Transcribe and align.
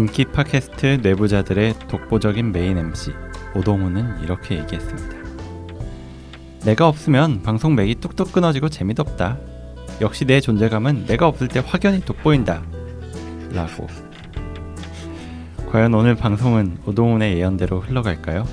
인기 0.00 0.24
팟캐스트 0.24 1.00
내부자들의 1.02 1.74
독보적인 1.88 2.52
메인 2.52 2.78
MC 2.78 3.12
오동훈은 3.54 4.22
이렇게 4.22 4.58
얘기했습니다. 4.58 5.18
내가 6.64 6.88
없으면 6.88 7.42
방송 7.42 7.74
맥이 7.74 7.96
뚝뚝 7.96 8.32
끊어지고 8.32 8.70
재미도 8.70 9.02
없다. 9.02 9.36
역시 10.00 10.24
내 10.24 10.40
존재감은 10.40 11.04
내가 11.04 11.28
없을 11.28 11.48
때 11.48 11.62
확연히 11.62 12.00
돋보인다. 12.00 12.62
라고. 13.52 13.88
과연 15.70 15.92
오늘 15.92 16.14
방송은 16.14 16.78
오동훈의 16.86 17.36
예언대로 17.36 17.80
흘러갈까요? 17.80 18.46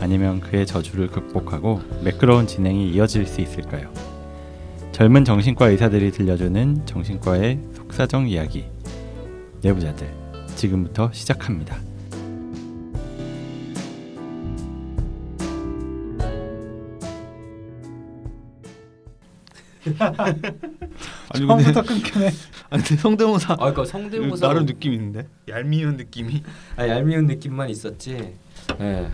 아니면 0.00 0.38
그의 0.38 0.66
저주를 0.66 1.08
극복하고 1.08 1.82
매끄러운 2.04 2.46
진행이 2.46 2.92
이어질 2.92 3.26
수 3.26 3.40
있을까요? 3.40 3.92
젊은 4.92 5.24
정신과 5.24 5.70
의사들이 5.70 6.12
들려주는 6.12 6.86
정신과의 6.86 7.58
속사정 7.74 8.28
이야기. 8.28 8.66
내부자들 9.62 10.21
지금부터 10.56 11.10
시작합니다. 11.12 11.76
아니 21.34 21.46
근데 21.46 21.62
처음부터 21.64 21.82
끊기네. 21.82 22.30
아니 22.70 22.82
근데 22.82 23.02
성대모사 23.02 23.54
아, 23.54 23.56
그러니까 23.56 23.84
성대모사 23.84 24.46
나름 24.46 24.66
느낌 24.66 24.92
있는데 24.92 25.26
얄미운 25.48 25.96
느낌이. 25.96 26.42
아, 26.76 26.86
얄미운 26.86 27.26
느낌만 27.26 27.68
있었지. 27.68 28.34
네, 28.78 29.08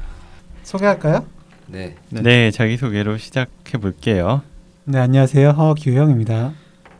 소개할까요? 0.63 1.27
네. 1.67 1.97
네. 2.11 2.23
네, 2.23 2.51
자기 2.51 2.77
소개로 2.77 3.19
시작해 3.19 3.79
볼게요. 3.79 4.43
네 4.85 4.99
안녕하세요 4.99 5.51
허규형입니다. 5.51 6.53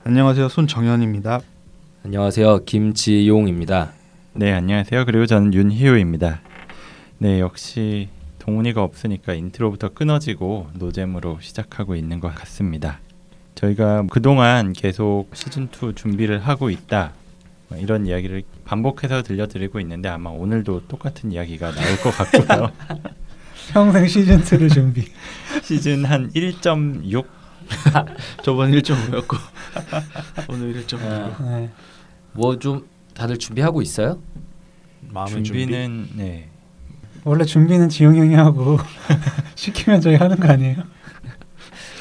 안녕하세요 0.05 0.49
손정현입니다. 0.49 1.41
안녕하세요, 2.05 2.65
김지용입니다. 2.65 3.98
네, 4.35 4.53
안녕하세요. 4.53 5.05
그리고 5.05 5.27
저는 5.27 5.53
윤희우입니다. 5.55 6.41
네, 7.19 7.41
역시 7.41 8.09
동훈이가 8.39 8.83
없으니까 8.83 9.35
인트로부터 9.35 9.89
끊어지고 9.89 10.69
노잼으로 10.75 11.39
시작하고 11.41 11.97
있는 11.97 12.21
것 12.21 12.35
같습니다. 12.35 13.01
저희가 13.55 14.05
그동안 14.11 14.73
계속 14.73 15.27
시즌2 15.33 15.97
준비를 15.97 16.39
하고 16.47 16.71
있다. 16.71 17.15
뭐 17.69 17.79
이런 17.79 18.07
이야기를 18.07 18.45
반복해서 18.65 19.23
들려드리고 19.23 19.81
있는데 19.81 20.09
아마 20.09 20.31
오늘도 20.31 20.87
똑같은 20.87 21.33
이야기가 21.33 21.73
나올 21.73 21.97
것 21.99 22.11
같고요. 22.11 22.71
평생 23.73 24.07
시즌 24.07 24.41
2를 24.41 24.73
준비. 24.73 25.05
시즌 25.65 26.05
한 26.05 26.31
1.6 26.33 27.27
저번 28.43 28.71
1.5였고 28.71 29.37
오늘 30.49 30.75
1.5. 30.75 30.99
아. 31.03 31.37
네. 31.59 31.71
뭐좀 32.33 32.87
다들 33.19 33.37
준비하고 33.37 33.83
있어요? 33.83 34.21
마음의 35.09 35.43
준비는 35.43 36.09
네. 36.15 36.49
원래 37.25 37.45
준비는 37.45 37.89
지용 37.89 38.17
형이 38.17 38.35
하고 38.37 38.79
시키면 39.57 40.01
저희 40.01 40.15
하는 40.15 40.39
거 40.39 40.49
아니에요? 40.49 40.77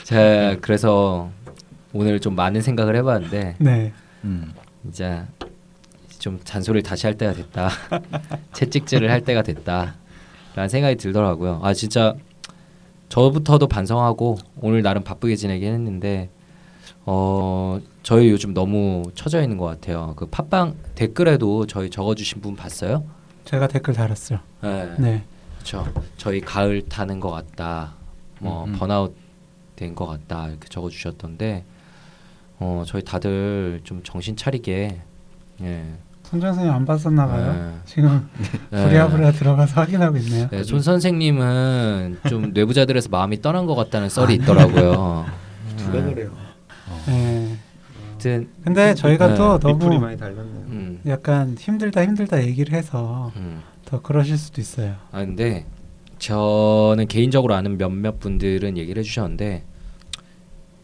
자, 0.04 0.56
그래서 0.62 1.32
오늘 1.92 2.20
좀 2.20 2.36
많은 2.36 2.62
생각을 2.62 2.96
해봤는데 2.98 3.56
네. 3.58 3.94
음. 4.26 4.54
이제 4.88 5.24
좀 6.20 6.40
잔소리를 6.44 6.84
다시 6.84 7.08
할 7.08 7.18
때가 7.18 7.34
됐다. 7.34 7.70
채찍질을 8.54 9.10
할 9.10 9.22
때가 9.22 9.42
됐다 9.42 9.96
라는 10.54 10.70
생각이 10.70 10.98
들더라고요. 10.98 11.62
아 11.64 11.74
진짜 11.74 12.14
저부터도 13.10 13.68
반성하고 13.68 14.38
오늘 14.62 14.84
나름 14.84 15.04
바쁘게 15.04 15.36
지내긴 15.36 15.74
했는데 15.74 16.30
어 17.10 17.80
저희 18.04 18.30
요즘 18.30 18.54
너무 18.54 19.04
처져 19.16 19.42
있는 19.42 19.58
것 19.58 19.66
같아요. 19.66 20.14
그 20.18 20.26
팟빵 20.26 20.76
댓글에도 20.94 21.66
저희 21.66 21.90
적어주신 21.90 22.42
분 22.42 22.56
봤어요? 22.58 23.06
제가 23.46 23.68
댓글 23.70 23.94
달았어요. 23.94 24.40
네. 24.62 24.94
네. 25.00 25.24
그렇죠. 25.54 25.88
저희 26.18 26.42
가을 26.42 26.82
타는 26.90 27.22
것 27.22 27.32
같다. 27.32 27.94
뭐 28.40 28.66
음, 28.66 28.74
음. 28.74 28.78
번아웃 28.78 29.16
된 29.78 29.96
것 29.96 30.06
같다 30.06 30.48
이렇게 30.50 30.68
적어주셨던데 30.68 31.64
어 32.60 32.84
저희 32.86 33.04
다들 33.04 33.80
좀 33.84 34.02
정신 34.04 34.36
차리게 34.36 35.00
예. 35.62 35.86
손정 36.24 36.50
선생님 36.54 36.74
안 36.74 36.86
봤었나 36.86 37.26
봐요. 37.28 37.54
네. 37.54 37.74
지금 37.86 38.30
네. 38.70 38.84
부랴부랴 38.86 39.32
들어가서 39.32 39.80
확인하고 39.82 40.18
있네요. 40.18 40.50
네, 40.50 40.64
손 40.64 40.82
선생님은 40.82 42.20
좀 42.28 42.52
뇌부자들에서 42.54 43.08
마음이 43.10 43.42
떠난 43.42 43.66
것 43.66 43.76
같다는 43.76 44.10
썰이 44.10 44.34
있더라고요. 44.36 45.26
누가 45.78 45.92
네. 46.02 46.14
그래요? 46.14 46.32
네. 47.08 47.58
아무튼 48.10 48.50
근데 48.64 48.94
저희가 48.96 49.30
네. 49.30 49.36
또 49.36 49.60
너무 49.60 50.00
많이 50.00 50.18
달렸네요. 50.18 50.66
음, 50.68 51.02
약간 51.08 51.56
힘들다 51.58 52.04
힘들다 52.04 52.44
얘기를 52.44 52.74
해서 52.78 53.32
음. 53.36 53.62
더 53.86 54.02
그러실 54.02 54.38
수도 54.38 54.60
있어요. 54.60 54.96
아 55.12 55.24
근데 55.24 55.66
저는 56.20 57.08
개인적으로 57.08 57.54
아는 57.54 57.78
몇몇 57.78 58.20
분들은 58.20 58.78
얘기를 58.78 59.00
해주셨는데 59.00 59.64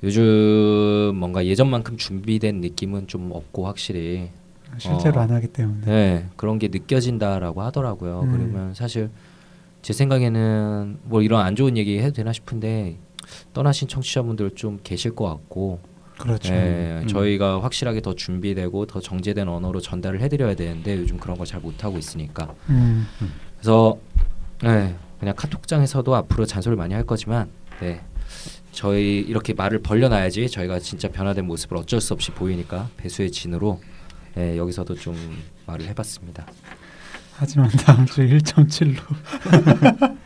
요즘 0.04 1.16
뭔가 1.16 1.46
예전만큼 1.46 1.98
준비된 1.98 2.62
느낌은 2.62 3.08
좀 3.08 3.32
없고 3.32 3.66
확실히 3.66 4.30
실제로 4.78 5.20
어. 5.20 5.24
안 5.24 5.32
하기 5.32 5.48
때문에. 5.48 5.86
네 5.86 6.26
그런 6.36 6.60
게 6.60 6.68
느껴진다라고 6.68 7.62
하더라고요. 7.62 8.22
음. 8.22 8.32
그러면 8.32 8.74
사실 8.74 9.10
제 9.82 9.92
생각에는 9.92 11.00
뭐 11.04 11.22
이런 11.22 11.42
안 11.42 11.56
좋은 11.56 11.78
얘기 11.78 12.00
해도 12.00 12.14
되나 12.14 12.32
싶은데 12.32 12.98
떠나신 13.54 13.88
청취자분들 13.88 14.52
좀 14.52 14.80
계실 14.84 15.16
것 15.16 15.26
같고 15.26 15.80
그렇죠. 16.18 16.54
네, 16.54 17.00
음. 17.02 17.08
저희가 17.08 17.62
확실하게 17.62 18.02
더 18.02 18.14
준비되고 18.16 18.86
더 18.86 19.00
정제된 19.00 19.48
언어로 19.48 19.82
전달을 19.82 20.22
해드려야 20.22 20.56
되는데 20.56 20.98
요즘 20.98 21.18
그런 21.18 21.38
걸 21.38 21.46
잘 21.46 21.60
못하고 21.60 21.98
있으니까 21.98 22.54
음. 22.70 23.08
그래서 23.58 23.98
네, 24.62 24.96
그냥 25.20 25.36
카톡장에서도 25.36 26.16
앞으로 26.16 26.46
잔소리 26.46 26.76
많이 26.76 26.94
할 26.94 27.04
거지만 27.06 27.50
네, 27.82 28.02
저희 28.72 29.20
이렇게 29.20 29.54
말을 29.54 29.82
벌려놔야지 29.82 30.50
저희가 30.50 30.80
진짜 30.80 31.10
변화된 31.10 31.46
모습을 31.46 31.78
어쩔 31.78 32.00
수 32.02 32.14
없이 32.14 32.32
보이니까 32.32 32.90
배수의 32.98 33.32
진으로 33.32 33.82
네, 34.36 34.58
여기서도 34.58 34.96
좀 34.96 35.16
말을 35.66 35.86
해봤습니다. 35.88 36.46
하지만 37.36 37.70
다음 37.70 38.06
주 38.06 38.22
1.7로. 38.22 38.98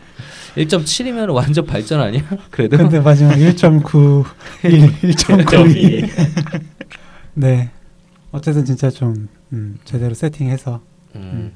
1.7이면 0.57 1.33
완전 1.33 1.65
발전 1.65 2.01
아니야? 2.01 2.23
그래도 2.49 2.77
근데 2.77 2.99
마지막 2.99 3.33
1.9, 3.35 4.25
1, 4.63 4.71
1.92. 5.13 6.61
네. 7.35 7.69
어쨌든 8.31 8.65
진짜 8.65 8.89
좀 8.89 9.29
음, 9.53 9.77
제대로 9.85 10.13
세팅해서 10.13 10.81
음, 11.15 11.53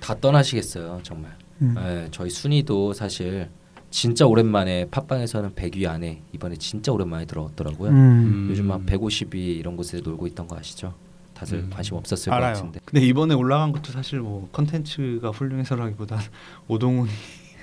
다 0.00 0.14
떠나시겠어요 0.18 1.00
정말. 1.02 1.32
음, 1.62 1.74
네, 1.76 2.08
저희 2.10 2.30
순위도 2.30 2.92
사실 2.94 3.48
진짜 3.90 4.24
오랜만에 4.24 4.86
팟빵에서는 4.90 5.50
100위 5.54 5.86
안에 5.86 6.22
이번에 6.32 6.56
진짜 6.56 6.92
오랜만에 6.92 7.26
들어왔더라고요. 7.26 7.90
음, 7.90 8.46
요즘 8.50 8.68
막 8.68 8.86
150위 8.86 9.34
이런 9.34 9.76
곳에 9.76 10.00
놀고 10.00 10.26
있던 10.28 10.46
거 10.46 10.56
아시죠? 10.56 10.94
다들 11.34 11.58
음. 11.58 11.70
관심 11.70 11.96
없었을 11.96 12.32
알아요. 12.32 12.52
것 12.52 12.58
같은데. 12.58 12.80
근데 12.84 13.04
이번에 13.04 13.34
올라간 13.34 13.72
것도 13.72 13.92
사실 13.92 14.20
뭐 14.20 14.48
컨텐츠가 14.52 15.30
훌륭해서라기보단 15.30 16.18
오동훈이 16.68 17.10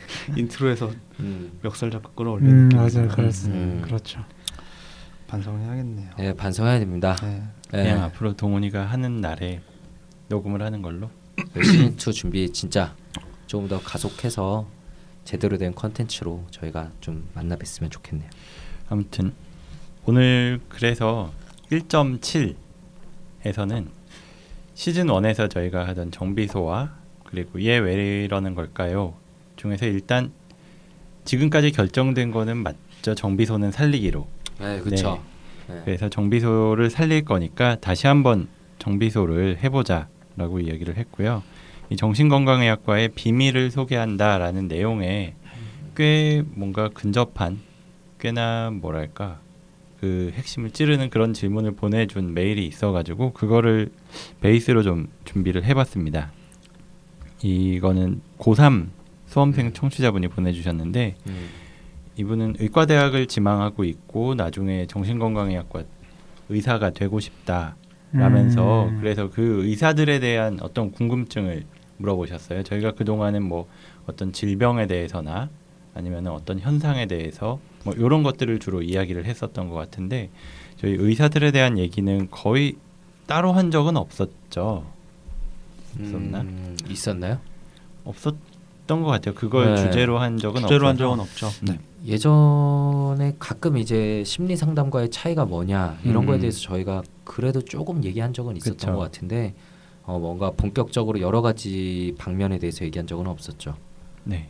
인트로에서 0.36 0.92
음. 1.20 1.52
멱살 1.62 1.92
잡고 1.92 2.14
끌어올린 2.14 2.50
음. 2.50 2.70
맞아요, 2.70 3.08
그렇습 3.10 3.52
음. 3.52 3.82
그렇죠. 3.84 4.24
반성해야겠네요. 5.28 6.10
네, 6.18 6.34
반성해야 6.34 6.80
됩니다. 6.80 7.16
네. 7.22 7.44
네, 7.72 7.84
그냥 7.84 8.04
앞으로 8.04 8.34
동훈이가 8.34 8.86
하는 8.86 9.22
날에 9.22 9.62
녹음을 10.30 10.62
하는 10.62 10.82
걸로. 10.82 11.10
시즌 11.56 11.94
2 11.94 11.98
준비 12.14 12.52
진짜 12.52 12.96
조금 13.46 13.68
더 13.68 13.80
가속해서 13.80 14.68
제대로 15.24 15.58
된 15.58 15.76
컨텐츠로 15.76 16.48
저희가 16.52 16.92
좀 17.02 17.28
만나 17.34 17.56
뵀으면 17.58 17.92
좋겠네요. 17.92 18.30
아무튼 18.90 19.34
오늘 20.06 20.60
그래서 20.70 21.32
1.7에서는 21.72 23.88
시즌 24.74 25.08
1에서 25.08 25.50
저희가 25.50 25.86
하던 25.90 26.12
정비소와 26.12 26.96
그리고 27.26 27.62
얘왜 27.62 28.24
이러는 28.24 28.56
걸까요? 28.56 29.16
중에서 29.58 29.86
일단 29.86 30.32
지금까지 31.26 31.72
결정된 31.72 32.32
거는 32.32 32.58
맞죠. 32.58 33.14
정비소는 33.16 33.72
살리기로. 33.72 34.28
네, 34.60 34.80
그렇죠. 34.80 35.22
네. 35.68 35.82
그래서 35.84 36.08
정비소를 36.10 36.90
살릴 36.90 37.26
거니까 37.26 37.76
다시 37.82 38.08
한번 38.08 38.48
정비소를 38.80 39.58
해보자라고 39.62 40.62
이야기를 40.62 40.96
했고요. 40.96 41.44
이 41.90 41.96
정신건강의학과의 41.96 43.10
비밀을 43.10 43.72
소개한다라는 43.72 44.68
내용에 44.68 45.36
꽤 45.96 46.44
뭔가 46.54 46.90
근접한 46.90 47.60
꽤나 48.20 48.72
뭐랄까 48.72 49.40
그 50.00 50.32
핵심을 50.36 50.72
찌르는 50.72 51.10
그런 51.10 51.34
질문을 51.34 51.72
보내준 51.72 52.34
메일이 52.34 52.66
있어가지고 52.68 53.34
그거를 53.34 53.92
베이스로 54.42 54.84
좀 54.84 55.08
준비를 55.26 55.64
해봤습니다. 55.66 56.32
이거는 57.42 58.22
고3 58.38 58.88
수험생 59.38 59.74
청취자분이 59.74 60.30
보내주셨는데 60.30 61.16
음. 61.28 61.50
이분은 62.16 62.56
의과대학을 62.60 63.28
지망하고 63.28 63.84
있고 63.84 64.34
나중에 64.34 64.88
정신건강의학과 64.88 65.84
의사가 66.50 66.90
되고 66.90 67.20
싶다 67.20 67.76
라면서 68.14 68.86
음. 68.86 68.98
그래서 69.00 69.30
그 69.30 69.64
의사들에 69.66 70.20
대한 70.20 70.58
어떤 70.62 70.92
궁금증을 70.92 71.66
물어보셨어요. 71.98 72.64
저희가 72.64 72.94
그 72.94 73.06
동안은 73.06 73.44
뭐 73.44 73.68
어떤 74.08 74.32
질병에 74.34 74.88
대해서나 74.88 75.50
아니면 75.94 76.26
어떤 76.28 76.60
현상에 76.60 77.06
대해서 77.06 77.60
뭐 77.84 77.94
이런 77.94 78.24
것들을 78.24 78.58
주로 78.58 78.82
이야기를 78.82 79.26
했었던 79.26 79.70
것 79.70 79.76
같은데 79.76 80.32
저희 80.78 80.94
의사들에 80.94 81.52
대한 81.52 81.78
얘기는 81.78 82.28
거의 82.32 82.76
따로 83.28 83.52
한 83.52 83.70
적은 83.70 83.98
없었죠. 83.98 84.92
있었나? 86.00 86.42
음, 86.42 86.76
있었나요? 86.90 87.40
없었 88.04 88.36
던 88.88 89.04
것 89.04 89.10
같아요. 89.10 89.36
그걸 89.36 89.76
네. 89.76 89.84
주제로 89.84 90.18
한 90.20 90.38
적은 90.38 90.62
주제로 90.62 90.88
한 90.88 90.96
없어서. 90.96 91.10
적은 91.10 91.20
없죠. 91.50 91.66
네. 91.72 91.80
예전에 92.06 93.36
가끔 93.38 93.78
이제 93.78 94.24
심리 94.26 94.56
상담과의 94.56 95.10
차이가 95.12 95.46
뭐냐 95.46 95.98
이런 96.04 96.26
거에 96.26 96.38
음. 96.38 96.40
대해서 96.42 96.60
저희가 96.62 97.04
그래도 97.24 97.62
조금 97.62 98.04
얘기한 98.04 98.34
적은 98.34 98.56
있었던 98.58 98.78
그쵸. 98.78 98.92
것 98.94 99.00
같은데 99.00 99.54
어, 100.04 100.18
뭔가 100.20 100.52
본격적으로 100.52 101.20
여러 101.20 101.42
가지 101.42 102.16
방면에 102.18 102.60
대해서 102.60 102.86
얘기한 102.86 103.08
적은 103.08 103.28
없었죠. 103.28 103.76
네. 104.24 104.48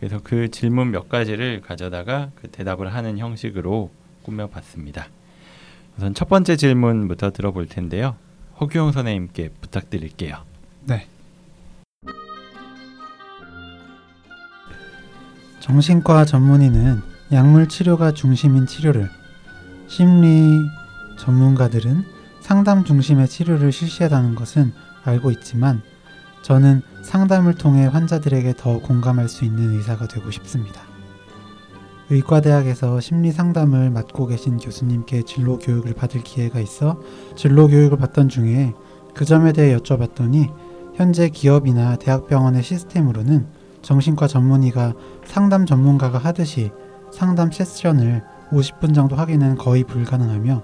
그래서 0.00 0.18
그 0.24 0.50
질문 0.50 0.90
몇 0.90 1.08
가지를 1.08 1.60
가져다가 1.60 2.30
그 2.34 2.48
대답을 2.48 2.92
하는 2.94 3.18
형식으로 3.18 3.90
꾸며봤습니다. 4.22 5.06
우선 5.98 6.14
첫 6.14 6.28
번째 6.28 6.56
질문부터 6.56 7.30
들어볼 7.32 7.66
텐데요. 7.66 8.16
허규영 8.60 8.92
선생님께 8.92 9.50
부탁드릴게요. 9.60 10.38
네. 10.84 11.06
정신과 15.62 16.24
전문의는 16.24 17.02
약물 17.30 17.68
치료가 17.68 18.10
중심인 18.10 18.66
치료를, 18.66 19.08
심리 19.86 20.58
전문가들은 21.20 22.02
상담 22.40 22.82
중심의 22.82 23.28
치료를 23.28 23.70
실시하다는 23.70 24.34
것은 24.34 24.72
알고 25.04 25.30
있지만 25.30 25.80
저는 26.42 26.82
상담을 27.02 27.54
통해 27.54 27.86
환자들에게 27.86 28.54
더 28.56 28.80
공감할 28.80 29.28
수 29.28 29.44
있는 29.44 29.74
의사가 29.74 30.08
되고 30.08 30.32
싶습니다. 30.32 30.82
의과대학에서 32.10 32.98
심리 32.98 33.30
상담을 33.30 33.88
맡고 33.90 34.26
계신 34.26 34.56
교수님께 34.56 35.22
진로 35.22 35.60
교육을 35.60 35.94
받을 35.94 36.24
기회가 36.24 36.58
있어 36.58 37.00
진로 37.36 37.68
교육을 37.68 37.98
받던 37.98 38.28
중에 38.28 38.74
그 39.14 39.24
점에 39.24 39.52
대해 39.52 39.76
여쭤봤더니 39.76 40.52
현재 40.96 41.28
기업이나 41.28 41.94
대학병원의 41.96 42.64
시스템으로는 42.64 43.61
정신과 43.82 44.28
전문의가 44.28 44.94
상담 45.24 45.66
전문가가 45.66 46.18
하듯이 46.18 46.70
상담 47.12 47.50
세션을 47.50 48.22
50분 48.50 48.94
정도 48.94 49.16
하기는 49.16 49.56
거의 49.56 49.84
불가능하며 49.84 50.62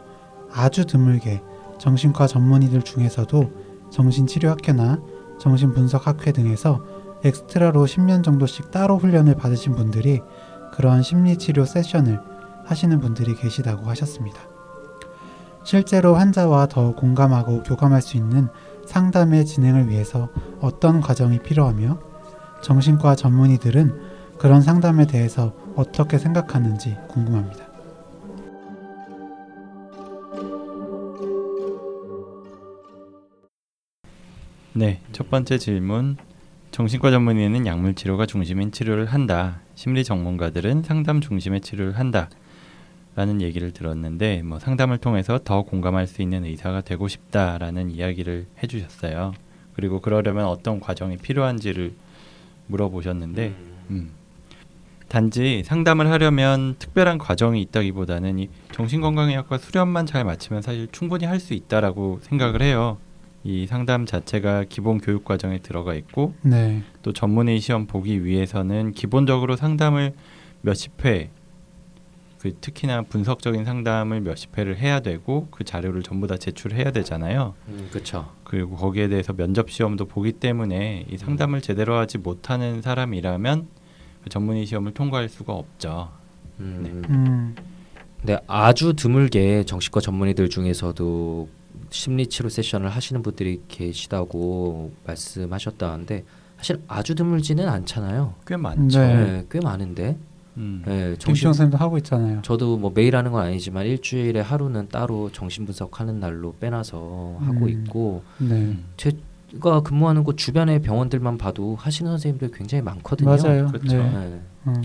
아주 0.53 0.87
드물게 0.87 1.43
정신과 1.79 2.27
전문의들 2.27 2.83
중에서도 2.83 3.53
정신치료학회나 3.91 5.01
정신분석학회 5.39 6.33
등에서 6.33 6.85
엑스트라로 7.25 7.85
10년 7.85 8.23
정도씩 8.23 8.71
따로 8.71 8.97
훈련을 8.99 9.35
받으신 9.35 9.75
분들이 9.75 10.21
그러한 10.73 11.03
심리치료 11.03 11.65
세션을 11.65 12.21
하시는 12.65 13.01
분들이 13.01 13.35
계시다고 13.35 13.87
하셨습니다. 13.87 14.41
실제로 15.65 16.15
환자와 16.15 16.67
더 16.67 16.95
공감하고 16.95 17.63
교감할 17.63 18.01
수 18.01 18.17
있는 18.17 18.49
상담의 18.87 19.45
진행을 19.45 19.89
위해서 19.89 20.29
어떤 20.61 21.01
과정이 21.01 21.41
필요하며 21.41 22.08
정신과 22.63 23.15
전문의들은 23.17 24.19
그런 24.39 24.63
상담에 24.63 25.07
대해서 25.07 25.55
어떻게 25.77 26.19
생각하는지 26.19 26.97
궁금합니다. 27.09 27.67
네, 34.75 35.01
첫 35.13 35.29
번째 35.29 35.59
질문. 35.59 36.17
정신과 36.71 37.11
전문의는 37.11 37.67
약물 37.67 37.95
치료가 37.95 38.27
중심인 38.27 38.71
치료를 38.71 39.07
한다. 39.07 39.61
심리 39.75 40.05
전문가들은 40.05 40.83
상담 40.83 41.21
중심의 41.21 41.63
치료를 41.63 41.99
한다. 41.99 42.29
라는 43.17 43.41
얘기를 43.43 43.73
들었는데 43.73 44.43
뭐 44.43 44.61
상담을 44.61 44.99
통해서 44.99 45.41
더 45.43 45.63
공감할 45.63 46.07
수 46.07 46.23
있는 46.23 46.45
의사가 46.45 46.83
되고 46.83 47.09
싶다라는 47.09 47.91
이야기를 47.91 48.47
해 48.63 48.67
주셨어요. 48.69 49.33
그리고 49.73 50.01
그러려면 50.01 50.45
어떤 50.47 50.79
과정이 50.79 51.17
필요한지를 51.17 51.95
물어보셨는데 52.69 53.55
음. 53.91 54.11
단지 55.09 55.63
상담을 55.65 56.11
하려면 56.11 56.77
특별한 56.79 57.19
과정이 57.19 57.63
있다기보다는 57.63 58.39
이 58.39 58.49
정신건강의학과 58.73 59.57
수련만 59.59 60.05
잘 60.07 60.23
마치면 60.25 60.63
사실 60.63 60.87
충분히 60.93 61.25
할 61.25 61.41
수 61.41 61.55
있다라고 61.55 62.21
생각을 62.23 62.63
해요. 62.63 62.99
이 63.45 63.67
상담 63.67 64.05
자체가 64.05 64.65
기본 64.69 64.99
교육 64.99 65.25
과정에 65.25 65.59
들어가 65.61 65.95
있고 65.95 66.35
네, 66.43 66.83
또 67.03 67.13
전문의 67.13 67.61
시험 67.61 67.87
보기 67.87 68.25
위해서는 68.25 68.93
기본적으로 68.93 69.57
상담을 69.57 70.13
몇십 70.61 71.05
회, 71.05 71.31
그 72.49 72.55
특히나 72.61 73.03
분석적인 73.03 73.65
상담을 73.65 74.21
몇십 74.21 74.57
회를 74.57 74.79
해야 74.79 75.01
되고 75.01 75.49
그 75.51 75.65
자료를 75.65 76.03
전부 76.03 76.27
다 76.27 76.37
제출해야 76.37 76.91
되잖아요. 76.93 77.55
음, 77.69 77.89
그렇죠. 77.91 78.31
그리고 78.45 78.77
거기에 78.77 79.09
대해서 79.09 79.33
면접 79.33 79.71
시험도 79.71 80.07
보기 80.07 80.33
때문에 80.33 81.07
이 81.11 81.19
상담을 81.19 81.61
제대로 81.61 81.97
하지 81.97 82.19
못하는 82.19 82.81
사람이라면 82.81 83.69
그 84.25 84.31
전문의 84.31 84.67
시험을 84.67 84.95
통과할 84.95 85.29
수가 85.29 85.53
없죠. 85.53 86.11
음, 86.61 87.03
음, 87.09 87.55
근데 88.21 88.39
아주 88.47 88.95
드물게 88.95 89.65
정신과 89.65 90.01
전문의들 90.01 90.49
중에서도 90.49 91.49
심리 91.91 92.27
치료 92.27 92.49
세션을 92.49 92.89
하시는 92.89 93.23
분들이 93.23 93.63
계시다고 93.69 94.93
말씀하셨다는데 95.07 96.25
사실 96.57 96.83
아주 96.89 97.15
드물지는 97.15 97.69
않잖아요. 97.69 98.35
꽤 98.47 98.57
많죠. 98.57 98.99
네. 98.99 99.15
네, 99.15 99.47
꽤 99.51 99.61
많은데. 99.61 100.17
음. 100.59 100.83
네, 100.85 100.93
김시영 100.93 101.19
정신 101.19 101.43
선생님도 101.49 101.77
하고 101.79 101.97
있잖아요. 101.99 102.43
저도 102.43 102.77
뭐 102.79 102.91
매일 102.95 103.17
하는 103.17 103.31
건 103.33 103.45
아니지만 103.47 103.87
일주일에 103.87 104.41
하루는 104.41 104.89
따로 104.89 105.31
정신 105.33 105.65
분석하는 105.65 106.21
날로 106.21 106.55
빼놔서 106.61 107.39
하고 107.41 107.65
음. 107.65 107.69
있고 107.69 108.23
네, 108.39 108.55
음. 108.55 108.85
제가 108.97 109.81
근무하는 109.83 110.25
곳 110.25 110.37
주변의 110.37 110.83
병원들만 110.83 111.39
봐도 111.39 111.77
하시는 111.77 112.11
선생님들 112.11 112.51
굉장히 112.53 112.83
많거든요. 112.83 113.29
맞아요. 113.29 113.67
그렇죠. 113.69 113.97
네, 113.97 114.11
네. 114.11 114.41
음, 114.67 114.85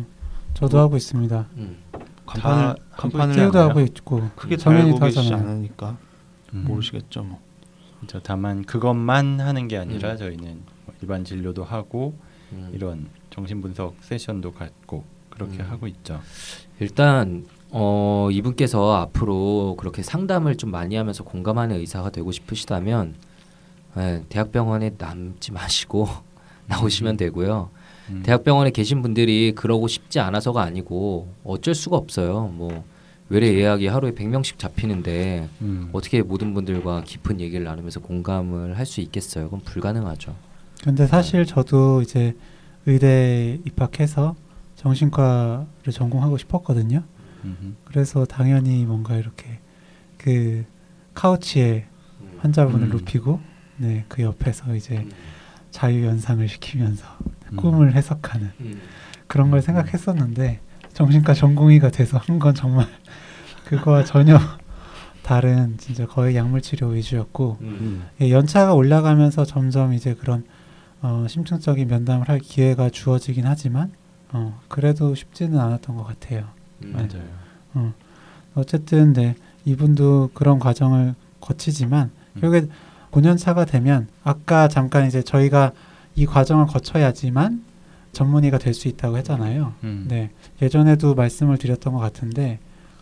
저도 0.54 0.78
뭐- 0.78 0.84
하고 0.86 0.98
있습니다. 0.98 1.48
음. 1.58 1.78
간판을 2.26 2.64
다 2.64 2.76
간판을 2.96 3.36
띄우도? 3.36 3.60
하고 3.60 3.80
있고 3.82 4.30
크게 4.36 4.56
다 4.58 4.72
계시지. 5.00 5.34
않으니까 5.34 5.98
음. 6.54 6.66
모르시겠죠. 6.68 7.24
뭐. 7.24 7.40
그렇죠. 8.00 8.20
다만 8.24 8.64
그것만 8.64 9.40
하는 9.40 9.68
게 9.68 9.78
아니라 9.78 10.12
음. 10.14 10.18
저희는 10.18 10.62
뭐 10.86 10.96
일반 11.02 11.24
진료도 11.26 11.64
하고 11.64 12.14
음. 12.54 12.70
이런 12.74 13.08
정신 13.30 13.62
분석 13.62 13.96
세션도 14.02 14.52
갖고 14.54 15.04
그렇게 15.34 15.64
음. 15.64 15.68
하고 15.70 15.88
있죠. 15.88 16.20
일단 16.80 17.46
어, 17.72 18.30
이분께서 18.32 18.94
앞으로 18.96 19.76
그렇게 19.80 20.04
상담을 20.04 20.56
좀 20.58 20.70
많이 20.72 20.96
하면서 20.96 21.24
공감하는 21.24 21.78
의사가 21.78 22.12
되고 22.12 22.32
싶으시다면 22.32 23.16
네, 23.96 24.24
대학병원에 24.30 24.92
남지 24.98 25.52
마시고 25.52 26.08
나오시면 26.68 27.18
되고요. 27.18 27.70
음. 28.10 28.22
대학병원에 28.24 28.72
계신 28.72 29.02
분들이 29.02 29.54
그러고 29.56 29.88
싶지 29.88 30.20
않아서가 30.20 30.62
아니고 30.62 31.34
어쩔 31.44 31.74
수가 31.74 31.98
없어요. 31.98 32.48
뭐 32.54 32.84
외래 33.30 33.54
예약이 33.54 33.88
하루에 33.88 34.12
100명씩 34.12 34.60
잡히는데 34.60 35.48
음. 35.62 35.90
어떻게 35.94 36.22
모든 36.22 36.54
분들과 36.54 37.04
깊은 37.06 37.40
얘기를 37.40 37.64
나누면서 37.64 38.02
공감을 38.02 38.78
할 38.78 38.86
수 38.86 39.02
있겠어요? 39.02 39.46
그건 39.46 39.62
불가능하죠. 39.62 40.36
근데 40.84 41.08
사실 41.08 41.46
저도 41.46 42.02
이제 42.02 42.36
의대 42.86 43.58
입학해서 43.66 44.36
정신과를 44.84 45.94
전공하고 45.94 46.38
싶었거든요. 46.38 47.04
음흠. 47.46 47.74
그래서 47.86 48.26
당연히 48.26 48.86
뭔가 48.86 49.16
이렇게 49.16 49.60
그 50.18 50.66
카우치에 51.14 51.86
환자분을 52.40 52.88
음. 52.88 52.90
눕히고 52.92 53.40
네, 53.78 54.06
그 54.10 54.22
옆에서 54.22 54.76
이제 54.76 55.08
자유 55.72 56.06
연상을 56.06 56.46
시키면서 56.48 57.06
음. 57.54 57.56
꿈을 57.56 57.94
해석하는 57.96 58.52
음. 58.60 58.82
그런 59.28 59.52
걸 59.52 59.62
생각했었는데 59.62 60.60
정신과 60.94 61.34
전공의가 61.34 61.90
돼서 61.90 62.18
한 62.18 62.40
건 62.40 62.54
정말 62.54 62.86
그거와 63.66 64.04
전혀 64.04 64.38
다른 65.24 65.78
진짜 65.78 66.06
거의 66.06 66.36
약물 66.36 66.62
치료 66.62 66.88
위주였고 66.90 67.58
음. 67.62 68.06
예, 68.22 68.30
연차가 68.32 68.74
올라가면서 68.74 69.46
점점 69.46 69.94
이제 69.94 70.14
그런 70.14 70.44
어, 71.02 71.26
심층적인 71.30 71.88
면담을 71.88 72.28
할 72.28 72.40
기회가 72.40 72.90
주어지긴 72.90 73.46
하지만 73.48 73.92
어, 74.34 74.60
그래도 74.68 75.16
쉽지는 75.16 75.60
않았던 75.60 75.96
것 75.96 76.04
같아요. 76.04 76.48
음. 76.84 76.92
맞아요. 76.94 77.24
어, 77.76 77.94
어쨌든 78.56 79.14
네 79.14 79.36
이분도 79.66 80.32
그런 80.34 80.60
과정을 80.60 81.16
거치지만 81.40 82.12
음. 82.36 82.42
결국에 82.42 82.68
5년 83.12 83.38
차가 83.38 83.64
되면 83.66 84.08
아까 84.24 84.68
잠깐 84.68 85.08
이제 85.08 85.22
저희가 85.22 85.72
이 86.16 86.26
과정을 86.26 86.66
거쳐야지만 86.68 87.64
전문의가 88.12 88.58
될 88.60 88.74
수 88.74 88.88
있다고 88.88 89.18
했잖아요. 89.18 89.74
음. 89.84 90.06
네 90.08 90.30
예전에도 90.62 91.16
말씀을 91.16 91.58
드렸던 91.58 91.94
것 91.94 92.00
같은데 92.00 92.60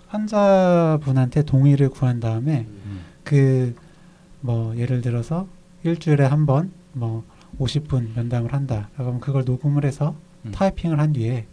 환자분한테 0.08 1.44
동의를 1.44 1.90
구한 1.90 2.20
다음에 2.20 2.66
음. 2.70 3.02
그뭐 3.24 4.76
예를 4.78 5.02
들어서 5.02 5.48
일주일에 5.84 6.26
한 6.26 6.46
번 6.46 6.72
뭐 6.94 7.24
50분 7.60 8.16
면담을 8.16 8.54
한다. 8.54 8.90
그러면 8.98 9.22
그걸 9.22 9.46
녹음을 9.46 9.86
해서 9.86 10.14
음. 10.46 10.52
타이핑을 10.52 11.00
한 11.00 11.14
뒤에 11.14 11.46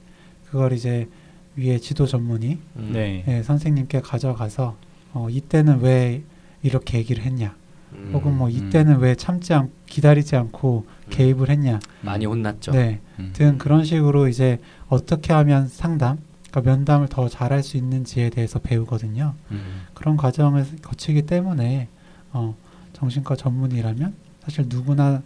그걸 0.50 0.72
이제 0.72 1.08
위에 1.56 1.78
지도 1.78 2.06
전문의 2.06 2.58
음. 2.76 2.90
네. 2.92 3.24
예, 3.26 3.42
선생님께 3.42 4.00
가져가서 4.00 4.76
어, 5.12 5.28
이때는 5.30 5.80
왜 5.80 6.22
이렇게 6.62 6.98
얘기를 6.98 7.24
했냐, 7.24 7.54
음. 7.94 8.10
혹은 8.12 8.36
뭐 8.36 8.48
이때는 8.48 8.98
왜 8.98 9.14
참지 9.14 9.54
않 9.54 9.70
기다리지 9.86 10.36
않고 10.36 10.86
음. 10.86 11.10
개입을 11.10 11.50
했냐, 11.50 11.80
많이 12.02 12.26
혼났죠. 12.26 12.72
네, 12.72 13.00
음. 13.18 13.30
등 13.32 13.58
그런 13.58 13.84
식으로 13.84 14.28
이제 14.28 14.60
어떻게 14.88 15.32
하면 15.32 15.68
상담, 15.68 16.18
그러니까 16.50 16.70
면담을 16.70 17.08
더 17.08 17.28
잘할 17.28 17.62
수 17.62 17.76
있는지에 17.76 18.30
대해서 18.30 18.58
배우거든요. 18.58 19.34
음. 19.50 19.82
그런 19.94 20.16
과정을 20.16 20.64
거치기 20.82 21.22
때문에 21.22 21.88
어, 22.32 22.54
정신과 22.92 23.36
전문의라면 23.36 24.14
사실 24.42 24.66
누구나 24.68 25.22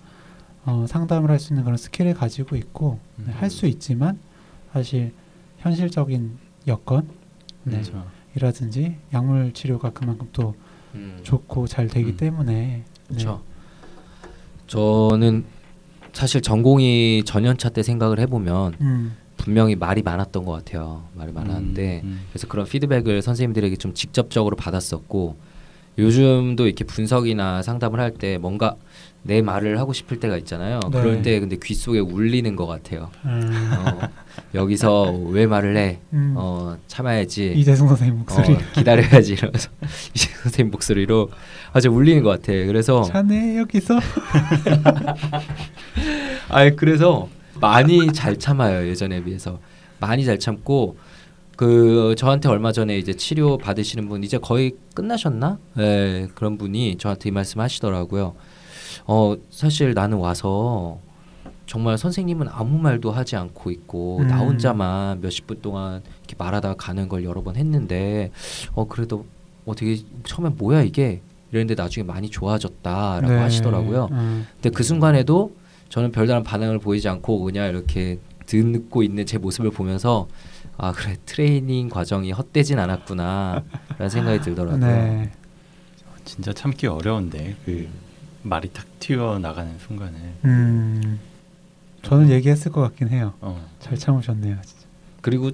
어, 0.65 0.87
상담을 0.89 1.31
할 1.31 1.39
수 1.39 1.53
있는 1.53 1.65
그런 1.65 1.77
스킬을 1.77 2.15
가지고 2.15 2.57
있고 2.57 2.99
네, 3.17 3.25
음. 3.27 3.35
할수 3.37 3.67
있지만 3.67 4.19
사실 4.73 5.13
현실적인 5.59 6.39
여건 6.67 7.09
네, 7.65 7.81
그렇죠. 7.81 8.07
이라든지 8.37 8.97
약물 9.13 9.53
치료가 9.53 9.91
그만큼 9.91 10.29
또 10.33 10.55
음. 10.95 11.19
좋고 11.23 11.67
잘 11.67 11.89
되기 11.89 12.11
음. 12.11 12.17
때문에 12.17 12.85
그렇죠. 13.09 13.43
저는 14.67 15.45
사실 16.13 16.41
전공이 16.41 17.25
전연차 17.25 17.69
때 17.71 17.83
생각을 17.83 18.21
해보면 18.21 18.75
음, 18.81 19.17
분명히 19.37 19.75
말이 19.75 20.03
많았던 20.03 20.45
것 20.45 20.53
같아요. 20.53 21.05
말이 21.15 21.33
많았는데 21.33 22.01
음, 22.05 22.09
음. 22.09 22.21
그래서 22.31 22.47
그런 22.47 22.67
피드백을 22.67 23.23
선생님들에게 23.23 23.77
좀 23.77 23.95
직접적으로 23.95 24.57
받았었고 24.57 25.37
요즘도 25.99 26.67
이렇게 26.67 26.85
분석이나 26.85 27.63
상담을 27.63 28.01
할 28.01 28.13
때 28.13 28.39
뭔가 28.39 28.77
내 29.25 29.41
말을 29.41 29.79
하고 29.79 29.93
싶을 29.93 30.19
때가 30.19 30.37
있잖아요. 30.39 30.81
네. 30.91 31.01
그럴 31.01 31.23
때 31.23 31.39
근데 31.39 31.57
귀 31.63 31.75
속에 31.75 32.01
울리는 32.01 32.57
것 32.57 32.67
같아요. 32.67 33.09
음, 33.25 33.71
어, 33.87 34.01
여기서 34.55 35.13
왜 35.31 35.47
말을 35.47 35.77
해? 35.77 36.01
음, 36.13 36.35
어, 36.37 36.77
참아야지. 36.89 37.53
이재승 37.57 37.87
선생님 37.87 38.19
목소리 38.19 38.55
어, 38.55 38.59
기다려야지 38.75 39.35
이러면서 39.35 39.71
이제 40.15 40.29
선생님 40.43 40.73
목소리로 40.73 41.31
아주 41.73 41.89
울리는 41.91 42.23
것 42.25 42.31
같아. 42.31 42.47
그래서 42.53 43.03
자네 43.05 43.59
여기서 43.59 44.01
아 46.49 46.71
그래서 46.71 47.29
많이 47.61 48.13
잘 48.13 48.39
참아요 48.39 48.87
예전에 48.89 49.23
비해서 49.23 49.59
많이 50.01 50.25
잘 50.25 50.39
참고 50.39 50.97
그 51.57 52.15
저한테 52.17 52.49
얼마 52.49 52.73
전에 52.73 52.99
이제 52.99 53.13
치료 53.15 53.59
받으시는 53.59 54.09
분 54.09 54.25
이제 54.25 54.39
거의 54.39 54.73
끝나셨나? 54.95 55.59
네 55.75 56.29
그런 56.35 56.59
분이 56.59 56.97
저한테 56.99 57.29
이 57.29 57.33
말씀 57.33 57.61
하시더라고요. 57.61 58.35
어 59.07 59.37
사실 59.51 59.95
나는 59.95 60.19
와서 60.19 60.99
정말 61.67 61.97
선생님은 61.97 62.49
아무 62.51 62.79
말도 62.79 63.11
하지 63.11 63.37
않고 63.37 63.71
있고 63.71 64.23
나 64.29 64.43
음. 64.43 64.49
혼자만 64.49 65.21
몇십 65.21 65.47
분 65.47 65.61
동안 65.63 66.03
이렇게 66.19 66.35
말하다가 66.37 66.75
가는 66.75 67.09
걸 67.09 67.25
여러 67.25 67.43
번 67.43 67.57
했는데 67.57 68.31
어 68.75 68.87
그래도 68.87 69.27
어 69.65 69.75
되게 69.75 70.03
처음에 70.25 70.51
뭐야 70.51 70.83
이게 70.83 71.23
이랬는데 71.51 71.81
나중에 71.81 72.05
많이 72.05 72.29
좋아졌다라고 72.31 73.29
네, 73.29 73.39
하시더라고요. 73.39 74.09
음, 74.11 74.47
근데 74.55 74.71
그 74.71 74.83
순간에도 74.83 75.55
저는 75.91 76.11
별다른 76.11 76.43
반응을 76.43 76.79
보이지 76.79 77.09
않고 77.09 77.41
그냥 77.41 77.69
이렇게 77.69 78.19
듣고 78.47 79.03
있는 79.03 79.25
제 79.27 79.39
모습을 79.39 79.71
보면서 79.71 80.27
아 80.79 80.93
그래 80.93 81.17
트레이닝 81.27 81.89
과정이 81.89 82.33
헛되진 82.33 82.79
않았구나라는 82.79 84.09
생각이 84.09 84.41
들더라고요. 84.41 84.81
네, 84.81 85.33
진짜 86.25 86.53
참기 86.53 86.87
어려운데 86.87 87.57
그 87.65 87.89
말이 88.43 88.69
탁 88.73 88.87
튀어 88.99 89.39
나가는 89.39 89.79
순간에 89.79 90.17
음, 90.45 91.21
저는 92.03 92.31
얘기했을 92.31 92.73
것 92.73 92.81
같긴 92.81 93.09
해요. 93.09 93.35
어. 93.41 93.65
잘 93.81 93.97
참으셨네요, 93.97 94.57
진짜. 94.65 94.87
그리고 95.21 95.53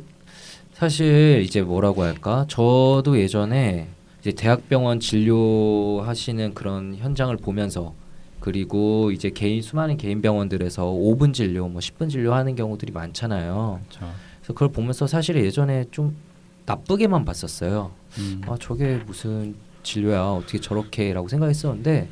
사실 0.72 1.42
이제 1.44 1.60
뭐라고 1.62 2.02
할까? 2.04 2.46
저도 2.48 3.18
예전에 3.18 3.88
이제 4.20 4.32
대학병원 4.32 5.00
진료하시는 5.00 6.54
그런 6.54 6.94
현장을 6.96 7.36
보면서 7.38 7.94
그리고 8.40 9.10
이제 9.10 9.30
개인 9.30 9.60
수많은 9.62 9.96
개인 9.96 10.22
병원들에서 10.22 10.84
5분 10.86 11.34
진료, 11.34 11.68
뭐 11.68 11.80
10분 11.80 12.08
진료 12.08 12.32
하는 12.34 12.54
경우들이 12.54 12.92
많잖아요. 12.92 13.80
그렇죠. 13.88 14.12
그래서 14.48 14.54
그걸 14.54 14.68
보면서 14.68 15.06
사실 15.06 15.36
예전에 15.36 15.84
좀 15.90 16.16
나쁘게만 16.64 17.24
봤었어요. 17.26 17.92
음. 18.18 18.40
아 18.46 18.56
저게 18.58 19.00
무슨 19.06 19.54
진료야 19.82 20.22
어떻게 20.22 20.58
저렇게라고 20.58 21.28
생각했었는데 21.28 22.08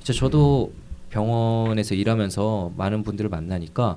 이제 0.00 0.12
저도 0.12 0.72
병원에서 1.10 1.94
일하면서 1.94 2.72
많은 2.76 3.04
분들을 3.04 3.30
만나니까 3.30 3.96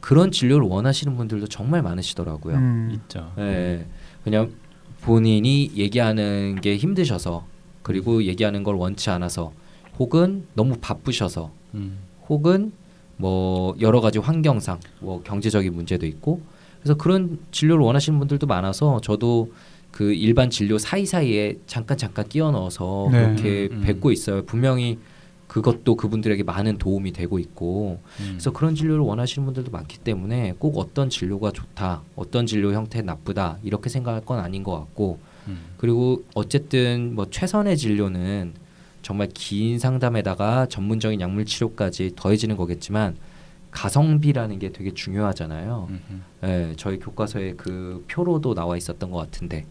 그런 0.00 0.30
진료를 0.30 0.68
원하시는 0.68 1.16
분들도 1.16 1.48
정말 1.48 1.82
많으시더라고요. 1.82 2.56
음, 2.56 2.90
있죠. 2.94 3.32
예, 3.38 3.86
그냥 4.24 4.52
본인이 5.00 5.70
얘기하는 5.76 6.60
게 6.60 6.76
힘드셔서 6.76 7.44
그리고 7.82 8.22
얘기하는 8.24 8.62
걸 8.62 8.76
원치 8.76 9.10
않아서 9.10 9.52
혹은 9.98 10.46
너무 10.54 10.76
바쁘셔서 10.80 11.50
음. 11.74 11.98
혹은 12.28 12.72
뭐 13.16 13.74
여러 13.80 14.00
가지 14.00 14.18
환경상 14.18 14.80
뭐 15.00 15.22
경제적인 15.22 15.74
문제도 15.74 16.06
있고 16.06 16.40
그래서 16.80 16.94
그런 16.96 17.38
진료를 17.50 17.84
원하시는 17.84 18.18
분들도 18.18 18.46
많아서 18.46 19.00
저도 19.00 19.52
그 19.90 20.12
일반 20.12 20.50
진료 20.50 20.78
사이사이에 20.78 21.58
잠깐 21.66 21.96
잠깐 21.96 22.28
끼워 22.28 22.50
넣어서 22.50 23.08
네. 23.12 23.22
그렇게 23.22 23.68
음, 23.70 23.78
음. 23.78 23.82
뵙고 23.82 24.12
있어요. 24.12 24.44
분명히 24.44 24.98
그것도 25.46 25.96
그분들에게 25.96 26.44
많은 26.44 26.78
도움이 26.78 27.12
되고 27.12 27.38
있고 27.40 27.98
음. 28.20 28.26
그래서 28.30 28.52
그런 28.52 28.76
진료를 28.76 29.02
원하시는 29.02 29.44
분들도 29.44 29.72
많기 29.72 29.98
때문에 29.98 30.54
꼭 30.58 30.78
어떤 30.78 31.10
진료가 31.10 31.50
좋다, 31.50 32.02
어떤 32.14 32.46
진료 32.46 32.72
형태 32.72 33.02
나쁘다 33.02 33.58
이렇게 33.64 33.88
생각할 33.88 34.24
건 34.24 34.38
아닌 34.38 34.62
것 34.62 34.78
같고 34.78 35.18
음. 35.48 35.58
그리고 35.76 36.22
어쨌든 36.34 37.16
뭐 37.16 37.26
최선의 37.28 37.76
진료는 37.76 38.54
정말 39.02 39.28
긴 39.34 39.78
상담에다가 39.78 40.66
전문적인 40.66 41.20
약물 41.20 41.46
치료까지 41.46 42.12
더해지는 42.14 42.56
거겠지만 42.56 43.16
가성비라는 43.70 44.58
게 44.58 44.72
되게 44.72 44.92
중요하잖아요. 44.92 45.88
예, 46.44 46.74
저희 46.76 46.98
교과서에 46.98 47.54
그 47.54 48.04
표로도 48.08 48.54
나와 48.54 48.76
있었던 48.76 49.10
것 49.10 49.18
같은데 49.18 49.66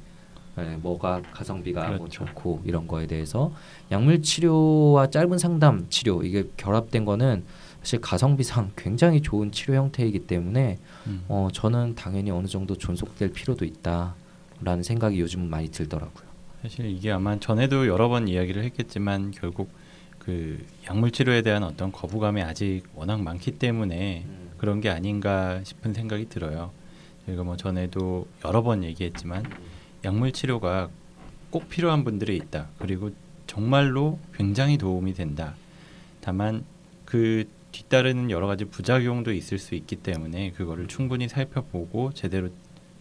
예, 0.58 0.76
뭐가 0.82 1.22
가성비가 1.32 1.88
뭐 1.90 1.98
그렇죠. 2.00 2.26
좋고 2.26 2.62
이런 2.66 2.88
거에 2.88 3.08
대해서 3.08 3.52
약물 3.92 4.22
치료와 4.22 5.10
짧은 5.10 5.38
상담 5.38 5.88
치료 5.90 6.24
이게 6.24 6.50
결합된 6.58 7.06
거는 7.06 7.44
사실 7.82 8.02
가성비상 8.02 8.72
굉장히 8.78 9.22
좋은 9.22 9.52
치료 9.52 9.76
형태이기 9.76 10.20
때문에 10.20 10.80
음. 11.08 11.24
어, 11.28 11.48
저는 11.54 11.96
당연히 11.96 12.32
어느 12.32 12.48
정도 12.48 12.76
존속될 12.76 13.32
필요도 13.32 13.66
있다라는 13.66 14.84
생각이 14.84 15.20
요즘 15.20 15.50
많이 15.50 15.70
들더라고요. 15.70 16.30
사실 16.62 16.86
이게 16.88 17.12
아마 17.12 17.40
전에도 17.40 17.88
여러 17.88 18.10
번 18.10 18.28
이야기를 18.28 18.64
했겠지만 18.66 19.32
결국 19.32 19.70
그 20.20 20.64
약물 20.88 21.12
치료에 21.12 21.42
대한 21.42 21.64
어떤 21.64 21.92
거부감이 21.92 22.42
아직 22.42 22.84
워낙 22.94 23.22
많기 23.22 23.52
때문에 23.52 24.26
그런 24.58 24.82
게 24.82 24.90
아닌가 24.90 25.64
싶은 25.64 25.94
생각이 25.94 26.30
들어요. 26.30 26.72
저희가 27.26 27.44
뭐 27.44 27.58
전에도 27.58 28.28
여러 28.46 28.62
번 28.62 28.84
얘기했지만 28.84 29.44
약물 30.06 30.32
치료가 30.32 30.90
꼭 31.50 31.70
필요한 31.70 32.04
분들이 32.04 32.36
있다. 32.36 32.70
그리고 32.78 33.12
정말로 33.48 34.20
굉장히 34.34 34.78
도움이 34.78 35.14
된다. 35.14 35.56
다만 36.22 36.64
그 37.06 37.48
뒤따르는 37.72 38.30
여러 38.30 38.48
가지 38.48 38.66
부작용도 38.66 39.34
있을 39.34 39.58
수 39.58 39.76
있기 39.76 39.96
때문에 39.98 40.52
그거를 40.52 40.88
충분히 40.88 41.28
살펴보고 41.28 42.14
제대로 42.14 42.50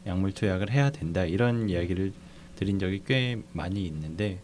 약물 0.06 0.32
투약을 0.32 0.70
해야 0.70 0.90
된다. 0.90 1.25
이런 1.25 1.68
이야기를 1.68 2.12
드린 2.56 2.78
적이 2.78 3.02
꽤 3.06 3.40
많이 3.52 3.84
있는데 3.87 4.38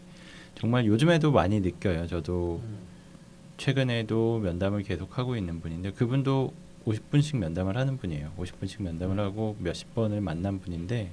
정말 0.55 0.85
요즘에도 0.85 1.31
많이 1.31 1.59
느껴요. 1.59 2.07
저도 2.07 2.61
최근에도 3.57 4.39
면담을 4.39 4.83
계속 4.83 5.17
하고 5.17 5.35
있는 5.35 5.61
분인데 5.61 5.91
그분도 5.91 6.53
50분씩 6.85 7.37
면담을 7.37 7.77
하는 7.77 7.97
분이에요. 7.97 8.31
50분씩 8.37 8.83
면담을 8.83 9.19
하고 9.19 9.55
몇십 9.59 9.93
번을 9.95 10.21
만난 10.21 10.59
분인데 10.59 11.09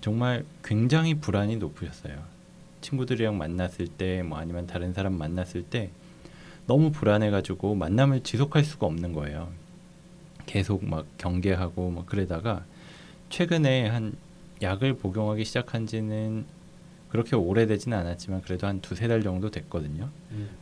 정말 0.00 0.44
굉장히 0.62 1.14
불안이 1.14 1.56
높으셨어요. 1.56 2.22
친구들이랑 2.80 3.36
만났을 3.36 3.88
때 3.88 4.22
뭐 4.22 4.38
아니면 4.38 4.66
다른 4.66 4.92
사람 4.92 5.14
만났을 5.14 5.62
때 5.64 5.90
너무 6.66 6.90
불안해가지고 6.92 7.74
만남을 7.74 8.22
지속할 8.22 8.64
수가 8.64 8.86
없는 8.86 9.12
거예요. 9.12 9.50
계속 10.46 10.84
막 10.84 11.06
경계하고 11.18 11.90
막 11.90 12.06
그러다가 12.06 12.64
최근에 13.30 13.88
한 13.88 14.14
약을 14.62 14.94
복용하기 14.94 15.44
시작한 15.44 15.86
지는 15.86 16.44
그렇게 17.16 17.34
오래되지는 17.34 17.96
않았지만 17.96 18.42
그래도 18.42 18.66
한 18.66 18.80
두세 18.82 19.08
달 19.08 19.22
정도 19.22 19.50
됐거든요. 19.50 20.10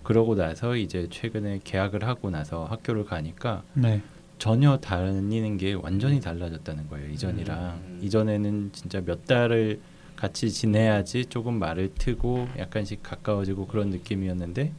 그러고 0.05 0.37
나서 0.37 0.77
이제 0.77 1.09
최근에 1.11 1.61
계약을 1.65 2.05
하고 2.05 2.31
나서 2.31 2.65
학교를 2.67 3.05
가니까 3.05 3.65
네, 3.75 4.01
전혀 4.39 4.77
다니는 4.77 5.57
게 5.57 5.73
완전히 5.73 6.21
달라졌다는 6.21 6.89
거예요. 6.89 7.11
이전이랑 7.11 7.59
음. 7.85 8.01
이전에는 8.03 8.71
진짜 8.73 9.01
몇 9.01 9.25
달을 9.27 9.81
같이 10.15 10.49
지내야지 10.51 11.27
조금 11.27 11.59
말을 11.59 11.91
트고 11.99 12.47
약간씩 12.57 13.03
가까워지고 13.03 13.67
그런 13.67 13.91
느낌이었는데 13.91 14.71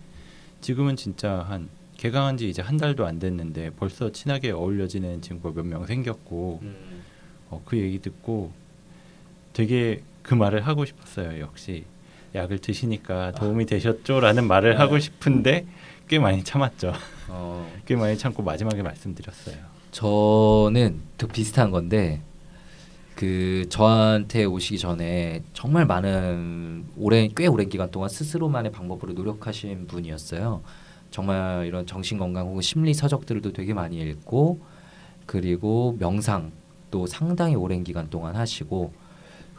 지금은 0.61 0.95
진짜 0.95 1.39
한 1.41 1.67
개강한 1.97 2.37
지 2.37 2.49
이제 2.49 2.61
한 2.61 2.77
달도 2.77 3.05
안 3.05 3.19
됐는데 3.19 3.71
벌써 3.71 4.11
친하게 4.13 4.51
어울려지는 4.51 5.21
친구가 5.21 5.61
몇 5.61 5.65
명 5.65 5.85
생겼고 5.85 6.59
음. 6.61 7.01
어, 7.49 7.61
그 7.65 7.77
얘기 7.77 7.99
듣고 7.99 8.51
되게 9.51 10.01
그 10.25 10.33
말을 10.33 10.65
하고 10.65 10.85
싶었어요. 10.85 11.39
역시 11.39 11.85
약을 12.33 12.57
드시니까 12.59 13.31
도움이 13.33 13.67
되셨죠라는 13.67 14.47
말을 14.47 14.71
네. 14.71 14.77
하고 14.77 14.97
싶은데 14.99 15.67
꽤 16.07 16.19
많이 16.19 16.43
참았죠. 16.43 16.93
어, 17.29 17.71
꽤 17.85 17.95
많이 17.95 18.17
참고 18.17 18.41
마지막에 18.41 18.81
말씀드렸어요. 18.81 19.55
저는 19.91 20.99
또 21.17 21.27
비슷한 21.27 21.69
건데 21.69 22.21
그 23.15 23.65
저한테 23.69 24.45
오시기 24.45 24.79
전에 24.79 25.43
정말 25.53 25.85
많은 25.85 26.85
오랜 26.97 27.29
꽤 27.35 27.45
오랜 27.47 27.69
기간 27.69 27.91
동안 27.91 28.09
스스로만의 28.09 28.71
방법으로 28.71 29.13
노력하신 29.13 29.87
분이었어요. 29.87 30.61
정말 31.11 31.65
이런 31.67 31.85
정신 31.85 32.17
건강 32.17 32.47
혹은 32.47 32.61
심리 32.61 32.93
서적들도 32.93 33.53
되게 33.53 33.73
많이 33.73 34.01
읽고 34.01 34.59
그리고 35.27 35.95
명상도 35.99 37.05
상당히 37.07 37.55
오랜 37.55 37.83
기간 37.83 38.09
동안 38.09 38.35
하시고 38.35 39.04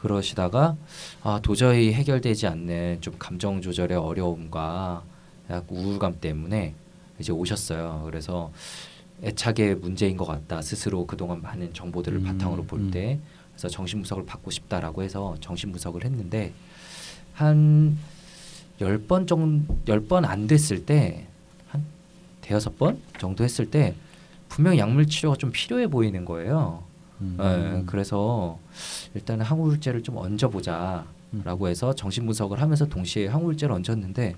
그러시다가 0.01 0.77
아 1.23 1.41
도저히 1.43 1.93
해결되지 1.93 2.47
않는 2.47 2.99
좀 3.01 3.15
감정 3.19 3.61
조절의 3.61 3.97
어려움과 3.97 5.03
약간 5.51 5.65
우울감 5.69 6.19
때문에 6.21 6.75
이제 7.19 7.33
오셨어요. 7.33 8.03
그래서 8.05 8.53
애착의 9.23 9.77
문제인 9.77 10.17
것 10.17 10.27
같다. 10.27 10.61
스스로 10.63 11.07
그동안 11.07 11.41
많은 11.41 11.73
정보들을 11.73 12.19
음, 12.19 12.25
바탕으로 12.25 12.65
볼 12.65 12.81
음. 12.81 12.91
때 12.91 13.19
그래서 13.53 13.69
정신 13.69 14.01
분석을 14.01 14.27
받고 14.27 14.51
싶다라고 14.51 15.03
해서 15.03 15.37
정신 15.41 15.73
분석을 15.73 16.05
했는데 16.05 16.53
한 17.35 17.97
열 18.79 18.99
번 18.99 19.27
정도 19.27 19.75
열 19.89 20.01
번 20.07 20.27
안 20.27 20.47
됐을 20.47 20.85
때 20.85 21.27
한 21.69 21.83
대여섯 22.43 22.77
번 22.79 23.01
정도 23.19 23.43
했을 23.43 23.71
때 23.71 23.95
분명 24.51 24.77
약물 24.77 25.07
치료가 25.07 25.37
좀 25.37 25.51
필요해 25.51 25.87
보이는 25.87 26.27
거예요. 26.27 26.83
음. 27.21 27.37
예, 27.41 27.83
그래서 27.87 28.59
일단은 29.15 29.45
항우울제를 29.45 30.03
좀 30.03 30.17
얹어보자라고 30.19 31.69
해서 31.69 31.95
정신 31.95 32.27
분석을 32.27 32.61
하면서 32.61 32.87
동시에 32.87 33.27
항우울제를 33.29 33.75
얹었는데 33.75 34.35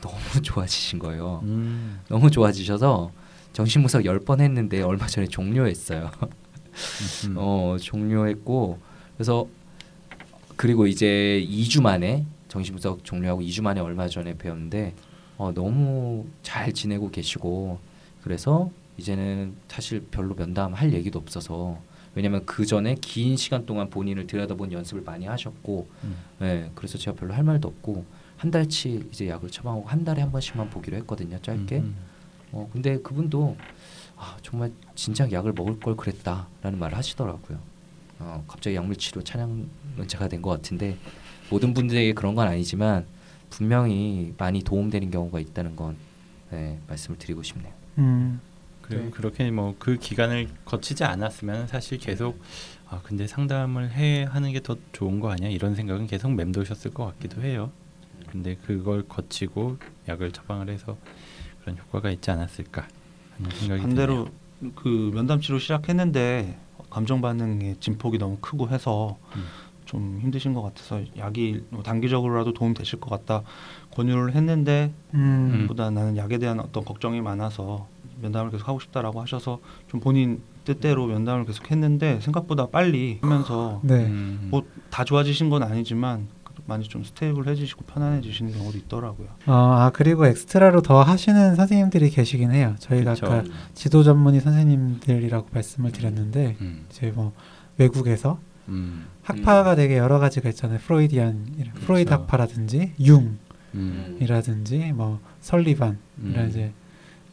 너무 0.00 0.16
좋아지신 0.42 0.98
거예요. 0.98 1.40
음. 1.44 2.00
너무 2.08 2.30
좋아지셔서 2.30 3.10
정신 3.52 3.82
분석 3.82 4.04
열 4.04 4.18
번 4.20 4.40
했는데 4.40 4.82
얼마 4.82 5.06
전에 5.06 5.26
종료했어요. 5.26 6.10
음. 7.26 7.34
어 7.36 7.76
종료했고 7.80 8.78
그래서 9.16 9.46
그리고 10.56 10.86
이제 10.86 11.44
2주 11.48 11.82
만에 11.82 12.24
정신 12.48 12.74
분석 12.74 13.04
종료하고 13.04 13.42
2주 13.42 13.62
만에 13.62 13.80
얼마 13.80 14.08
전에 14.08 14.36
배웠는데 14.38 14.94
어, 15.38 15.52
너무 15.54 16.26
잘 16.42 16.72
지내고 16.72 17.10
계시고 17.10 17.78
그래서 18.22 18.70
이제는 19.06 19.56
사실 19.68 20.06
별로 20.12 20.34
면담할 20.34 20.92
얘기도 20.92 21.18
없어서 21.18 21.80
왜냐면 22.14 22.46
그 22.46 22.64
전에 22.64 22.94
긴 23.00 23.36
시간 23.36 23.66
동안 23.66 23.90
본인을 23.90 24.28
들여다본 24.28 24.70
연습을 24.70 25.02
많이 25.02 25.26
하셨고 25.26 25.88
음. 26.04 26.16
네, 26.38 26.70
그래서 26.76 26.96
제가 26.98 27.16
별로 27.16 27.34
할 27.34 27.42
말도 27.42 27.66
없고 27.68 28.04
한 28.36 28.50
달치 28.52 29.08
이제 29.10 29.28
약을 29.28 29.50
처방하고 29.50 29.86
한 29.88 30.04
달에 30.04 30.22
한 30.22 30.30
번씩만 30.30 30.70
보기로 30.70 30.96
했거든요 30.98 31.38
짧게 31.42 31.78
음. 31.78 31.96
어 32.52 32.68
근데 32.72 32.98
그분도 33.00 33.56
아 34.16 34.36
정말 34.42 34.70
진작 34.94 35.32
약을 35.32 35.52
먹을 35.52 35.80
걸 35.80 35.96
그랬다라는 35.96 36.78
말을 36.78 36.96
하시더라고요. 36.96 37.58
어 38.20 38.44
갑자기 38.46 38.76
약물 38.76 38.96
치료 38.96 39.22
찬양론자가 39.24 40.28
된 40.28 40.42
것 40.42 40.50
같은데 40.50 40.96
모든 41.50 41.74
분들에게 41.74 42.12
그런 42.12 42.34
건 42.36 42.46
아니지만 42.46 43.06
분명히 43.50 44.32
많이 44.38 44.62
도움되는 44.62 45.10
경우가 45.10 45.40
있다는 45.40 45.74
건 45.76 45.96
네, 46.50 46.78
말씀을 46.88 47.18
드리고 47.18 47.42
싶네요. 47.42 47.72
음, 47.98 48.40
그리고 48.82 49.04
네. 49.04 49.10
그렇게 49.10 49.50
뭐 49.50 49.74
그 49.78 49.96
기간을 49.96 50.48
거치지 50.64 51.04
않았으면 51.04 51.66
사실 51.68 51.98
계속 51.98 52.40
아 52.88 53.00
근데 53.02 53.26
상담을 53.26 53.90
해 53.92 54.24
하는 54.24 54.52
게 54.52 54.60
더 54.60 54.76
좋은 54.92 55.18
거 55.20 55.30
아니야 55.30 55.48
이런 55.48 55.74
생각은 55.74 56.06
계속 56.06 56.32
맴도셨을 56.34 56.92
것 56.92 57.06
같기도 57.06 57.42
해요. 57.42 57.70
근데 58.30 58.56
그걸 58.66 59.02
거치고 59.08 59.78
약을 60.08 60.32
처방을 60.32 60.68
해서 60.70 60.96
그런 61.60 61.78
효과가 61.78 62.10
있지 62.10 62.30
않았을까 62.30 62.86
하는 63.36 63.50
생각이 63.50 63.82
반대로 63.82 64.28
드네요. 64.60 64.72
그 64.74 65.10
면담 65.14 65.40
치료 65.40 65.58
시작했는데 65.58 66.56
감정 66.90 67.20
반응의 67.20 67.76
진폭이 67.80 68.18
너무 68.18 68.36
크고 68.40 68.68
해서 68.68 69.18
음. 69.36 69.44
좀 69.86 70.20
힘드신 70.22 70.54
것 70.54 70.62
같아서 70.62 71.02
약이 71.16 71.64
뭐 71.70 71.82
단기적으로라도 71.82 72.52
도움 72.54 72.72
되실 72.74 73.00
것 73.00 73.10
같다 73.10 73.42
권유를 73.94 74.34
했는데 74.34 74.92
음, 75.14 75.50
음. 75.62 75.66
보다 75.66 75.90
나는 75.90 76.16
약에 76.16 76.38
대한 76.38 76.60
어떤 76.60 76.84
걱정이 76.84 77.20
많아서 77.20 77.88
면담을 78.22 78.50
계속 78.50 78.68
하고 78.68 78.80
싶다라고 78.80 79.20
하셔서 79.20 79.60
좀 79.88 80.00
본인 80.00 80.42
뜻대로 80.64 81.06
면담을 81.06 81.44
계속 81.44 81.70
했는데 81.70 82.20
생각보다 82.20 82.66
빨리 82.66 83.18
하면서 83.20 83.80
네. 83.82 84.06
음. 84.06 84.48
뭐다 84.50 85.04
좋아지신 85.04 85.50
건 85.50 85.62
아니지만 85.62 86.28
많이 86.66 86.84
좀 86.84 87.02
스테이블해지시고 87.02 87.84
편안해지시는 87.86 88.52
경우도 88.52 88.78
있더라고요. 88.78 89.28
어, 89.46 89.52
아 89.52 89.90
그리고 89.92 90.26
엑스트라로 90.26 90.82
더 90.82 91.02
하시는 91.02 91.56
선생님들이 91.56 92.10
계시긴 92.10 92.52
해요. 92.52 92.76
저희가 92.78 93.14
그쵸. 93.14 93.26
아까 93.26 93.44
지도 93.74 94.02
전문의 94.02 94.40
선생님들이라고 94.40 95.48
말씀을 95.52 95.90
드렸는데 95.92 96.56
음. 96.60 96.86
이제 96.90 97.10
뭐 97.14 97.32
외국에서 97.78 98.38
음. 98.68 99.06
학파가 99.22 99.74
되게 99.74 99.98
여러 99.98 100.18
가지가 100.18 100.48
있잖아요. 100.50 100.78
프로이디안 100.78 101.46
프로이드. 101.84 102.12
학파라든지 102.12 102.92
음. 103.00 103.38
융이라든지 103.74 104.92
뭐 104.92 105.20
설리반 105.40 105.98
이런 106.22 106.44
음. 106.44 106.48
이제 106.48 106.72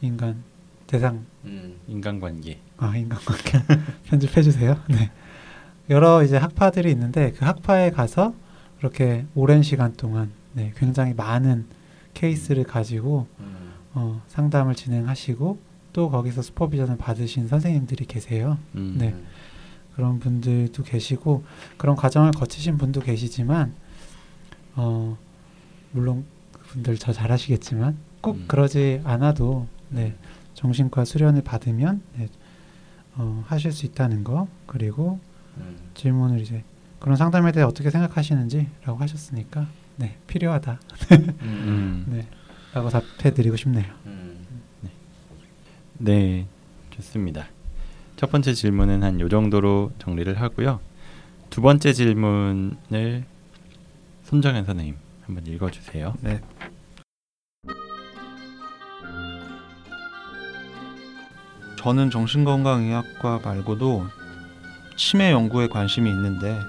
인간 0.00 0.42
대상 0.90 1.24
음. 1.44 1.76
인간관계. 1.86 2.58
아 2.78 2.96
인간관계 2.96 3.60
편집해 4.10 4.42
주세요. 4.42 4.76
네. 4.88 5.12
여러 5.88 6.24
이제 6.24 6.36
학파들이 6.36 6.90
있는데 6.90 7.30
그 7.30 7.44
학파에 7.44 7.90
가서 7.90 8.34
그렇게 8.78 9.24
오랜 9.36 9.62
시간 9.62 9.92
동안 9.92 10.32
네, 10.52 10.72
굉장히 10.76 11.14
많은 11.14 11.66
케이스를 12.12 12.64
가지고 12.64 13.28
음. 13.38 13.72
어, 13.94 14.20
상담을 14.26 14.74
진행하시고 14.74 15.60
또 15.92 16.10
거기서 16.10 16.42
슈퍼비전을 16.42 16.96
받으신 16.96 17.46
선생님들이 17.46 18.06
계세요. 18.06 18.58
음. 18.74 18.96
네. 18.98 19.14
그런 19.94 20.18
분들도 20.18 20.82
계시고 20.82 21.44
그런 21.76 21.94
과정을 21.94 22.32
거치신 22.32 22.78
분도 22.78 23.00
계시지만 23.00 23.74
어, 24.74 25.16
물론 25.92 26.24
그분들 26.52 26.98
저 26.98 27.12
잘하시겠지만 27.12 27.96
꼭 28.20 28.36
음. 28.38 28.44
그러지 28.48 29.02
않아도 29.04 29.68
네, 29.88 30.16
정신과 30.60 31.06
수련을 31.06 31.42
받으면 31.42 32.02
네, 32.16 32.28
어, 33.16 33.42
하실 33.46 33.72
수 33.72 33.86
있다는 33.86 34.24
거 34.24 34.46
그리고 34.66 35.18
음. 35.56 35.76
질문을 35.94 36.40
이제 36.40 36.62
그런 36.98 37.16
상담에 37.16 37.50
대해 37.50 37.64
어떻게 37.64 37.88
생각하시는지라고 37.90 38.98
하셨으니까 38.98 39.66
네 39.96 40.18
필요하다 40.26 40.78
음. 41.12 41.36
음. 41.40 42.04
네 42.08 42.26
라고 42.74 42.90
답해드리고 42.90 43.56
싶네요. 43.56 43.86
음. 44.04 44.46
네, 45.98 46.46
좋습니다. 46.90 47.46
첫 48.16 48.30
번째 48.30 48.52
질문은 48.54 49.02
한 49.02 49.18
요 49.20 49.28
정도로 49.28 49.92
정리를 49.98 50.38
하고요. 50.40 50.78
두 51.48 51.62
번째 51.62 51.92
질문을 51.94 53.24
손정현 54.24 54.64
선생님 54.66 54.96
한번 55.24 55.46
읽어주세요. 55.46 56.14
네. 56.20 56.40
저는 61.80 62.10
정신건강의학과 62.10 63.40
말고도 63.42 64.04
치매 64.96 65.32
연구에 65.32 65.66
관심이 65.66 66.10
있는데 66.10 66.60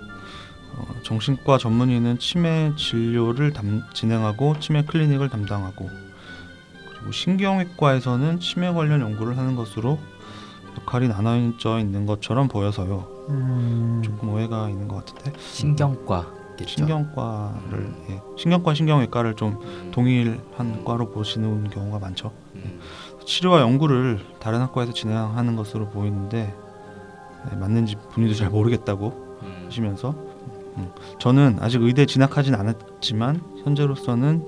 어, 0.74 0.88
정신과 1.04 1.58
전문의는 1.58 2.18
치매 2.18 2.72
진료를 2.78 3.52
담, 3.52 3.84
진행하고 3.94 4.58
치매 4.62 4.86
클리닉을 4.86 5.28
담당하고 5.28 5.90
그리고 6.88 7.12
신경외과에서는 7.12 8.40
치매 8.40 8.72
관련 8.72 9.02
연구를 9.02 9.38
하는 9.38 9.58
것으로 9.58 10.00
역할이 10.80 11.10
나눠져 11.10 11.80
있는 11.80 12.06
것처럼 12.06 12.48
보여서요. 12.48 13.26
음, 13.32 14.02
조금 14.06 14.30
오해가 14.30 14.70
있는 14.70 14.88
것 14.88 15.06
같은데 15.06 15.38
신경과겠죠. 15.38 16.68
신경과를 16.68 17.94
예, 18.12 18.22
신경과 18.38 18.74
신경외과를 18.74 19.36
좀 19.36 19.60
음. 19.62 19.92
동일한 19.92 20.86
과로 20.86 21.12
보시는 21.12 21.70
경우가 21.70 22.00
많죠. 22.00 22.32
음. 22.56 22.80
치료와 23.32 23.62
연구를 23.62 24.20
다른 24.42 24.60
학과에서 24.60 24.92
진행하는 24.92 25.56
것으로 25.56 25.88
보이는데 25.88 26.54
네, 27.50 27.56
맞는지 27.56 27.96
본인도 28.12 28.36
잘 28.36 28.50
모르겠다고 28.50 29.40
음. 29.44 29.64
하시면서 29.68 30.14
음, 30.76 30.92
저는 31.18 31.58
아직 31.62 31.82
의대 31.82 32.06
진학하진 32.06 32.56
않았지만 32.56 33.42
현재로서는 33.64 34.46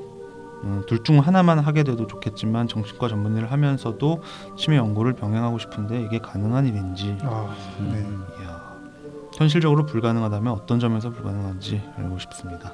음, 0.66 0.84
둘중 0.86 1.20
하나만 1.20 1.60
하게 1.60 1.84
돼도 1.84 2.08
좋겠지만 2.08 2.68
정신과 2.68 3.08
전문의를 3.08 3.54
하면서도 3.54 4.22
치매 4.58 4.76
연구를 4.76 5.14
병행하고 5.14 5.60
싶은데 5.60 6.02
이게 6.02 6.20
가능한 6.20 6.68
일인지 6.68 7.18
아, 7.22 7.56
네. 7.80 8.00
음. 8.00 8.26
이야, 8.42 8.74
현실적으로 9.38 9.86
불가능하다면 9.86 10.52
어떤 10.52 10.82
점에서 10.82 11.10
불가능한지 11.10 11.82
알고 11.96 12.20
싶습니다. 12.20 12.74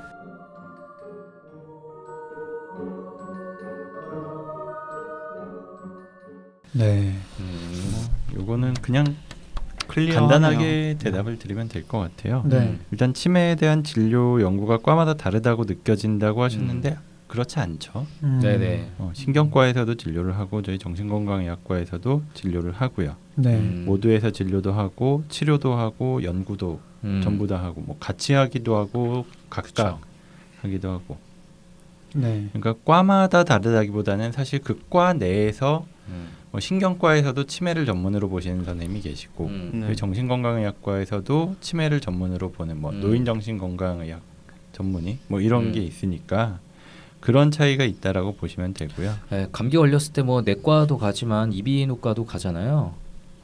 네. 6.74 7.14
음. 7.40 8.06
요거는 8.36 8.76
그냥 8.76 9.16
클리어하네요. 9.88 10.30
간단하게 10.30 10.96
대답을 11.00 11.40
드리면 11.40 11.68
될 11.70 11.88
것 11.88 11.98
같아요. 12.00 12.44
네. 12.46 12.78
일단 12.92 13.14
치매에 13.14 13.56
대한 13.56 13.84
진료 13.84 14.40
연구가 14.42 14.78
과마다 14.78 15.16
다르다고 15.16 15.64
느껴진다고 15.66 16.44
하셨는데 16.44 16.98
그렇지 17.28 17.60
않죠. 17.60 18.06
음. 18.24 18.40
네네. 18.42 18.92
어, 19.00 19.12
신경과에서도 19.14 19.96
진료를 19.96 20.38
하고 20.38 20.62
저희 20.62 20.78
정신건강의학과에서도 20.80 22.24
진료를 22.36 22.72
하고요. 22.74 23.16
네. 23.36 23.56
음. 23.56 23.84
모두에서 23.88 24.30
진료도 24.32 24.72
하고 24.74 25.24
치료도 25.30 25.74
하고 25.74 26.24
연구도 26.24 26.80
음. 27.04 27.22
전부 27.24 27.48
다 27.48 27.64
하고 27.64 27.82
뭐 27.82 27.98
같이 28.00 28.34
하기도 28.34 28.76
하고 28.78 29.26
각각 29.50 29.68
그쵸. 29.74 30.00
하기도 30.62 30.92
하고. 30.92 31.18
네. 32.14 32.48
그러니까 32.54 32.74
과마다 32.84 33.44
다르다기보다는 33.44 34.32
사실 34.32 34.60
그 34.60 34.80
과 34.90 35.14
내에서 35.14 35.86
음. 36.10 36.28
뭐 36.52 36.60
신경과에서도 36.60 37.44
치매를 37.46 37.86
전문으로 37.86 38.28
보시는 38.30 38.64
선생님이 38.66 39.02
계시고 39.02 39.46
음. 39.48 39.86
네. 39.88 39.96
정신건강의학과에서도 39.96 41.56
치매를 41.62 42.00
전문으로 42.00 42.52
보는 42.52 42.82
뭐 42.82 42.92
음. 42.92 43.02
노인정신건강의학 43.02 44.22
전문의 44.74 45.18
뭐 45.28 45.42
이런 45.42 45.68
음. 45.68 45.72
게 45.74 45.82
있으니까 45.82 46.60
그런 47.20 47.52
차이가 47.52 47.84
있다라고 47.84 48.36
보시면 48.36 48.74
되고요. 48.74 49.14
네, 49.30 49.48
감기 49.52 49.78
걸렸을 49.78 50.14
때 50.14 50.22
뭐 50.24 50.42
내과도 50.42 50.98
가지만 50.98 51.52
이비인후과도 51.54 52.26
가잖아요. 52.26 52.94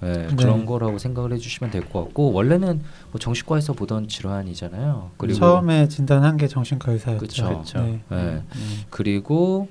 네, 0.02 0.28
네. 0.28 0.36
그런 0.36 0.65
거라고 0.65 0.98
생각을 0.98 1.32
해주시면 1.34 1.72
될 1.72 1.82
것 1.89 2.04
같고 2.06 2.32
원래는 2.34 2.82
뭐 3.12 3.20
정신과에서 3.20 3.74
보던 3.74 4.08
질환이잖아요. 4.08 5.12
그리고 5.18 5.39
처음에 5.39 5.88
진단한 5.89 6.38
게 6.38 6.48
정신과 6.48 6.91
의사였죠. 6.94 7.20
그쵸. 7.20 7.63
네. 7.82 8.00
네, 8.10 8.18
음. 8.56 8.82
그리고 8.89 9.68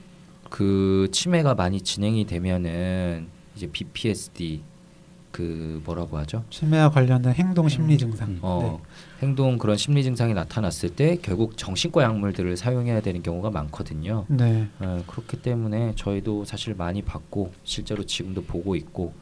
그 0.55 1.09
치매가 1.11 1.57
많이 1.57 1.81
진행이 1.81 2.27
되면은 2.27 3.27
이제 3.57 3.67
BPSD 3.67 4.63
그 5.33 5.83
뭐라고 5.85 6.17
하죠? 6.19 6.45
치매와 6.49 6.91
관련된 6.91 7.35
행동 7.35 7.69
심리 7.69 7.99
증상. 7.99 8.29
음. 8.29 8.39
어, 8.41 8.81
행동 9.21 9.59
그런 9.59 9.77
심리 9.77 10.05
증상이 10.05 10.33
나타났을 10.33 10.91
때 10.91 11.19
결국 11.21 11.57
정신과 11.57 12.05
약물들을 12.05 12.57
사용해야 12.57 13.01
되는 13.01 13.21
경우가 13.21 13.51
많거든요. 13.51 14.27
네. 14.29 14.69
예, 14.81 15.03
그렇기 15.09 15.43
때문에 15.43 15.95
저희도 15.97 16.45
사실 16.45 16.77
많이 16.77 17.03
받고 17.03 17.51
실제로 17.65 18.07
지금도 18.07 18.45
보고 18.45 18.77
있고 18.77 19.13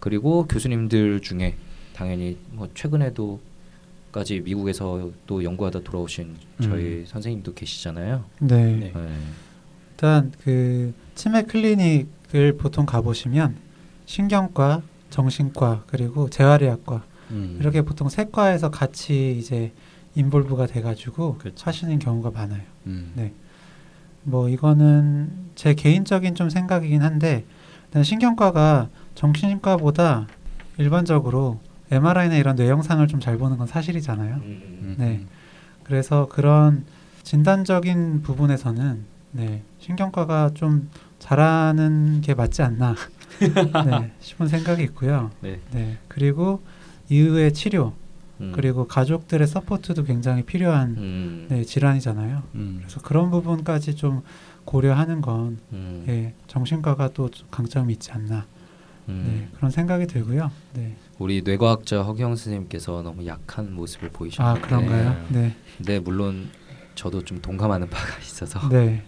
그리고 0.00 0.48
교수님들 0.48 1.20
중에 1.20 1.54
당연히 1.94 2.36
뭐 2.50 2.68
최근에도 2.74 3.38
까지 4.10 4.40
미국에서 4.40 5.12
또 5.28 5.44
연구하다 5.44 5.82
돌아오신 5.84 6.34
저희 6.60 7.06
선생님도 7.06 7.54
계시잖아요. 7.54 8.24
네. 8.40 8.92
네. 8.92 8.92
예. 10.02 10.06
일단 10.06 10.32
그 10.42 10.92
치매 11.14 11.42
클리닉을 11.42 12.56
보통 12.58 12.86
가보시면 12.86 13.56
신경과, 14.06 14.82
정신과 15.10 15.84
그리고 15.86 16.28
재활의학과 16.28 17.04
음. 17.30 17.56
이렇게 17.60 17.82
보통 17.82 18.08
세 18.08 18.26
과에서 18.30 18.70
같이 18.70 19.36
이제 19.38 19.72
인볼브가 20.16 20.66
돼가지고 20.66 21.38
그쵸. 21.38 21.66
하시는 21.66 21.98
경우가 21.98 22.30
많아요. 22.32 22.62
음. 22.86 23.12
네. 23.14 23.32
뭐 24.24 24.48
이거는 24.48 25.30
제 25.54 25.74
개인적인 25.74 26.34
좀 26.34 26.50
생각이긴 26.50 27.02
한데 27.02 27.44
일단 27.86 28.02
신경과가 28.02 28.88
정신과보다 29.14 30.26
일반적으로 30.78 31.60
MRI나 31.90 32.36
이런 32.36 32.56
뇌 32.56 32.68
영상을 32.68 33.06
좀 33.06 33.20
잘 33.20 33.36
보는 33.38 33.56
건 33.56 33.66
사실이잖아요. 33.66 34.36
음. 34.36 34.94
네. 34.98 35.26
그래서 35.84 36.26
그런 36.30 36.84
진단적인 37.22 38.22
부분에서는 38.22 39.11
네, 39.32 39.62
신경과가 39.80 40.52
좀 40.54 40.88
잘하는 41.18 42.20
게 42.20 42.34
맞지 42.34 42.62
않나 42.62 42.94
네, 43.40 44.12
싶은 44.20 44.48
생각이 44.48 44.82
있고요. 44.84 45.30
네. 45.40 45.60
네. 45.72 45.98
그리고 46.08 46.60
이후의 47.08 47.54
치료 47.54 47.92
음. 48.40 48.52
그리고 48.54 48.86
가족들의 48.86 49.46
서포트도 49.46 50.04
굉장히 50.04 50.42
필요한 50.42 50.96
음. 50.96 51.46
네, 51.48 51.64
질환이잖아요. 51.64 52.42
음. 52.54 52.78
그래서 52.80 53.00
그런 53.00 53.30
부분까지 53.30 53.96
좀 53.96 54.22
고려하는 54.64 55.20
건 55.20 55.58
음. 55.72 56.04
예, 56.08 56.34
정신과가 56.46 57.10
또 57.14 57.30
강점이 57.50 57.92
있지 57.94 58.12
않나 58.12 58.46
음. 59.08 59.24
네, 59.26 59.56
그런 59.56 59.70
생각이 59.70 60.06
들고요. 60.06 60.50
네. 60.74 60.94
우리 61.18 61.42
뇌과학자 61.42 62.02
허경 62.02 62.36
선생님께서 62.36 63.02
너무 63.02 63.26
약한 63.26 63.74
모습을 63.74 64.08
아 64.08 64.12
보이셨는데 64.12 64.60
그런가요? 64.60 65.26
네, 65.30 65.56
근데 65.76 65.98
물론 65.98 66.48
저도 66.94 67.24
좀 67.24 67.40
동감하는 67.40 67.88
바가 67.88 68.18
있어서 68.20 68.68
네, 68.68 69.02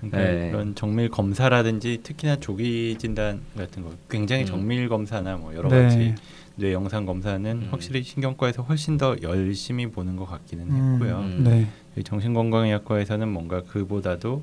그러니까 0.00 0.18
네. 0.18 0.48
이런 0.48 0.74
정밀 0.74 1.08
검사라든지 1.08 2.00
특히나 2.02 2.36
조기 2.36 2.96
진단 2.98 3.40
같은 3.56 3.82
거 3.82 3.92
굉장히 4.08 4.42
음. 4.42 4.46
정밀 4.46 4.88
검사나 4.88 5.36
뭐 5.36 5.54
여러 5.54 5.68
네. 5.68 5.82
가지 5.82 6.14
뇌 6.56 6.72
영상 6.72 7.04
검사는 7.04 7.50
음. 7.50 7.68
확실히 7.70 8.02
신경과에서 8.02 8.62
훨씬 8.62 8.96
더 8.96 9.14
열심히 9.22 9.86
보는 9.86 10.16
것 10.16 10.24
같기는 10.26 10.68
음, 10.70 10.94
했고요. 10.94 11.18
음. 11.18 11.44
네, 11.44 12.02
정신건강의학과에서는 12.02 13.28
뭔가 13.28 13.62
그보다도 13.62 14.42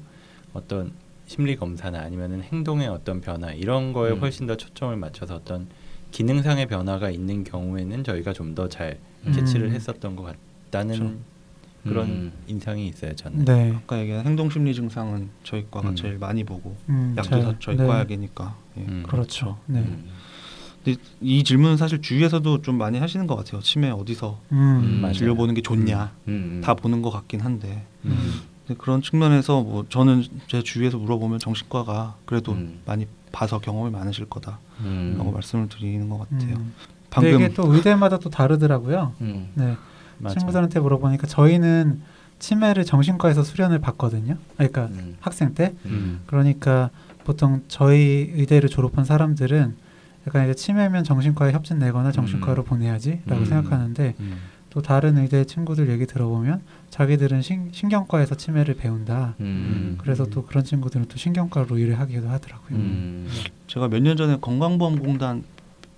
어떤 0.54 0.92
심리 1.26 1.56
검사나 1.56 2.00
아니면은 2.00 2.44
행동의 2.44 2.88
어떤 2.88 3.22
변화 3.22 3.52
이런 3.52 3.94
거에 3.94 4.12
음. 4.12 4.20
훨씬 4.20 4.46
더 4.46 4.56
초점을 4.56 4.96
맞춰서 4.98 5.36
어떤 5.36 5.68
기능상의 6.12 6.68
변화가 6.68 7.10
있는 7.10 7.44
경우에는 7.44 8.04
저희가 8.04 8.34
좀 8.34 8.54
더잘 8.54 9.00
음. 9.26 9.32
캐치를 9.32 9.72
했었던 9.72 10.16
것 10.16 10.24
같다는 10.24 10.96
그렇죠. 10.96 11.18
그런 11.84 12.08
음. 12.10 12.32
인상이 12.48 12.88
있어요 12.88 13.14
저는. 13.16 13.46
네, 13.46 13.74
아까 13.76 14.00
얘기한 14.00 14.26
행동 14.26 14.50
심리 14.50 14.74
증상은 14.74 15.30
저희 15.44 15.66
과가 15.70 15.90
음. 15.90 15.96
제일 15.96 16.18
많이 16.18 16.44
보고 16.44 16.76
음, 16.90 17.14
약도 17.18 17.30
잘- 17.30 17.42
다 17.44 17.54
저희 17.60 17.76
네, 17.76 17.86
과 17.86 18.00
약이니까. 18.00 18.56
예. 18.78 18.82
음. 18.82 19.04
그렇죠. 19.08 19.58
네, 19.66 19.80
음. 19.80 20.06
근데 20.84 21.00
이 21.22 21.44
질문은 21.44 21.78
사실 21.78 22.02
주위에서도 22.02 22.62
좀 22.62 22.78
많이 22.78 23.00
하시는 23.00 23.26
것 23.28 23.36
같아요. 23.36 23.62
치매 23.62 23.90
어디서 23.90 24.40
음. 24.52 25.12
진료 25.14 25.36
보는 25.36 25.54
게 25.54 25.62
좋냐 25.62 26.12
음. 26.28 26.62
다 26.64 26.74
보는 26.74 27.02
것 27.02 27.10
같긴 27.10 27.40
한데 27.42 27.86
음. 28.06 28.42
근데 28.68 28.78
그런 28.82 29.02
측면에서 29.02 29.62
뭐 29.62 29.86
저는 29.90 30.24
제 30.48 30.62
주위에서 30.62 30.98
물어보면 30.98 31.40
정신과가 31.40 32.16
그래도 32.26 32.54
음. 32.54 32.80
많이 32.86 33.08
봐서 33.32 33.60
경험이 33.60 33.92
많으실 33.92 34.26
거다라고 34.30 34.60
음. 34.82 35.32
말씀을 35.34 35.68
드리는 35.70 36.08
것 36.10 36.20
같아요. 36.20 36.56
음. 36.56 36.74
근데 36.76 37.30
방금 37.30 37.34
이게 37.42 37.54
또 37.54 37.74
의대마다 37.74 38.20
또 38.20 38.30
다르더라고요. 38.30 39.14
음. 39.22 39.50
네, 39.56 39.76
맞아요. 40.24 40.36
친구들한테 40.40 40.80
물어보니까 40.80 41.28
저희는 41.28 42.02
치매를 42.40 42.84
정신과에서 42.86 43.44
수련을 43.44 43.80
받거든요. 43.80 44.38
그러니까 44.58 44.86
음. 44.88 45.16
학생 45.20 45.54
때. 45.54 45.74
음. 45.86 46.22
그러니까 46.26 46.90
보통 47.24 47.62
저희 47.68 48.32
의대를 48.36 48.68
졸업한 48.70 49.06
사람들은 49.06 49.76
약간 50.28 50.44
이제 50.46 50.54
치매면 50.54 51.04
정신과에 51.04 51.52
협진 51.52 51.80
내거나 51.80 52.12
정신과로 52.12 52.64
보내야지라고 52.64 53.42
음. 53.42 53.46
생각하는데 53.46 54.16
음. 54.20 54.38
또 54.70 54.82
다른 54.82 55.18
의대 55.18 55.46
친구들 55.46 55.90
얘기 55.90 56.06
들어보면 56.08 56.62
자기들은 56.90 57.42
신, 57.44 57.70
신경과에서 57.72 58.36
치매를 58.36 58.74
배운다. 58.76 59.36
음. 59.40 59.98
그래서 60.02 60.26
또 60.26 60.46
그런 60.46 60.64
친구들은 60.64 61.06
또 61.10 61.18
신경과로 61.18 61.78
일을 61.78 62.00
하기도 62.00 62.28
하더라고요. 62.30 62.78
음. 62.78 63.28
제가 63.68 63.88
몇 63.88 64.00
년 64.02 64.18
전에 64.18 64.38
건강보험공단 64.42 65.44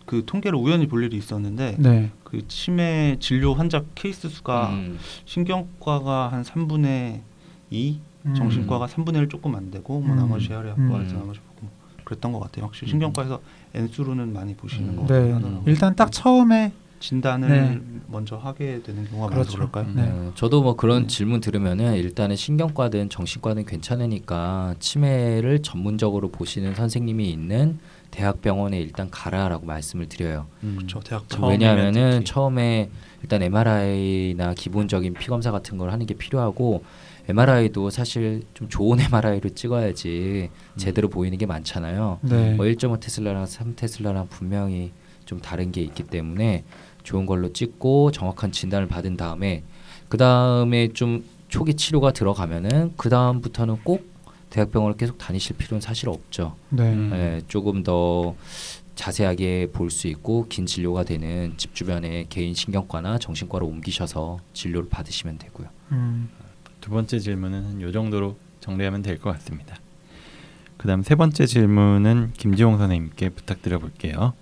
그 0.05 0.23
통계를 0.25 0.59
우연히 0.59 0.87
볼 0.87 1.03
일이 1.03 1.17
있었는데 1.17 1.77
네. 1.79 2.11
그 2.35 2.45
치매 2.49 3.15
진료 3.21 3.53
환자 3.53 3.81
케이스 3.95 4.27
수가 4.27 4.71
음. 4.71 4.99
신경과가 5.23 6.27
한 6.27 6.43
3분의 6.43 7.21
2, 7.69 7.99
음. 8.25 8.35
정신과가 8.35 8.87
3분의 8.87 9.15
1 9.21 9.29
조금 9.29 9.55
안 9.55 9.71
되고 9.71 10.01
뭐 10.01 10.13
음. 10.13 10.17
나머지 10.17 10.51
음. 10.51 10.77
나머지 10.85 11.39
보고 11.39 11.69
그랬던 12.03 12.33
것 12.33 12.39
같아요. 12.41 12.65
확실히 12.65 12.89
음. 12.89 12.91
신경과에서 12.91 13.39
N수로는 13.73 14.33
많이 14.33 14.53
보시는 14.53 14.89
음. 14.89 14.95
것 14.97 15.07
같긴 15.07 15.41
네. 15.41 15.61
일단 15.65 15.95
딱 15.95 16.11
처음에 16.11 16.73
진단을 16.99 17.47
네. 17.47 17.81
먼저 18.07 18.35
하게 18.35 18.81
되는 18.83 19.07
경우가 19.09 19.27
그렇죠. 19.29 19.57
많아서 19.57 19.71
그럴까요? 19.71 19.95
네. 19.95 20.11
네, 20.11 20.31
저도 20.35 20.61
뭐 20.61 20.75
그런 20.75 21.03
네. 21.03 21.07
질문 21.07 21.39
들으면은 21.39 21.95
일단은 21.95 22.35
신경과든 22.35 23.09
정신과든 23.09 23.65
괜찮으니까 23.65 24.75
치매를 24.79 25.61
전문적으로 25.61 26.31
보시는 26.31 26.75
선생님이 26.75 27.29
있는 27.29 27.79
대학병원에 28.15 28.79
일단 28.79 29.09
가라라고 29.11 29.65
말씀을 29.65 30.07
드려요. 30.07 30.47
음. 30.63 30.75
그렇죠. 30.77 31.01
대학 31.01 31.25
왜냐하면은. 31.43 32.23
처음에 32.23 32.89
일단 33.21 33.43
MRI나 33.43 34.53
기본적인 34.53 35.15
피 35.15 35.27
검사 35.27 35.51
같은 35.51 35.77
걸 35.77 35.91
하는 35.91 36.05
게 36.05 36.13
필요하고 36.13 36.83
MRI도 37.27 37.89
사실 37.89 38.43
좀 38.53 38.69
좋은 38.69 38.99
MRI를 39.11 39.51
찍어야지 39.51 40.49
제대로 40.77 41.09
보이는 41.09 41.37
게 41.37 41.45
많잖아요. 41.45 42.19
네. 42.21 42.53
뭐 42.53 42.65
1.5 42.65 43.01
테슬라랑 43.01 43.45
3 43.45 43.75
테슬라랑 43.75 44.27
분명히 44.29 44.91
좀 45.25 45.41
다른 45.41 45.71
게 45.73 45.81
있기 45.81 46.03
때문에 46.03 46.63
좋은 47.03 47.25
걸로 47.25 47.51
찍고 47.51 48.11
정확한 48.11 48.51
진단을 48.51 48.87
받은 48.87 49.17
다음에 49.17 49.63
그 50.07 50.17
다음에 50.17 50.87
좀 50.89 51.25
초기 51.49 51.73
치료가 51.73 52.11
들어가면은 52.11 52.93
그 52.95 53.09
다음부터는 53.09 53.79
꼭 53.83 54.14
대학병원을 54.55 54.95
계속 54.95 55.17
다니실 55.17 55.57
필요는 55.57 55.81
사실 55.81 56.07
없죠. 56.07 56.55
네. 56.69 56.83
음. 56.93 57.11
예, 57.13 57.41
조금 57.49 57.83
더 57.83 58.35
자세하게 58.95 59.71
볼 59.73 59.89
수 59.91 60.07
있고 60.07 60.47
긴 60.47 60.65
진료가 60.65 61.03
되는 61.03 61.53
집 61.57 61.75
주변의 61.75 62.27
개인 62.29 62.53
신경과나 62.53 63.17
정신과로 63.19 63.67
옮기셔서 63.67 64.39
진료를 64.53 64.87
받으시면 64.87 65.39
되고요. 65.39 65.67
음. 65.91 66.29
두 66.79 66.89
번째 66.89 67.19
질문은 67.19 67.65
한요 67.65 67.91
정도로 67.91 68.37
정리하면 68.61 69.01
될 69.01 69.17
것 69.19 69.31
같습니다. 69.33 69.75
그 70.77 70.83
그다음 70.83 71.03
세 71.03 71.15
번째 71.15 71.45
질문은 71.45 72.31
김지홍 72.37 72.77
선생님께 72.77 73.29
부탁드려 73.29 73.79
볼게요. 73.79 74.33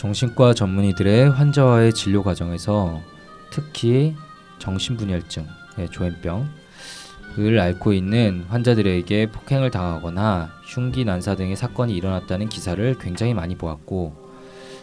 정신과 0.00 0.54
전문의들의 0.54 1.28
환자와의 1.28 1.92
진료 1.92 2.22
과정에서 2.22 3.02
특히 3.50 4.16
정신분열증, 4.58 5.46
조현병을 5.90 7.60
앓고 7.60 7.92
있는 7.92 8.46
환자들에게 8.48 9.30
폭행을 9.30 9.70
당하거나 9.70 10.52
흉기 10.64 11.04
난사 11.04 11.34
등의 11.34 11.54
사건이 11.54 11.94
일어났다는 11.94 12.48
기사를 12.48 12.96
굉장히 12.98 13.34
많이 13.34 13.58
보았고 13.58 14.16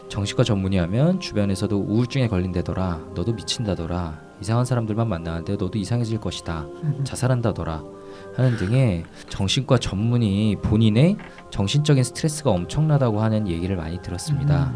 정신과 0.07 0.43
전문의 0.43 0.79
하면 0.81 1.19
주변에서도 1.19 1.75
우울증에 1.75 2.27
걸린다더라 2.27 3.13
너도 3.15 3.33
미친다더라 3.33 4.21
이상한 4.39 4.65
사람들만 4.65 5.09
만나는데 5.09 5.55
너도 5.55 5.79
이상해질 5.79 6.19
것이다 6.19 6.67
자살한다더라 7.05 7.96
하는 8.37 8.55
등의 8.55 9.03
정신과 9.29 9.79
전문의 9.79 10.57
본인의 10.61 11.17
정신적인 11.49 12.03
스트레스가 12.03 12.51
엄청나다고 12.51 13.19
하는 13.19 13.47
얘기를 13.47 13.75
많이 13.75 13.99
들었습니다. 14.01 14.71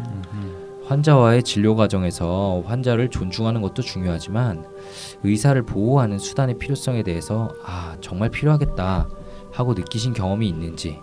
환자와의 0.86 1.44
진료 1.44 1.76
과정에서 1.76 2.62
환자를 2.66 3.08
존중하는 3.08 3.62
것도 3.62 3.82
중요하지만 3.82 4.66
의사를 5.22 5.62
보호하는 5.62 6.18
수단의 6.18 6.58
필요성에 6.58 7.04
대해서 7.04 7.54
아 7.64 7.96
정말 8.00 8.30
필요하겠다 8.30 9.08
하고 9.52 9.74
느끼신 9.74 10.12
경험이 10.12 10.48
있는지 10.48 10.98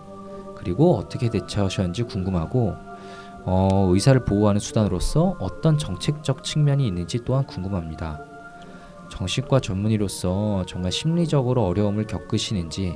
그리고 0.56 0.98
어떻게 0.98 1.30
대처하셨는지 1.30 2.04
궁금하고 2.04 2.76
어, 3.46 3.88
의사를 3.92 4.24
보호하는 4.26 4.60
수단으로서 4.60 5.38
어떤 5.40 5.78
정책적 5.78 6.44
측면이 6.44 6.86
있는지 6.86 7.24
또한 7.24 7.46
궁금합니다. 7.46 8.29
정신과 9.24 9.60
전문의로서 9.60 10.64
정말 10.66 10.94
심리적으로 10.94 11.66
어려움을 11.66 12.08
겪으시는지 12.08 12.94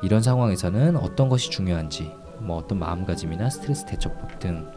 이런 0.00 0.22
상황에서는 0.22 0.96
어떤 0.96 1.28
것이 1.28 1.50
중요한지 1.50 2.08
뭐 2.38 2.56
어떤 2.58 2.78
마음가짐이나 2.78 3.50
스트레스 3.50 3.84
대처법 3.84 4.38
등 4.38 4.70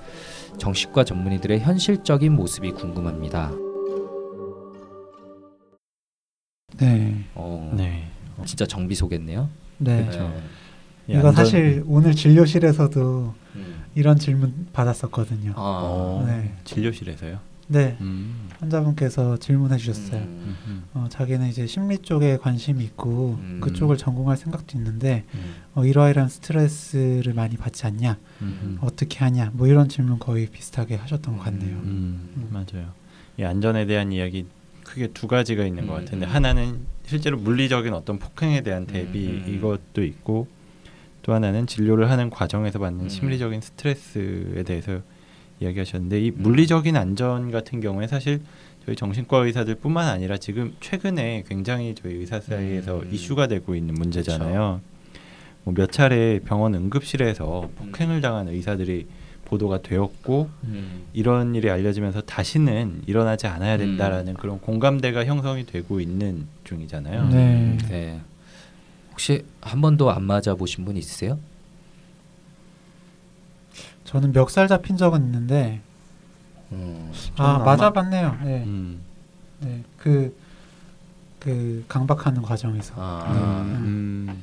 정신과 0.57 1.03
전문의들의 1.03 1.59
현실적인 1.59 2.33
모습이 2.33 2.71
궁금합니다. 2.71 3.51
네. 6.79 7.23
어, 7.35 7.71
네. 7.77 8.07
진짜 8.43 8.65
정비소겠네요. 8.65 9.49
네. 9.77 10.01
그렇죠. 10.01 10.19
네. 10.23 10.39
이 11.07 11.11
이거 11.19 11.27
안전- 11.27 11.35
사실 11.35 11.83
오늘 11.85 12.15
진료실에서도 12.15 13.33
음. 13.57 13.83
이런 13.93 14.17
질문 14.17 14.67
받았었거든요. 14.73 15.51
아, 15.55 15.61
어, 15.83 16.23
네. 16.25 16.55
진료실에서요. 16.63 17.37
네. 17.73 17.97
음. 18.01 18.47
환자분께서 18.59 19.37
질문해 19.37 19.77
주셨어요. 19.77 20.21
음, 20.21 20.55
음. 20.67 20.83
어, 20.93 21.07
자기는 21.09 21.47
이제 21.47 21.65
심리 21.65 21.97
쪽에 21.97 22.37
관심이 22.37 22.83
있고 22.83 23.39
음. 23.41 23.59
그쪽을 23.61 23.97
전공할 23.97 24.37
생각도 24.37 24.77
있는데 24.77 25.25
음, 25.33 25.55
어, 25.73 25.83
이러이러한 25.83 26.29
스트레스를 26.29 27.33
많이 27.33 27.57
받지 27.57 27.85
않냐 27.87 28.17
음. 28.43 28.77
어떻게 28.79 29.19
하냐 29.19 29.51
뭐 29.53 29.67
이런 29.67 29.89
질문 29.89 30.19
거의 30.19 30.47
비슷하게 30.47 30.95
하셨던 30.95 31.37
것 31.37 31.43
같네요. 31.43 31.81
맞아요. 32.51 32.93
이 33.37 33.43
안전에 33.43 33.87
대한 33.87 34.11
이야기 34.11 34.45
크게 34.83 35.07
두 35.07 35.27
가지가 35.27 35.65
있는 35.65 35.87
것 35.87 35.95
음, 35.95 35.99
같은데 36.05 36.27
음. 36.27 36.31
하나는 36.31 36.79
실제로 37.05 37.37
물리적인 37.37 37.91
어떤 37.93 38.19
폭행에 38.19 38.61
대한 38.61 38.85
대비. 38.85 39.43
이것도 39.47 40.03
있고 40.03 40.47
또 41.23 41.33
하나는 41.33 41.65
진료를 41.65 42.11
하는 42.11 42.29
과정에서 42.29 42.79
받는 42.79 43.05
음. 43.05 43.09
심리적인 43.09 43.61
스트레스에 43.61 44.63
대해서 44.63 45.01
이야기하셨는데 45.63 46.21
이 46.21 46.31
물리적인 46.31 46.95
안전 46.95 47.51
같은 47.51 47.79
경우에 47.81 48.07
사실 48.07 48.41
저희 48.85 48.95
정신과 48.95 49.37
의사들뿐만 49.45 50.07
아니라 50.07 50.37
지금 50.37 50.75
최근에 50.79 51.45
굉장히 51.47 51.95
저희 51.95 52.15
의사 52.15 52.39
사이에서 52.39 52.99
음. 52.99 53.09
이슈가 53.11 53.47
되고 53.47 53.75
있는 53.75 53.95
문제잖아요. 53.95 54.81
뭐 55.63 55.73
몇 55.73 55.91
차례 55.91 56.39
병원 56.39 56.75
응급실에서 56.75 57.69
폭행을 57.77 58.21
당한 58.21 58.49
의사들이 58.49 59.07
보도가 59.45 59.81
되었고 59.81 60.49
음. 60.65 61.03
이런 61.13 61.53
일이 61.55 61.69
알려지면서 61.69 62.21
다시는 62.21 63.03
일어나지 63.05 63.47
않아야 63.47 63.77
된다라는 63.77 64.33
음. 64.33 64.37
그런 64.37 64.59
공감대가 64.59 65.25
형성이 65.25 65.65
되고 65.65 65.99
있는 65.99 66.47
중이잖아요. 66.63 67.29
네. 67.29 67.77
네. 67.89 68.21
혹시 69.11 69.45
한 69.61 69.79
번도 69.79 70.11
안 70.11 70.23
맞아 70.23 70.55
보신 70.55 70.85
분 70.85 70.97
있으세요? 70.97 71.39
저는 74.13 74.31
멱살 74.31 74.67
잡힌 74.67 74.95
적은 74.95 75.23
있는데 75.25 75.81
음. 76.71 77.11
아 77.37 77.57
맞아봤네요. 77.59 78.37
네. 78.43 78.63
음. 78.63 79.01
네. 79.59 79.83
그, 79.97 80.35
그 81.39 81.83
강박하는 81.87 82.41
과정에서 82.41 82.93
아, 82.97 83.25
음. 83.31 84.41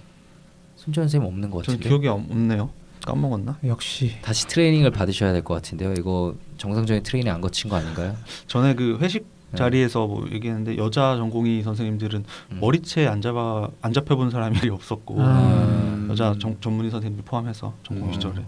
손지현 0.76 1.04
선생님 1.06 1.26
없는 1.28 1.50
것전 1.50 1.76
같은데. 1.76 1.88
기억이 1.88 2.08
없- 2.08 2.30
없네요. 2.30 2.70
까먹었나? 3.04 3.58
역시 3.64 4.16
다시 4.22 4.46
트레이닝을 4.46 4.90
받으셔야 4.90 5.32
될 5.32 5.42
것 5.42 5.54
같은데요. 5.54 5.94
이거 5.94 6.34
정상적인 6.58 7.02
트레이닝 7.02 7.32
안 7.32 7.40
거친 7.40 7.70
거 7.70 7.76
아닌가요? 7.76 8.14
전에 8.46 8.74
그 8.74 8.98
회식 9.00 9.24
네. 9.52 9.56
자리에서 9.58 10.06
뭐 10.06 10.26
얘기했는데 10.30 10.76
여자 10.76 11.16
전공의 11.16 11.62
선생님들은 11.62 12.24
음. 12.52 12.58
머리채 12.60 13.06
안 13.06 13.20
잡아 13.22 13.68
안 13.82 13.92
잡혀본 13.92 14.30
사람이 14.30 14.58
없었고 14.70 15.16
아. 15.18 16.06
여자 16.10 16.34
정, 16.38 16.56
전문의 16.60 16.90
선생님들 16.90 17.24
포함해서 17.24 17.72
전공 17.84 18.08
음. 18.08 18.12
시절에 18.12 18.42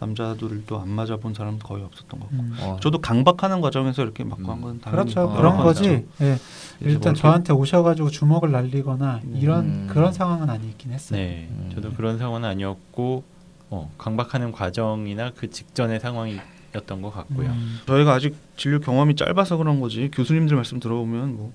남자들도 0.00 0.78
안 0.78 0.88
맞아 0.88 1.16
본 1.16 1.34
사람 1.34 1.58
거의 1.58 1.82
없었던 1.84 2.20
것 2.20 2.28
같고 2.28 2.42
음. 2.42 2.56
어. 2.60 2.76
저도 2.80 2.98
강박하는 2.98 3.60
과정에서 3.60 4.02
이렇게 4.02 4.24
맞고 4.24 4.42
음. 4.42 4.50
한건 4.50 4.80
당연히 4.80 5.12
그렇죠 5.12 5.30
아, 5.30 5.36
그런 5.36 5.56
거지. 5.56 6.06
예. 6.20 6.38
이제 6.80 6.90
일단 6.90 7.12
뭐 7.12 7.20
저한테 7.20 7.52
오셔가지고 7.52 8.10
주먹을 8.10 8.52
날리거나 8.52 9.20
음. 9.24 9.36
이런 9.36 9.64
음. 9.64 9.86
그런 9.90 10.12
상황은 10.12 10.48
아니긴 10.48 10.92
했어요. 10.92 11.18
네, 11.18 11.48
음. 11.50 11.70
저도 11.74 11.92
그런 11.94 12.18
상황은 12.18 12.48
아니었고 12.48 13.24
어, 13.70 13.90
강박하는 13.98 14.52
과정이나 14.52 15.32
그 15.36 15.50
직전의 15.50 16.00
상황이었던 16.00 17.02
것 17.02 17.12
같고요. 17.12 17.50
음. 17.50 17.78
저희가 17.86 18.14
아직 18.14 18.36
진료 18.56 18.78
경험이 18.80 19.16
짧아서 19.16 19.56
그런 19.56 19.80
거지 19.80 20.10
교수님들 20.12 20.54
말씀 20.56 20.78
들어보면 20.78 21.36
뭐 21.36 21.52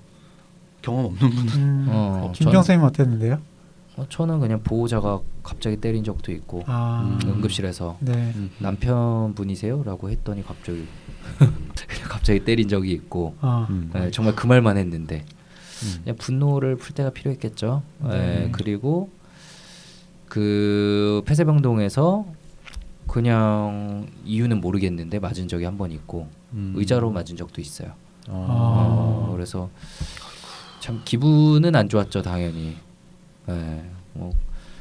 경험 0.82 1.06
없는 1.06 1.30
분은 1.30 1.52
음. 1.56 1.86
어, 1.88 2.32
김경 2.34 2.62
선생님 2.62 2.84
어땠는데요? 2.86 3.40
어, 3.96 4.06
저는 4.08 4.40
그냥 4.40 4.60
보호자가 4.62 5.20
갑자기 5.42 5.76
때린 5.76 6.02
적도 6.02 6.32
있고 6.32 6.64
아, 6.66 7.18
음. 7.22 7.30
응급실에서 7.30 7.96
네. 8.00 8.32
음. 8.34 8.50
남편분이세요?라고 8.58 10.10
했더니 10.10 10.44
갑자기 10.44 10.86
갑자기 12.08 12.40
때린 12.44 12.68
적이 12.68 12.92
있고 12.92 13.36
아, 13.40 13.66
음. 13.70 13.90
네, 13.94 14.10
정말 14.10 14.34
그 14.34 14.46
말만 14.46 14.76
했는데 14.78 15.24
음. 15.84 16.00
그냥 16.02 16.16
분노를 16.16 16.76
풀 16.76 16.94
때가 16.94 17.10
필요했겠죠. 17.10 17.82
네. 18.00 18.08
네, 18.08 18.48
그리고 18.52 19.10
그 20.28 21.22
폐쇄병동에서 21.26 22.26
그냥 23.06 24.08
이유는 24.24 24.60
모르겠는데 24.60 25.18
맞은 25.20 25.46
적이 25.46 25.66
한 25.66 25.76
번 25.78 25.92
있고 25.92 26.28
음. 26.52 26.72
의자로 26.76 27.10
맞은 27.10 27.36
적도 27.36 27.60
있어요. 27.60 27.92
어. 28.28 28.46
어, 29.28 29.32
그래서 29.34 29.68
참 30.80 31.02
기분은 31.04 31.76
안 31.76 31.88
좋았죠 31.88 32.22
당연히. 32.22 32.76
예. 33.48 33.84
뭐 34.12 34.32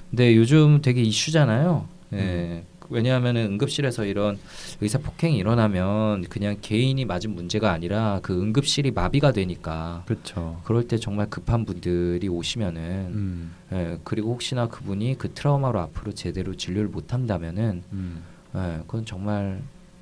근데 0.09 0.35
요즘 0.35 0.81
되게 0.81 1.01
이슈잖아요. 1.01 1.87
예. 2.13 2.63
왜냐하면은 2.89 3.45
응급실에서 3.53 4.05
이런 4.05 4.37
의사 4.81 4.99
폭행이 4.99 5.37
일어나면 5.37 6.25
그냥 6.25 6.57
개인이 6.61 7.03
맞은 7.05 7.33
문제가 7.33 7.71
아니라 7.71 8.19
그 8.21 8.39
응급실이 8.39 8.91
마비가 8.91 9.31
되니까 9.31 10.03
그렇죠. 10.05 10.61
그럴 10.63 10.87
때 10.87 10.97
정말 10.97 11.29
급한 11.29 11.65
분들이 11.65 12.27
오시면은 12.27 12.81
음. 12.81 13.51
예, 13.71 13.97
그리고 14.03 14.31
혹시나 14.31 14.67
그분이 14.67 15.17
그 15.17 15.33
트라우마로 15.33 15.79
앞으로 15.79 16.13
제대로 16.13 16.55
진료를 16.55 16.89
못 16.89 17.13
한다면은 17.13 17.83
음. 17.91 18.23
예, 18.55 18.79
그건 18.85 19.05
정말 19.05 19.61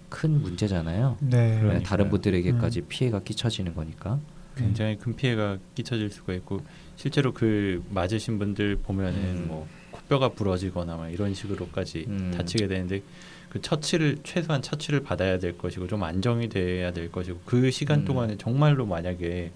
큰 0.09 0.41
문제잖아요. 0.41 1.17
네. 1.21 1.61
예. 1.75 1.83
다른 1.83 2.09
분들에게까지 2.09 2.81
피해가 2.81 3.21
끼쳐지는 3.21 3.73
거니까. 3.73 4.19
굉장히 4.55 4.97
큰 4.97 5.15
피해가 5.15 5.57
끼쳐질 5.75 6.09
수가 6.09 6.33
있고 6.33 6.61
실제로 6.95 7.33
그 7.33 7.83
맞으신 7.89 8.39
분들 8.39 8.77
보면은 8.77 9.19
음. 9.19 9.45
뭐 9.47 9.67
코뼈가 9.91 10.29
부러지거나 10.29 10.97
막 10.97 11.09
이런 11.09 11.33
식으로까지 11.33 12.05
음. 12.07 12.33
다치게 12.35 12.67
되는데 12.67 13.01
그 13.49 13.61
처치를 13.61 14.19
최소한 14.23 14.61
처치를 14.61 15.03
받아야 15.03 15.37
될 15.39 15.57
것이고 15.57 15.87
좀 15.87 16.03
안정이 16.03 16.49
돼야 16.49 16.91
될 16.91 17.11
것이고 17.11 17.41
그 17.45 17.69
시간 17.71 17.99
음. 17.99 18.05
동안에 18.05 18.37
정말로 18.37 18.85
만약에 18.85 19.51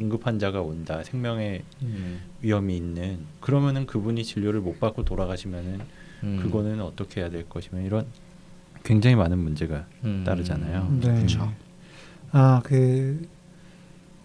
응급 0.00 0.26
환자가 0.26 0.62
온다 0.62 1.02
생명의 1.02 1.62
음. 1.82 2.20
위험이 2.40 2.76
있는 2.76 3.18
그러면은 3.40 3.86
그분이 3.86 4.24
진료를 4.24 4.60
못 4.60 4.78
받고 4.80 5.04
돌아가시면은 5.04 5.80
음. 6.22 6.38
그거는 6.42 6.80
어떻게 6.80 7.20
해야 7.20 7.30
될 7.30 7.48
것이며 7.48 7.82
이런 7.82 8.06
굉장히 8.84 9.16
많은 9.16 9.38
문제가 9.38 9.86
음. 10.04 10.22
따르잖아요. 10.24 10.98
네. 11.00 11.14
그렇죠. 11.14 11.52
아, 12.32 12.60
그 12.64 13.26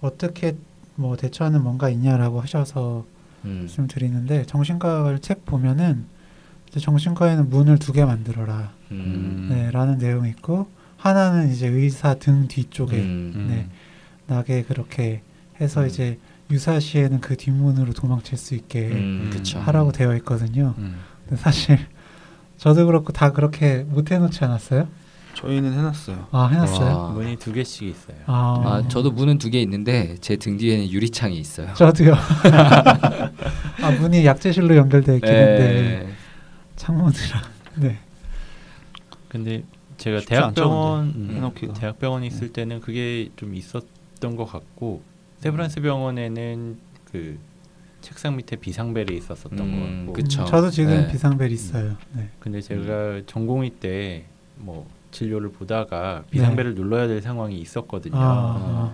어떻게 0.05 0.55
뭐 0.95 1.15
대처하는 1.17 1.61
뭔가 1.61 1.89
있냐라고 1.89 2.41
하셔서 2.41 3.05
음. 3.45 3.59
말씀드리는데 3.61 4.45
정신과를 4.45 5.19
책 5.19 5.45
보면은 5.45 6.05
정신과에는 6.77 7.49
문을 7.49 7.79
두 7.79 7.93
개 7.93 8.03
만들어라. 8.03 8.71
음. 8.91 9.47
네, 9.49 9.71
라는 9.71 9.97
내용이 9.97 10.29
있고 10.29 10.67
하나는 10.97 11.51
이제 11.51 11.67
의사 11.67 12.15
등 12.15 12.47
뒤쪽에 12.47 12.97
음. 12.97 13.33
음. 13.35 13.47
네. 13.49 13.67
나게 14.27 14.63
그렇게 14.63 15.21
해서 15.61 15.81
음. 15.81 15.87
이제 15.87 16.19
유사시에는 16.51 17.21
그 17.21 17.37
뒷문으로 17.37 17.93
도망칠 17.93 18.37
수 18.37 18.55
있게 18.55 18.87
음. 18.87 19.31
하라고 19.55 19.91
되어 19.91 20.15
있거든요. 20.17 20.75
음. 20.77 20.95
근데 21.27 21.41
사실 21.41 21.79
저도 22.57 22.85
그렇고 22.85 23.11
다 23.13 23.31
그렇게 23.31 23.83
못 23.83 24.11
해놓지 24.11 24.43
않았어요? 24.43 24.87
저희는 25.35 25.73
해놨어요. 25.73 26.27
아 26.31 26.47
해놨어요? 26.47 26.95
와. 26.97 27.09
문이 27.11 27.35
두 27.37 27.51
개씩 27.53 27.87
있어요. 27.87 28.17
아, 28.25 28.61
아, 28.83 28.87
저도 28.87 29.11
문은 29.11 29.37
두 29.37 29.49
개 29.49 29.59
있는데 29.61 30.15
제 30.21 30.35
등 30.37 30.57
뒤에는 30.57 30.89
유리창이 30.89 31.37
있어요. 31.37 31.73
저도요. 31.75 32.13
아 33.81 33.91
문이 33.99 34.25
약재실로 34.25 34.75
연결되어 34.75 35.15
있긴 35.15 35.29
한데 35.29 36.03
네. 36.05 36.13
창문이랑 36.75 37.41
네. 37.75 37.97
근데 39.29 39.63
제가 39.97 40.21
대학병원. 40.21 41.05
음. 41.15 41.51
대학병원에 41.75 42.27
있을 42.27 42.51
때는 42.51 42.79
그게 42.81 43.29
좀 43.35 43.53
있었던 43.55 44.35
것 44.35 44.45
같고 44.45 45.01
세브란스 45.39 45.81
병원에는 45.81 46.77
그 47.11 47.37
책상 48.01 48.35
밑에 48.35 48.55
비상벨이 48.57 49.17
있었었던 49.17 49.59
음, 49.59 50.05
것 50.05 50.13
같고 50.13 50.13
그쵸. 50.13 50.41
음, 50.43 50.45
저도 50.47 50.69
지금 50.69 50.91
네. 50.91 51.11
비상벨 51.11 51.51
있어요. 51.51 51.95
네. 52.13 52.29
근데 52.39 52.61
제가 52.61 53.21
전공의 53.27 53.71
때 53.71 54.25
뭐 54.57 54.87
진료를 55.15 55.49
보다가 55.51 56.23
비상벨을 56.29 56.75
눌러야 56.75 57.07
될 57.07 57.21
상황이 57.21 57.57
있었거든요. 57.57 58.15
네. 58.15 58.21
아, 58.21 58.91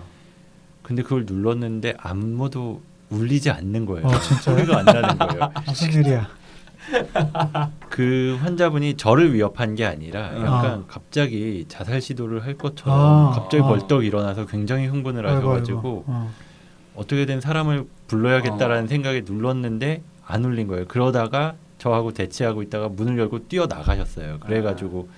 근데 0.82 1.02
그걸 1.02 1.24
눌렀는데 1.26 1.94
아무도 1.98 2.80
울리지 3.10 3.50
않는 3.50 3.84
거예요. 3.86 4.06
어? 4.06 4.10
소리가 4.10 4.78
안 4.78 4.84
나는 4.84 5.18
거예요. 5.18 5.52
무슨 5.66 5.92
일이야? 5.92 6.28
그 7.90 8.38
환자분이 8.40 8.96
저를 8.96 9.34
위협한 9.34 9.74
게 9.74 9.84
아니라 9.84 10.34
약간 10.38 10.80
아. 10.80 10.84
갑자기 10.88 11.64
자살 11.68 12.00
시도를 12.00 12.44
할 12.44 12.56
것처럼 12.56 12.98
아, 12.98 13.30
갑자기 13.34 13.62
아. 13.62 13.66
벌떡 13.66 14.04
일어나서 14.04 14.46
굉장히 14.46 14.86
흥분을 14.86 15.26
아이고, 15.26 15.38
하셔가지고 15.38 15.78
아이고. 15.78 16.04
어. 16.06 16.30
어떻게든 16.94 17.40
사람을 17.40 17.86
불러야겠다라는 18.08 18.84
어. 18.84 18.86
생각에 18.86 19.22
눌렀는데 19.24 20.02
안 20.26 20.44
울린 20.44 20.68
거예요. 20.68 20.86
그러다가 20.86 21.54
저하고 21.78 22.12
대치하고 22.12 22.62
있다가 22.62 22.88
문을 22.88 23.18
열고 23.18 23.48
뛰어 23.48 23.66
나가셨어요. 23.66 24.38
그래가지고 24.40 25.08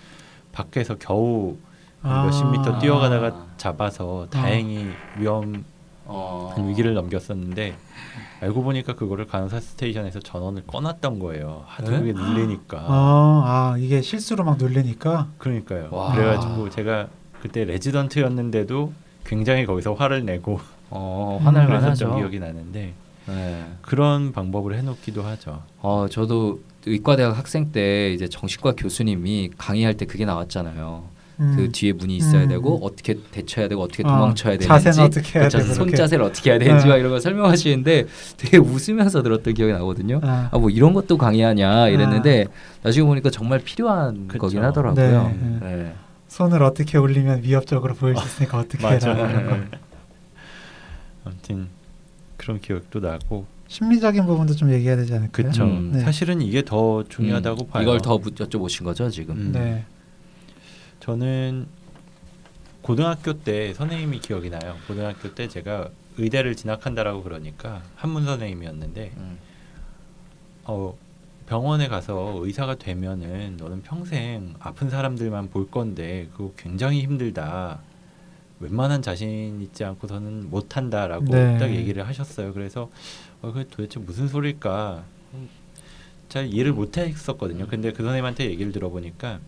밖에서 0.54 0.96
겨우 0.96 1.56
아. 2.02 2.24
몇십 2.24 2.46
미터 2.50 2.78
뛰어가다가 2.78 3.26
아. 3.26 3.46
잡아서 3.56 4.26
다행히 4.30 4.88
위험한 5.18 5.64
어. 6.06 6.54
위기를 6.68 6.94
넘겼었는데 6.94 7.76
알고 8.40 8.62
보니까 8.62 8.94
그거를 8.94 9.26
간호사 9.26 9.58
스테이션에서 9.58 10.20
전원을 10.20 10.64
꺼놨던 10.66 11.18
거예요. 11.18 11.64
하도 11.66 11.90
네? 11.90 11.98
그게 11.98 12.12
눌리니까. 12.12 12.78
아, 12.78 12.84
아 13.46 13.76
이게 13.78 14.02
실수로 14.02 14.44
막 14.44 14.58
눌리니까 14.58 15.28
그러니까요. 15.38 15.88
와. 15.90 16.12
그래가지고 16.14 16.70
제가 16.70 17.08
그때 17.40 17.64
레지던트였는데도 17.64 18.92
굉장히 19.24 19.64
거기서 19.64 19.94
화를 19.94 20.24
내고 20.24 20.60
어, 20.90 21.40
화날 21.42 21.64
음, 21.64 21.66
그랬었던 21.68 22.08
만하죠. 22.08 22.16
기억이 22.16 22.38
나는데 22.38 22.92
네. 23.26 23.64
그런 23.80 24.32
방법을 24.32 24.76
해놓기도 24.76 25.22
하죠. 25.22 25.62
어, 25.80 26.06
저도 26.10 26.60
의과대학 26.87 27.37
학생 27.37 27.73
때 27.73 28.12
이제 28.12 28.29
정신과 28.29 28.75
교수님이 28.77 29.51
강의할 29.57 29.97
때 29.97 30.07
그게 30.07 30.25
나왔잖아요. 30.25 31.14
음. 31.40 31.55
그 31.57 31.73
뒤에 31.73 31.92
문이 31.92 32.16
있어야 32.16 32.44
음. 32.44 32.49
되고 32.49 32.79
어떻게 32.85 33.18
대처해야 33.33 33.68
되고 33.68 33.83
어떻게 33.83 34.05
아, 34.07 34.09
도망쳐야 34.09 34.53
되는지 34.53 34.68
자세는 34.68 35.01
어떻게 35.01 35.38
해야 35.38 35.49
그쵸, 35.49 35.59
되고 35.59 35.75
손 35.75 35.85
이렇게. 35.88 35.97
자세를 35.97 36.25
어떻게 36.25 36.51
해야 36.51 36.59
되는지 36.59 36.85
네. 36.85 36.90
막 36.90 36.97
이런 36.97 37.11
거 37.11 37.18
설명하시는데 37.18 38.07
되게 38.37 38.59
웃으면서 38.59 39.23
들었던 39.23 39.53
기억이 39.55 39.73
나거든요. 39.73 40.20
아, 40.23 40.49
아뭐 40.53 40.70
이런 40.70 40.94
것도 40.94 41.18
강의하냐 41.18 41.88
이랬는데 41.88 42.47
나중에 42.83 43.05
보니까 43.07 43.31
정말 43.31 43.59
필요한 43.61 44.29
그쵸. 44.29 44.38
거긴 44.38 44.62
하더라고요. 44.62 45.35
네, 45.61 45.77
네. 45.77 45.94
손을 46.29 46.62
어떻게 46.62 46.99
올리면 46.99 47.42
위협적으로 47.42 47.94
보일 47.94 48.16
수 48.16 48.25
있으니까 48.27 48.59
어떻게. 48.59 48.87
해라. 48.87 49.59
아무튼 51.25 51.68
그런 52.37 52.61
기억도 52.61 53.01
나고 53.01 53.47
심리적인 53.78 54.24
부분도 54.24 54.54
좀 54.54 54.70
얘기해야 54.70 54.94
되지 54.94 55.14
않을까요? 55.14 55.48
그쵸. 55.48 55.64
음. 55.64 55.90
네. 55.92 55.98
사실은 55.98 56.40
이게 56.40 56.64
더 56.64 57.02
중요하다고 57.08 57.64
음, 57.64 57.66
봐요. 57.68 57.82
이걸 57.82 58.00
더 58.00 58.18
묻- 58.18 58.37
여쭤보신 58.37 58.84
거죠 58.84 59.10
지금? 59.10 59.34
음. 59.37 59.52
네. 59.52 59.84
저는 61.00 61.66
고등학교 62.82 63.32
때 63.32 63.74
선생님이 63.74 64.20
기억이 64.20 64.48
나요. 64.48 64.76
고등학교 64.87 65.34
때 65.34 65.48
제가 65.48 65.88
의대를 66.18 66.54
진학한다라고 66.54 67.24
그러니까 67.24 67.82
한문 67.96 68.24
선생님이었는데 68.24 69.12
음. 69.16 69.38
어, 70.66 70.94
병원에 71.48 71.88
가서 71.88 72.38
의사가 72.44 72.76
되면은 72.76 73.56
너는 73.56 73.82
평생 73.82 74.54
아픈 74.60 74.88
사람들만 74.88 75.50
볼 75.50 75.68
건데 75.68 76.28
그거 76.37 76.52
굉장히 76.56 77.02
힘들다. 77.02 77.80
웬만한 78.60 79.02
자신 79.02 79.60
있지 79.60 79.82
않고서는 79.84 80.48
못한다라고 80.48 81.24
네. 81.24 81.58
딱 81.58 81.74
얘기를 81.74 82.06
하셨어요. 82.06 82.52
그래서 82.54 82.88
어, 83.44 83.52
그게 83.52 83.66
도대체 83.68 84.00
무슨? 84.00 85.04
음, 85.35 85.48
잘 86.28 86.46
이해를 86.46 86.72
못했었거든요. 86.72 87.66
근데 87.66 87.92
그 87.92 88.02
선생님한테 88.02 88.46
얘기를 88.50 88.72
들어보니까 88.72 89.40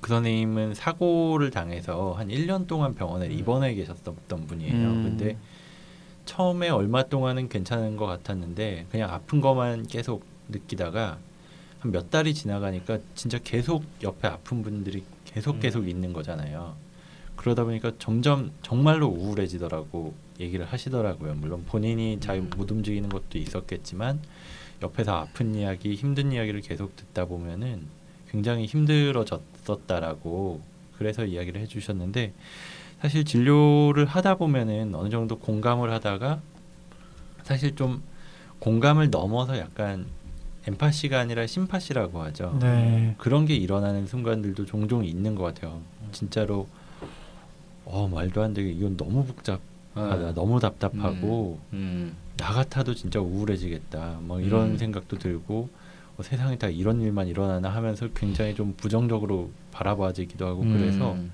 그 0.00 0.08
선생님은 0.08 0.74
사고를 0.74 1.50
당해서 1.50 2.12
한 2.12 2.28
1년 2.28 2.66
동안 2.66 2.94
병원에 2.94 3.26
입원해 3.26 3.74
계셨던 3.74 4.46
분이에요. 4.46 4.74
음. 4.74 5.02
근데 5.04 5.36
처음에 6.24 6.68
얼마 6.70 7.02
동안은 7.04 7.48
괜찮은 7.48 7.96
것 7.96 8.06
같았는데 8.06 8.86
그냥 8.90 9.10
아픈 9.10 9.40
것만 9.40 9.86
계속 9.86 10.24
느끼다가 10.48 11.18
한 11.84 11.92
몇 11.92 12.10
달이 12.10 12.32
지나가니까 12.32 12.98
진짜 13.14 13.38
계속 13.44 13.84
옆에 14.02 14.26
아픈 14.26 14.62
분들이 14.62 15.04
계속 15.26 15.56
음. 15.56 15.60
계속 15.60 15.86
있는 15.86 16.14
거잖아요. 16.14 16.74
그러다 17.44 17.64
보니까 17.64 17.92
점점 17.98 18.52
정말로 18.62 19.06
우울해지더라고 19.06 20.14
얘기를 20.40 20.64
하시더라고요. 20.64 21.34
물론 21.34 21.62
본인이 21.66 22.18
잘 22.18 22.38
음. 22.38 22.48
못 22.56 22.70
움직이는 22.70 23.10
것도 23.10 23.36
있었겠지만 23.36 24.18
옆에서 24.80 25.12
아픈 25.14 25.54
이야기, 25.54 25.94
힘든 25.94 26.32
이야기를 26.32 26.62
계속 26.62 26.96
듣다 26.96 27.26
보면은 27.26 27.82
굉장히 28.30 28.64
힘들어졌었다라고 28.64 30.62
그래서 30.96 31.26
이야기를 31.26 31.60
해주셨는데 31.60 32.32
사실 33.02 33.26
진료를 33.26 34.06
하다 34.06 34.36
보면은 34.36 34.94
어느 34.94 35.10
정도 35.10 35.38
공감을 35.38 35.92
하다가 35.92 36.40
사실 37.42 37.76
좀 37.76 38.02
공감을 38.60 39.10
넘어서 39.10 39.58
약간 39.58 40.06
엠파시가 40.66 41.20
아니라 41.20 41.46
심파시라고 41.46 42.22
하죠. 42.22 42.56
네. 42.62 43.14
그런 43.18 43.44
게 43.44 43.54
일어나는 43.54 44.06
순간들도 44.06 44.64
종종 44.64 45.04
있는 45.04 45.34
것 45.34 45.42
같아요. 45.42 45.82
진짜로 46.10 46.66
어 47.84 48.08
말도 48.08 48.42
안 48.42 48.54
되게 48.54 48.70
이건 48.70 48.96
너무 48.96 49.24
복잡하다, 49.24 50.16
네. 50.16 50.34
너무 50.34 50.60
답답하고 50.60 51.58
음. 51.72 52.16
나 52.36 52.52
같아도 52.52 52.94
진짜 52.94 53.20
우울해지겠다. 53.20 54.18
뭐 54.22 54.40
이런 54.40 54.72
음. 54.72 54.76
생각도 54.78 55.18
들고 55.18 55.68
어, 56.16 56.22
세상에 56.22 56.56
다 56.56 56.68
이런 56.68 57.00
일만 57.00 57.28
일어나나 57.28 57.68
하면서 57.68 58.08
굉장히 58.14 58.54
좀 58.54 58.74
부정적으로 58.76 59.50
바라봐지기도 59.72 60.46
하고 60.46 60.62
그래서 60.62 61.12
음. 61.12 61.32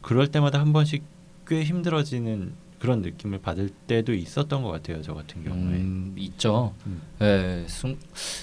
그럴 0.00 0.28
때마다 0.28 0.60
한 0.60 0.72
번씩 0.72 1.02
꽤 1.46 1.64
힘들어지는 1.64 2.52
그런 2.78 3.00
느낌을 3.00 3.38
받을 3.38 3.68
때도 3.86 4.12
있었던 4.12 4.62
것 4.62 4.70
같아요. 4.70 5.02
저 5.02 5.14
같은 5.14 5.44
경우에. 5.44 5.76
음, 5.76 6.14
있죠. 6.18 6.74
음. 6.86 7.00
네, 7.20 7.64
순, 7.68 7.96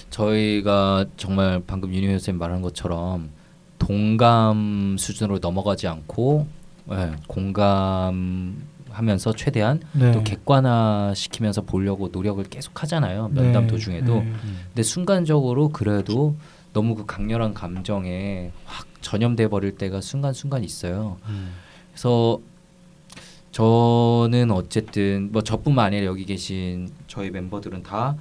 저희가 0.08 1.04
정말 1.18 1.62
방금 1.66 1.92
윤희 1.92 2.06
선생님 2.08 2.38
말한 2.38 2.62
것처럼 2.62 3.30
동감 3.78 4.96
수준으로 4.98 5.40
넘어가지 5.40 5.88
않고 5.88 6.46
네, 6.90 7.12
공감하면서 7.28 8.52
최대한 9.36 9.80
네. 9.92 10.12
또 10.12 10.22
객관화 10.22 11.12
시키면서 11.14 11.62
보려고 11.62 12.08
노력을 12.08 12.42
계속 12.44 12.82
하잖아요. 12.82 13.28
면담 13.28 13.64
네. 13.64 13.68
도중에도. 13.68 14.16
네. 14.16 14.32
근데 14.68 14.82
순간적으로 14.82 15.68
그래도 15.68 16.36
너무 16.72 16.94
그 16.94 17.06
강렬한 17.06 17.54
감정에 17.54 18.52
확 18.64 18.86
전염돼 19.00 19.48
버릴 19.48 19.76
때가 19.76 20.00
순간순간 20.00 20.62
있어요. 20.62 21.16
음. 21.28 21.52
그래서 21.92 22.40
저는 23.52 24.50
어쨌든 24.52 25.30
뭐 25.32 25.42
저뿐만 25.42 25.86
아니라 25.86 26.06
여기 26.06 26.24
계신 26.24 26.88
저희 27.08 27.30
멤버들은 27.30 27.82
다 27.82 28.16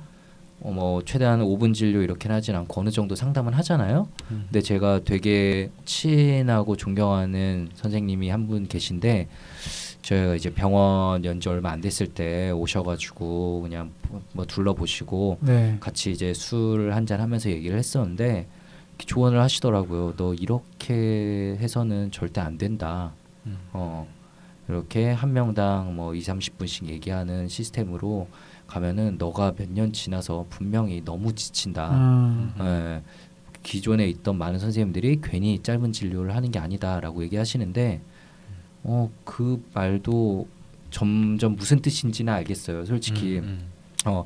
어, 0.61 0.71
뭐 0.71 1.01
최대한 1.05 1.39
5분 1.41 1.73
진료 1.73 2.01
이렇게는 2.01 2.35
하진 2.35 2.55
않고 2.55 2.81
어느 2.81 2.89
정도 2.89 3.15
상담은 3.15 3.53
하잖아요. 3.53 4.07
음. 4.31 4.43
근데 4.47 4.61
제가 4.61 5.01
되게 5.05 5.69
친하고 5.85 6.75
존경하는 6.75 7.69
선생님이 7.75 8.29
한 8.29 8.47
분 8.47 8.67
계신데 8.67 9.27
저희가 10.01 10.35
이제 10.35 10.49
병원 10.49 11.23
연지 11.25 11.49
얼마 11.49 11.71
안 11.71 11.81
됐을 11.81 12.07
때 12.07 12.51
오셔가지고 12.51 13.61
그냥 13.61 13.91
뭐 14.33 14.45
둘러보시고 14.45 15.37
네. 15.41 15.77
같이 15.79 16.11
이제 16.11 16.33
술 16.33 16.91
한 16.93 17.05
잔 17.05 17.21
하면서 17.21 17.49
얘기를 17.49 17.77
했었는데 17.77 18.47
조언을 18.97 19.39
하시더라고요. 19.39 20.15
너 20.17 20.33
이렇게 20.33 21.57
해서는 21.59 22.11
절대 22.11 22.41
안 22.41 22.57
된다. 22.57 23.11
음. 23.45 23.57
어 23.71 24.07
이렇게 24.67 25.11
한 25.11 25.31
명당 25.33 25.95
뭐 25.95 26.13
2, 26.15 26.19
30분씩 26.19 26.87
얘기하는 26.89 27.47
시스템으로 27.47 28.27
가면은 28.69 29.15
너가 29.17 29.53
몇 29.57 29.67
년 29.71 29.91
지나서 29.91 30.45
분명히 30.49 31.01
너무 31.03 31.33
지친다. 31.33 31.89
아, 31.91 32.53
예, 32.61 33.01
기존에 33.63 34.07
있던 34.07 34.37
많은 34.37 34.59
선생님들이 34.59 35.19
괜히 35.23 35.59
짧은 35.61 35.91
진료를 35.91 36.35
하는 36.35 36.51
게 36.51 36.59
아니다라고 36.59 37.23
얘기하시는데 37.23 37.99
어 38.83 39.09
그 39.25 39.61
말도 39.73 40.47
점점 40.91 41.55
무슨 41.55 41.79
뜻인지는 41.81 42.31
알겠어요. 42.33 42.85
솔직히 42.85 43.39
음, 43.39 43.59
어, 44.05 44.25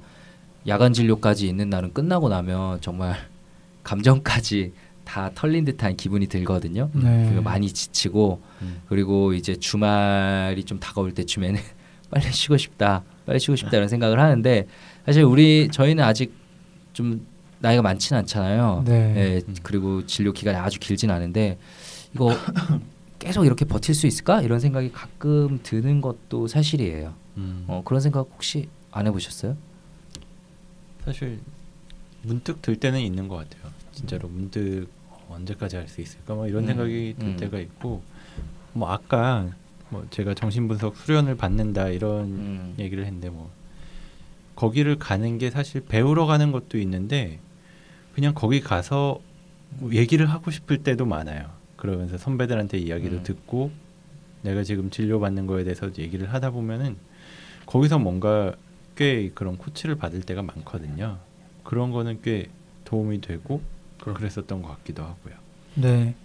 야간 0.67 0.93
진료까지 0.93 1.47
있는 1.47 1.69
날은 1.69 1.93
끝나고 1.93 2.29
나면 2.29 2.79
정말 2.81 3.15
감정까지 3.83 4.73
다 5.03 5.29
털린 5.35 5.65
듯한 5.65 5.97
기분이 5.97 6.27
들거든요. 6.27 6.89
네. 6.93 7.25
그리고 7.27 7.41
많이 7.43 7.67
지치고 7.71 8.39
음. 8.61 8.81
그리고 8.87 9.33
이제 9.33 9.55
주말이 9.57 10.63
좀 10.63 10.79
다가올 10.79 11.13
때쯤에는 11.13 11.59
빨리 12.09 12.31
쉬고 12.31 12.55
싶다, 12.57 13.03
빨리 13.25 13.39
쉬고 13.39 13.55
싶다 13.55 13.77
이런 13.77 13.87
생각을 13.87 14.19
하는데 14.19 14.67
사실 15.05 15.23
우리 15.23 15.69
저희는 15.71 16.03
아직 16.03 16.33
좀 16.93 17.25
나이가 17.59 17.81
많지는 17.81 18.19
않잖아요. 18.19 18.83
네. 18.85 18.93
예, 19.17 19.41
그리고 19.63 20.05
진료 20.05 20.33
기간이 20.33 20.57
아주 20.57 20.79
길진 20.79 21.09
않은데 21.11 21.57
이거 22.13 22.31
계속 23.19 23.45
이렇게 23.45 23.63
버틸 23.65 23.95
수 23.95 24.05
있을까 24.05 24.41
이런 24.41 24.59
생각이 24.59 24.91
가끔 24.91 25.59
드는 25.63 26.01
것도 26.01 26.47
사실이에요. 26.47 27.13
음. 27.37 27.63
어, 27.67 27.81
그런 27.85 28.01
생각 28.01 28.27
혹시 28.33 28.67
안 28.91 29.07
해보셨어요? 29.07 29.55
사실 31.05 31.39
문득 32.21 32.61
들 32.61 32.75
때는 32.75 32.99
있는 32.99 33.27
것 33.27 33.35
같아요. 33.37 33.71
진짜로 33.93 34.27
문득 34.27 34.87
어, 35.09 35.35
언제까지 35.35 35.77
할 35.77 35.87
수 35.87 36.01
있을까? 36.01 36.33
뭐 36.35 36.47
이런 36.47 36.63
음, 36.63 36.67
생각이 36.67 37.15
들 37.17 37.27
음. 37.29 37.37
때가 37.37 37.59
있고 37.59 38.01
뭐 38.73 38.89
아까 38.91 39.49
뭐 39.93 40.07
제가 40.09 40.33
정신분석 40.33 40.97
수련을 40.97 41.37
받는다 41.37 41.89
이런 41.89 42.23
음. 42.25 42.75
얘기를 42.79 43.05
했는데 43.05 43.29
뭐 43.29 43.51
거기를 44.55 44.97
가는 44.97 45.37
게 45.37 45.51
사실 45.51 45.81
배우러 45.85 46.25
가는 46.25 46.51
것도 46.51 46.79
있는데 46.79 47.39
그냥 48.15 48.33
거기 48.33 48.59
가서 48.59 49.21
뭐 49.77 49.93
얘기를 49.93 50.25
하고 50.25 50.49
싶을 50.49 50.79
때도 50.79 51.05
많아요. 51.05 51.47
그러면서 51.77 52.17
선배들한테 52.17 52.79
이야기도 52.79 53.17
음. 53.17 53.23
듣고 53.23 53.71
내가 54.41 54.63
지금 54.63 54.89
진료받는 54.89 55.45
거에 55.45 55.63
대해서 55.63 55.89
얘기를 55.97 56.33
하다 56.33 56.51
보면은 56.51 56.97
거기서 57.67 57.99
뭔가 57.99 58.55
꽤 58.95 59.29
그런 59.29 59.57
코치를 59.57 59.95
받을 59.95 60.21
때가 60.21 60.41
많거든요. 60.41 61.19
그런 61.63 61.91
거는 61.91 62.19
꽤 62.23 62.49
도움이 62.83 63.21
되고 63.21 63.61
그랬었던 63.99 64.61
것 64.61 64.69
같기도 64.69 65.03
하고요. 65.03 65.35
네. 65.75 66.15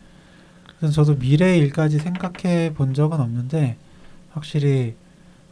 그래서 0.79 0.95
저도 0.95 1.19
미래 1.19 1.57
일까지 1.59 1.99
생각해 1.99 2.73
본 2.75 2.95
적은 2.95 3.21
없는데 3.21 3.77
확실히 4.31 4.95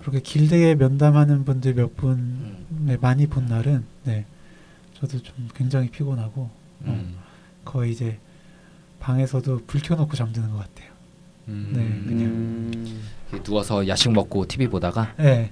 그렇게 0.00 0.20
길게 0.20 0.76
면담하는 0.76 1.44
분들 1.44 1.74
몇분 1.74 2.12
음. 2.12 2.66
네, 2.86 2.96
많이 3.00 3.26
본 3.26 3.46
날은 3.46 3.84
네 4.04 4.24
저도 5.00 5.20
좀 5.20 5.48
굉장히 5.54 5.90
피곤하고 5.90 6.48
음. 6.82 7.16
거의 7.64 7.92
이제 7.92 8.18
방에서도 9.00 9.62
불 9.66 9.80
켜놓고 9.80 10.16
잠드는 10.16 10.50
것 10.50 10.58
같아요. 10.58 10.90
음. 11.48 11.70
네, 11.72 12.08
그냥. 12.08 12.26
음. 12.28 13.42
누워서 13.42 13.86
야식 13.86 14.12
먹고 14.12 14.46
TV 14.46 14.68
보다가 14.68 15.12
네. 15.18 15.50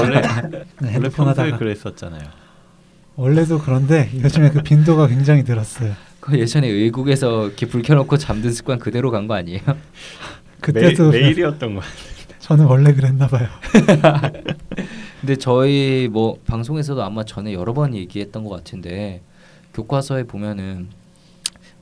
원래 0.00 0.20
네, 0.20 0.28
원래 0.80 0.92
핸드폰 0.92 1.26
평소에 1.26 1.44
하다가 1.44 1.58
그랬었잖아요. 1.58 2.28
원래도 3.16 3.58
그런데 3.58 4.10
요즘에 4.14 4.50
그 4.50 4.62
빈도가 4.62 5.08
굉장히 5.08 5.42
늘었어요. 5.42 5.94
그 6.28 6.38
예전에 6.38 6.68
의국에서 6.68 7.46
이렇게 7.46 7.66
불 7.66 7.80
켜놓고 7.82 8.18
잠든 8.18 8.52
습관 8.52 8.78
그대로 8.78 9.10
간 9.10 9.26
거 9.26 9.34
아니에요? 9.34 9.60
그때도 10.60 11.10
매, 11.10 11.20
매일이었던 11.20 11.74
것 11.74 11.80
같아요. 11.80 12.38
저는 12.40 12.66
원래 12.66 12.92
그랬나 12.92 13.26
봐요. 13.26 13.48
근데 15.20 15.36
저희 15.36 16.08
뭐 16.10 16.38
방송에서도 16.46 17.02
아마 17.02 17.24
전에 17.24 17.52
여러 17.52 17.72
번 17.74 17.94
얘기했던 17.94 18.44
것 18.44 18.50
같은데 18.50 19.22
교과서에 19.74 20.24
보면은 20.24 20.88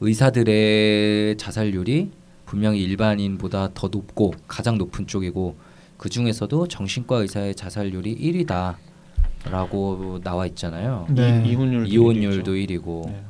의사들의 0.00 1.36
자살률이 1.36 2.10
분명히 2.46 2.82
일반인보다 2.82 3.70
더 3.74 3.88
높고 3.88 4.34
가장 4.46 4.78
높은 4.78 5.06
쪽이고 5.06 5.56
그 5.96 6.08
중에서도 6.08 6.68
정신과 6.68 7.16
의사의 7.18 7.54
자살률이 7.54 8.16
1위다라고 9.44 10.22
나와 10.22 10.46
있잖아요. 10.46 11.06
네. 11.10 11.42
이, 11.46 11.50
이혼율도 11.50 12.54
일이죠. 12.56 12.82
1위고 12.82 13.06
네. 13.06 13.22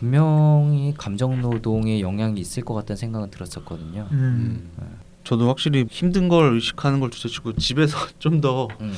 음. 0.00 0.10
분명히 0.10 0.94
감정 0.96 1.40
노동에 1.40 2.00
영향이 2.00 2.40
있을 2.40 2.64
것 2.64 2.74
같다는 2.74 2.96
생각은 2.96 3.30
들었었거든요. 3.30 4.08
음. 4.12 4.70
저도 5.24 5.48
확실히 5.48 5.86
힘든 5.88 6.28
걸 6.28 6.54
의식하는 6.54 7.00
걸 7.00 7.10
주제치고 7.10 7.54
집에서 7.56 7.98
좀더 8.18 8.68
음. 8.80 8.92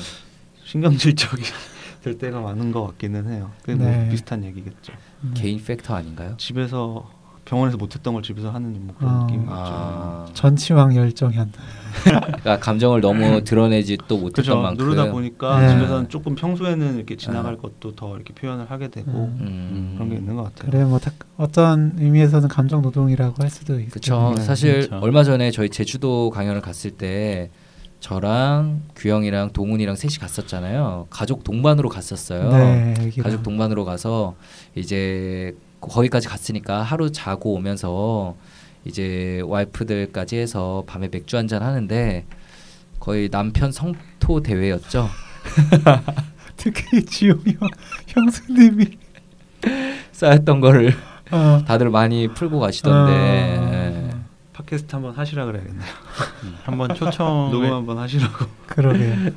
신경질적이 0.63 1.43
될 2.03 2.17
때가 2.17 2.41
많은 2.41 2.71
것 2.71 2.85
같기는 2.87 3.31
해요. 3.31 3.51
그게 3.61 3.75
뭐 3.75 3.87
네. 3.87 4.09
비슷한 4.09 4.43
얘기겠죠. 4.43 4.93
음. 5.23 5.33
개인 5.35 5.63
팩터 5.63 5.95
아닌가요? 5.95 6.35
집에서 6.37 7.09
병원에서 7.45 7.77
못했던 7.77 8.13
걸 8.13 8.23
집에서 8.23 8.51
하는 8.51 8.73
뭐 8.87 8.95
그런 8.97 9.13
어. 9.13 9.23
느낌이겠죠. 9.25 9.51
아, 9.53 10.25
전치왕 10.33 10.95
열정현. 10.95 11.51
그러니까 12.03 12.59
감정을 12.59 13.01
너무 13.01 13.43
드러내지 13.43 13.97
또 14.07 14.17
못했던 14.17 14.43
그죠. 14.43 14.57
만큼 14.61 14.85
누르다 14.85 15.11
보니까 15.11 15.59
네. 15.59 15.69
집에서는 15.75 16.09
조금 16.09 16.35
평소에는 16.35 16.95
이렇게 16.95 17.15
지나갈 17.17 17.53
아. 17.53 17.57
것도 17.57 17.95
더 17.95 18.15
이렇게 18.15 18.33
표현을 18.33 18.71
하게 18.71 18.87
되고 18.87 19.11
음. 19.11 19.37
음. 19.41 19.91
그런 19.95 20.09
게 20.09 20.15
있는 20.15 20.35
것 20.35 20.43
같아요. 20.43 20.71
그래 20.71 20.83
뭐 20.85 20.99
다- 20.99 21.11
어떤 21.37 21.93
의미에서는 21.97 22.47
감정 22.47 22.81
노동이라고 22.81 23.43
할 23.43 23.49
수도 23.49 23.79
있죠. 23.81 24.33
네, 24.37 24.41
사실 24.41 24.79
그쵸. 24.81 24.99
얼마 25.01 25.23
전에 25.23 25.51
저희 25.51 25.69
제주도 25.69 26.29
강연을 26.29 26.61
갔을 26.61 26.91
때 26.91 27.49
저랑 27.99 28.81
규영이랑 28.95 29.51
동훈이랑 29.53 29.95
셋이 29.95 30.15
갔었잖아요. 30.15 31.07
가족 31.09 31.43
동반으로 31.43 31.87
갔었어요. 31.89 32.49
네. 32.51 33.11
가족 33.21 33.43
동반으로 33.43 33.85
가서 33.85 34.35
이제 34.75 35.55
거기까지 35.89 36.27
갔으니까 36.27 36.81
하루 36.83 37.11
자고 37.11 37.53
오면서 37.53 38.35
이제 38.85 39.41
와이프들까지 39.45 40.37
해서 40.37 40.83
밤에 40.87 41.07
맥주 41.11 41.37
한 41.37 41.47
잔 41.47 41.61
하는데 41.63 42.25
거의 42.99 43.29
남편 43.29 43.71
성토 43.71 44.41
대회였죠. 44.43 45.09
특히 46.57 47.03
지용이 47.05 47.57
형, 47.59 47.67
형수님이 48.07 48.85
쌓였던 50.11 50.59
거를 50.61 50.93
어, 51.31 51.63
다들 51.65 51.89
많이 51.89 52.27
풀고 52.27 52.59
가시던데. 52.59 53.11
어, 53.57 53.71
예. 53.73 54.09
팟캐스트 54.53 54.95
한번 54.95 55.13
하시라 55.15 55.45
그래야겠네요. 55.45 55.91
음, 56.43 56.55
한번 56.63 56.93
초청 56.95 57.49
녹음 57.51 57.73
한번 57.73 57.97
하시라고. 57.97 58.45
그러게요. 58.67 59.31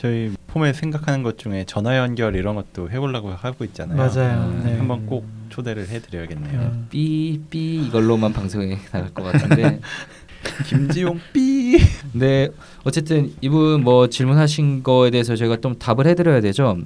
저희 0.00 0.32
폼에 0.46 0.72
생각하는 0.72 1.22
것 1.22 1.36
중에 1.36 1.64
전화 1.66 1.98
연결 1.98 2.34
이런 2.34 2.54
것도 2.54 2.88
해보려고 2.88 3.28
하고 3.28 3.64
있잖아요. 3.66 3.98
맞아요. 3.98 4.48
음, 4.48 4.62
네. 4.64 4.78
한번 4.78 5.04
꼭 5.04 5.26
초대를 5.50 5.88
해드려야겠네요. 5.88 6.58
음. 6.58 6.86
삐삐 6.88 7.86
이걸로만 7.88 8.32
방송에 8.32 8.78
나갈 8.92 9.12
것 9.12 9.24
같은데. 9.24 9.78
김지용 10.66 11.20
삐. 11.34 11.76
네, 12.14 12.48
어쨌든 12.82 13.34
이분 13.42 13.84
뭐 13.84 14.08
질문하신 14.08 14.82
거에 14.82 15.10
대해서 15.10 15.36
저희가 15.36 15.58
좀 15.60 15.74
답을 15.74 16.06
해드려야 16.06 16.40
되죠. 16.40 16.78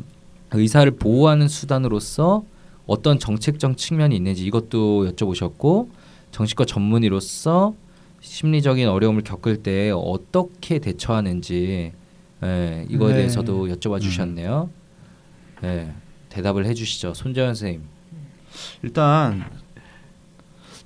의사를 0.51 0.91
보호하는 0.91 1.47
수단으로서 1.47 2.45
어떤 2.85 3.21
정책적 3.21 3.77
측면이 3.77 4.17
있는지 4.17 4.45
이것도 4.45 5.13
여쭤보셨고 5.13 5.89
정신과 6.33 6.65
전문의로서 6.65 7.75
심리적인 8.23 8.89
어려움을 8.89 9.23
겪을 9.23 9.63
때 9.63 9.93
어떻게 9.95 10.81
대처하는지 10.81 11.93
예, 12.45 12.87
이거에 12.89 13.13
네. 13.13 13.19
대해서도 13.19 13.67
여쭤봐 13.69 14.01
주셨네요. 14.01 14.71
예, 15.65 15.93
대답을 16.29 16.67
해주시죠, 16.67 17.15
손재현 17.15 17.55
선생님. 17.55 17.83
일단 18.83 19.45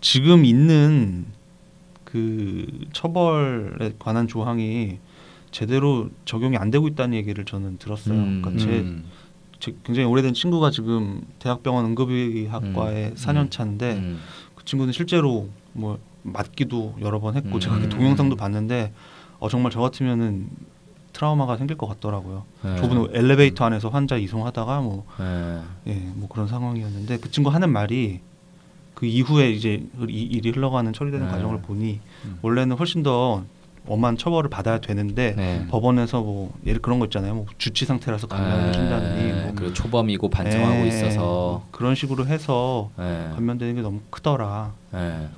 지금 0.00 0.44
있는 0.44 1.26
그 2.04 2.66
처벌에 2.92 3.92
관한 3.98 4.28
조항이 4.28 4.98
제대로 5.50 6.10
적용이 6.24 6.56
안 6.56 6.70
되고 6.70 6.86
있다는 6.88 7.16
얘기를 7.16 7.44
저는 7.44 7.78
들었어요. 7.78 8.14
음. 8.14 8.42
그러니까 8.42 8.64
제, 8.64 8.78
음. 8.80 9.04
제 9.58 9.74
굉장히 9.84 10.08
오래된 10.08 10.34
친구가 10.34 10.70
지금 10.70 11.22
대학병원 11.38 11.84
응급의학과에 11.86 13.08
음. 13.08 13.14
4년 13.14 13.50
차인데 13.50 13.96
음, 13.96 14.20
그 14.54 14.64
친구는 14.64 14.92
실제로 14.92 15.48
뭐 15.72 15.98
맞기도 16.22 16.96
여러 17.00 17.20
번 17.20 17.36
했고 17.36 17.56
음. 17.56 17.60
제가 17.60 17.78
그 17.78 17.88
동영상도 17.88 18.36
봤는데 18.36 18.92
어 19.38 19.48
정말 19.48 19.72
저 19.72 19.80
같으면은 19.80 20.48
트라우마가 21.18 21.56
생길 21.56 21.76
것 21.76 21.88
같더라고요. 21.88 22.44
예, 22.64 22.76
저분은 22.76 23.08
엘리베이터 23.12 23.64
안에서 23.64 23.88
환자 23.88 24.16
이송하다가 24.16 24.80
뭐 24.80 25.04
예, 25.20 25.60
예, 25.88 25.94
뭐 26.14 26.28
그런 26.28 26.46
상황이었는데 26.46 27.18
그 27.18 27.30
친구 27.30 27.50
하는 27.50 27.70
말이 27.70 28.20
그 28.94 29.06
이후에 29.06 29.50
이제 29.50 29.84
이 30.08 30.22
일이 30.22 30.50
흘러가는 30.50 30.92
처리되는 30.92 31.26
네. 31.26 31.32
과정을 31.32 31.60
보니 31.62 32.00
음. 32.24 32.38
원래는 32.42 32.76
훨씬 32.76 33.02
더 33.02 33.42
엄한 33.86 34.16
처벌을 34.16 34.50
받아야 34.50 34.78
되는데 34.78 35.34
네. 35.34 35.66
법원에서 35.68 36.20
뭐 36.20 36.52
예를 36.66 36.80
그런 36.80 36.98
거 36.98 37.06
있잖아요. 37.06 37.34
뭐 37.34 37.46
주치 37.58 37.84
상태라서 37.84 38.28
감면을 38.28 38.72
준다느니 38.72 39.28
예, 39.28 39.42
뭐 39.42 39.52
그리고 39.56 39.72
초범이고 39.72 40.30
반성하고 40.30 40.82
예, 40.84 40.88
있어서 40.88 41.20
뭐 41.20 41.68
그런 41.72 41.94
식으로 41.94 42.26
해서 42.26 42.90
예, 42.98 43.30
감면되는 43.34 43.74
게 43.74 43.82
너무 43.82 44.00
크더라. 44.10 44.72
예, 44.94 45.28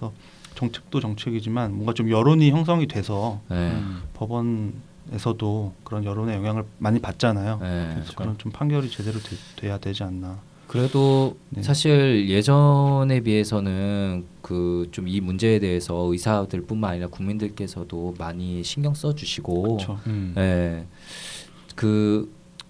정책도 0.57 1.01
정책이지만 1.01 1.73
뭔가 1.73 1.95
좀 1.95 2.11
여론이 2.11 2.51
형성이 2.51 2.87
돼서 2.87 3.41
예, 3.51 3.55
음. 3.55 4.03
법원 4.13 4.75
에서도 5.13 5.73
그런 5.85 6.05
여론의 6.05 6.37
영향을 6.37 6.65
많이 6.79 7.01
받잖아요. 7.01 7.61
예. 7.63 7.95
그래서 7.95 8.13
그런 8.15 8.39
좀 8.39 8.53
판결이 8.53 8.91
제대로 8.91 9.19
되, 9.19 9.37
돼야 9.57 9.79
되지 9.79 10.03
않나. 10.05 10.39
그래도 10.69 11.37
네. 11.51 11.63
사실 11.65 12.29
예전에 12.29 13.21
비해서는 13.21 14.25
그 14.41 14.89
좀 14.93 15.09
이 15.09 15.21
문제에 15.21 15.59
대해서 15.59 15.95
의사들뿐만 16.13 16.91
아니라 16.93 17.07
국민들께서도 17.09 18.15
많이 18.19 18.63
신경 18.63 18.95
써주시고, 18.95 19.63
그렇죠. 19.63 19.99
음. 20.07 20.33
예, 20.39 20.87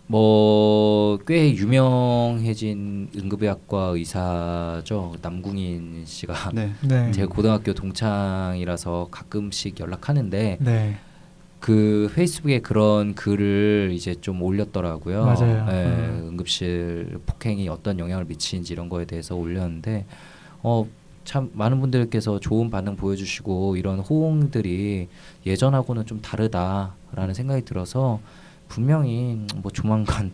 그뭐 0.08 1.18
꽤 1.26 1.54
유명해진 1.54 3.10
응급의학과 3.16 3.88
의사죠 3.94 5.14
남궁인 5.22 6.04
씨가 6.06 6.50
네. 6.54 6.72
네. 6.82 7.12
제 7.12 7.26
고등학교 7.26 7.74
동창이라서 7.74 9.08
가끔씩 9.10 9.78
연락하는데 9.78 10.58
네. 10.60 10.98
그 11.60 12.10
페이스북에 12.14 12.60
그런 12.60 13.14
글을 13.14 13.90
이제 13.92 14.14
좀 14.14 14.42
올렸더라고요. 14.42 15.24
맞아요. 15.24 15.66
예, 15.70 15.84
음. 15.86 16.28
응급실 16.30 17.20
폭행이 17.26 17.68
어떤 17.68 17.98
영향을 17.98 18.24
미치는지 18.24 18.72
이런 18.72 18.88
거에 18.88 19.04
대해서 19.04 19.36
올렸는데 19.36 20.06
어 20.62 20.86
참 21.24 21.50
많은 21.52 21.80
분들께서 21.80 22.40
좋은 22.40 22.70
반응 22.70 22.96
보여주시고 22.96 23.76
이런 23.76 24.00
호응들이 24.00 25.08
예전하고는 25.46 26.06
좀 26.06 26.20
다르다라는 26.20 27.34
생각이 27.34 27.64
들어서 27.64 28.20
분명히 28.68 29.38
뭐 29.56 29.70
조만간 29.70 30.32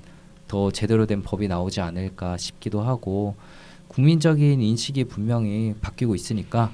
더 0.48 0.70
제대로 0.70 1.06
된 1.06 1.22
법이 1.22 1.48
나오지 1.48 1.80
않을까 1.80 2.36
싶기도 2.36 2.80
하고 2.80 3.34
국민적인 3.88 4.62
인식이 4.62 5.04
분명히 5.04 5.74
바뀌고 5.80 6.14
있으니까 6.14 6.70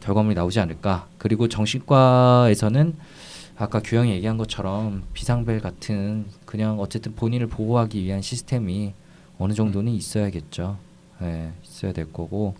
결과물이 0.00 0.34
나오지 0.34 0.60
않을까. 0.60 1.08
그리고 1.18 1.48
정신과에서는 1.48 2.94
아까 3.58 3.80
규영이 3.80 4.12
얘기한 4.12 4.36
것처럼 4.36 5.02
비상벨 5.12 5.60
같은 5.60 6.26
그냥 6.44 6.78
어쨌든 6.78 7.16
본인을 7.16 7.48
보호하기 7.48 8.04
위한 8.04 8.22
시스템이 8.22 8.94
어느 9.36 9.52
정도는 9.52 9.92
있어야겠죠. 9.92 10.78
예, 11.22 11.52
있어야 11.64 11.92
될 11.92 12.12
거고 12.12 12.54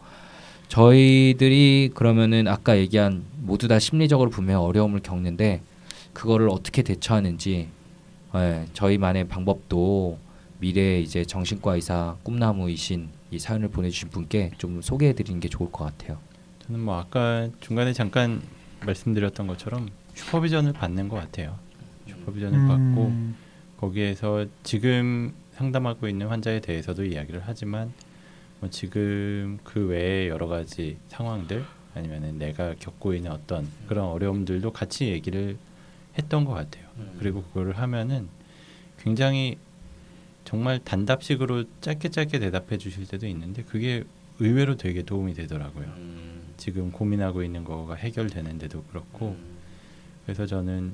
저희들이 0.66 1.92
그러면은 1.94 2.48
아까 2.48 2.76
얘기한 2.76 3.22
모두 3.36 3.68
다 3.68 3.78
심리적으로 3.78 4.28
분명 4.30 4.62
어려움을 4.62 5.00
겪는데 5.00 5.62
그거를 6.12 6.48
어떻게 6.48 6.82
대처하는지 6.82 7.68
예, 8.34 8.66
저희만의 8.72 9.28
방법도 9.28 10.18
미래 10.58 10.98
이제 10.98 11.24
정신과 11.24 11.76
의사 11.76 12.16
꿈나무이신 12.24 13.08
이 13.30 13.38
사연을 13.38 13.68
보내주신 13.68 14.08
분께 14.08 14.50
좀 14.58 14.82
소개해드리는 14.82 15.38
게 15.38 15.48
좋을 15.48 15.70
것 15.70 15.84
같아요. 15.84 16.18
저는 16.66 16.80
뭐 16.80 16.98
아까 16.98 17.48
중간에 17.60 17.92
잠깐 17.92 18.42
말씀드렸던 18.84 19.46
것처럼 19.46 19.88
슈퍼비전을 20.18 20.72
받는 20.72 21.08
것 21.08 21.16
같아요. 21.16 21.58
슈퍼비전을 22.06 22.66
받고 22.66 23.08
음, 23.08 23.36
거기에서 23.78 24.46
지금 24.64 25.32
상담하고 25.52 26.08
있는 26.08 26.26
환자에 26.26 26.60
대해서도 26.60 27.04
이야기를 27.04 27.42
하지만 27.44 27.92
뭐 28.60 28.68
지금 28.68 29.58
그 29.62 29.86
외에 29.86 30.28
여러 30.28 30.48
가지 30.48 30.98
상황들 31.08 31.64
아니면은 31.94 32.38
내가 32.38 32.74
겪고 32.74 33.14
있는 33.14 33.30
어떤 33.30 33.68
그런 33.86 34.06
어려움들도 34.06 34.72
같이 34.72 35.06
얘기를 35.06 35.56
했던 36.18 36.44
것 36.44 36.52
같아요. 36.52 36.84
그리고 37.18 37.42
그거를 37.44 37.78
하면은 37.78 38.28
굉장히 38.98 39.56
정말 40.44 40.80
단답식으로 40.80 41.64
짧게 41.80 42.08
짧게 42.08 42.40
대답해 42.40 42.78
주실 42.78 43.06
때도 43.06 43.26
있는데 43.28 43.62
그게 43.62 44.04
의외로 44.40 44.76
되게 44.76 45.02
도움이 45.02 45.34
되더라고요. 45.34 45.86
음, 45.96 46.42
지금 46.56 46.90
고민하고 46.90 47.42
있는 47.42 47.64
거가 47.64 47.94
해결되는데도 47.94 48.82
그렇고 48.84 49.36
그래서 50.28 50.44
저는 50.44 50.92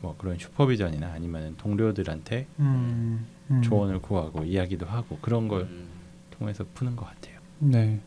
뭐 0.00 0.16
그런 0.18 0.36
슈퍼비전이나 0.36 1.12
아니면 1.12 1.54
동료들한테 1.58 2.48
음, 2.58 3.24
음. 3.52 3.62
조언을 3.62 4.00
구하고 4.00 4.42
이야기도 4.42 4.84
하고 4.84 5.16
그런 5.22 5.46
걸 5.46 5.60
음. 5.60 5.86
통해서 6.32 6.64
푸는 6.74 6.96
것 6.96 7.06
같아요. 7.06 7.38
네. 7.60 8.00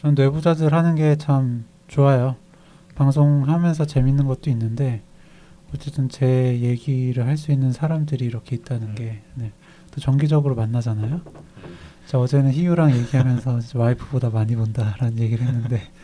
전 0.00 0.14
내부자들 0.14 0.72
하는 0.72 0.94
게 0.94 1.14
참 1.16 1.66
좋아요. 1.88 2.36
방송하면서 2.94 3.84
재밌는 3.84 4.24
것도 4.26 4.48
있는데 4.48 5.02
어쨌든 5.74 6.08
제 6.08 6.58
얘기를 6.60 7.26
할 7.26 7.36
수 7.36 7.52
있는 7.52 7.70
사람들이 7.70 8.24
이렇게 8.24 8.56
있다는 8.56 8.94
게 8.94 9.20
네. 9.34 9.52
또 9.90 10.00
정기적으로 10.00 10.54
만나잖아요. 10.54 11.20
저 12.06 12.18
어제는 12.18 12.50
희유랑 12.50 12.96
얘기하면서 12.96 13.60
와이프보다 13.78 14.30
많이 14.30 14.56
본다라는 14.56 15.18
얘기를 15.18 15.46
했는데 15.46 15.82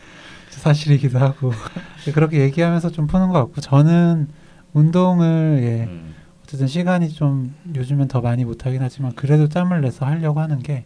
사실이기도 0.59 1.17
하고 1.19 1.51
그렇게 2.13 2.39
얘기하면서 2.41 2.91
좀 2.91 3.07
푸는 3.07 3.29
것 3.29 3.33
같고 3.39 3.61
저는 3.61 4.27
운동을 4.73 5.59
예, 5.63 5.83
음. 5.85 6.13
어쨌든 6.43 6.67
시간이 6.67 7.09
좀 7.09 7.53
요즘엔 7.75 8.07
더 8.07 8.21
많이 8.21 8.45
못 8.45 8.65
하긴 8.65 8.81
하지만 8.81 9.13
그래도 9.15 9.47
땀을 9.47 9.81
내서 9.81 10.05
하려고 10.05 10.39
하는 10.39 10.59
게 10.59 10.85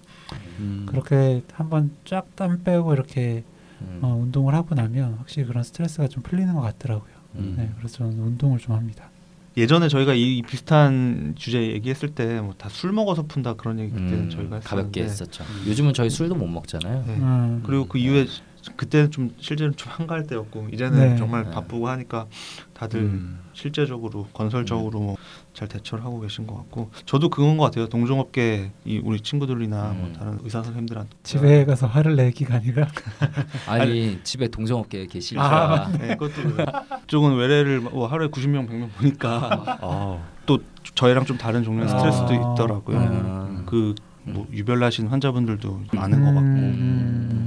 음. 0.60 0.86
그렇게 0.88 1.42
한번 1.54 1.92
쫙 2.06 2.26
땀 2.36 2.64
빼고 2.64 2.94
이렇게 2.94 3.44
음. 3.82 4.00
어, 4.02 4.16
운동을 4.16 4.54
하고 4.54 4.74
나면 4.76 5.16
확실히 5.16 5.48
그런 5.48 5.64
스트레스가 5.64 6.08
좀 6.08 6.24
풀리는 6.24 6.54
것 6.54 6.62
같더라고요. 6.62 7.14
음. 7.36 7.56
네, 7.58 7.70
그래서 7.78 7.98
저는 7.98 8.18
운동을 8.20 8.60
좀 8.60 8.76
합니다. 8.76 9.10
예전에 9.58 9.88
저희가 9.88 10.14
이 10.14 10.42
비슷한 10.42 11.34
주제 11.38 11.62
얘기했을 11.72 12.10
때 12.10 12.40
뭐 12.42 12.54
다 12.58 12.68
술 12.70 12.92
먹어서 12.92 13.24
푼다 13.24 13.54
그런 13.54 13.80
얘기 13.80 13.92
그때는 13.92 14.26
음, 14.26 14.30
저희가 14.30 14.60
가볍게 14.60 15.04
했었는데 15.04 15.44
했었죠. 15.44 15.70
요즘은 15.70 15.94
저희 15.94 16.10
술도 16.10 16.36
못 16.36 16.46
먹잖아요. 16.48 17.04
네. 17.08 17.14
음, 17.16 17.64
그리고 17.66 17.88
그 17.88 17.98
이후에 17.98 18.28
그때는 18.76 19.12
좀 19.12 19.36
실제로 19.40 19.72
좀 19.72 19.92
한가할 19.92 20.28
때였고 20.28 20.70
이제는 20.72 20.98
네. 20.98 21.16
정말 21.18 21.46
네. 21.46 21.52
바쁘고 21.52 21.88
하니까 21.88 22.28
다들 22.74 23.00
음. 23.02 23.40
실제적으로 23.54 24.28
건설적으로 24.34 25.00
뭐잘 25.00 25.68
대처를 25.68 26.04
하고 26.04 26.20
계신 26.20 26.46
것 26.46 26.56
같고 26.56 26.92
저도 27.06 27.30
그건 27.30 27.58
것 27.58 27.66
같아요 27.66 27.88
동종업계 27.88 28.72
이 28.86 29.02
우리 29.04 29.22
친구들이나 29.22 29.94
뭐 29.98 30.08
음. 30.08 30.14
다른 30.14 30.40
의사 30.44 30.62
선생님들한테 30.64 31.16
집에 31.24 31.66
가서 31.66 31.88
화를 31.88 32.16
내기가 32.16 32.56
아니라 32.56 32.88
아니 33.68 34.20
집에 34.24 34.48
동종업계 34.48 35.08
계시니까 35.08 35.86
아, 35.86 35.92
네, 35.98 36.16
그것도. 36.16 36.66
쪽은 37.08 37.38
외래를 37.38 37.82
뭐 37.82 38.08
하루에 38.08 38.28
90명 38.28 38.68
100명 38.68 38.90
보니까 38.98 39.80
어. 39.82 40.26
또 40.46 40.60
저희랑 40.94 41.26
좀 41.26 41.38
다른 41.38 41.64
종류의 41.64 41.90
스트레스도 41.90 42.28
아. 42.28 42.54
있더라고요. 42.54 42.98
음. 42.98 43.66
그뭐 43.66 44.48
유별나신 44.52 45.08
환자분들도 45.08 45.82
많은 45.94 46.20
것 46.20 46.26
같고 46.28 46.40
음, 46.40 46.56
음, 46.56 47.28
좀 47.32 47.45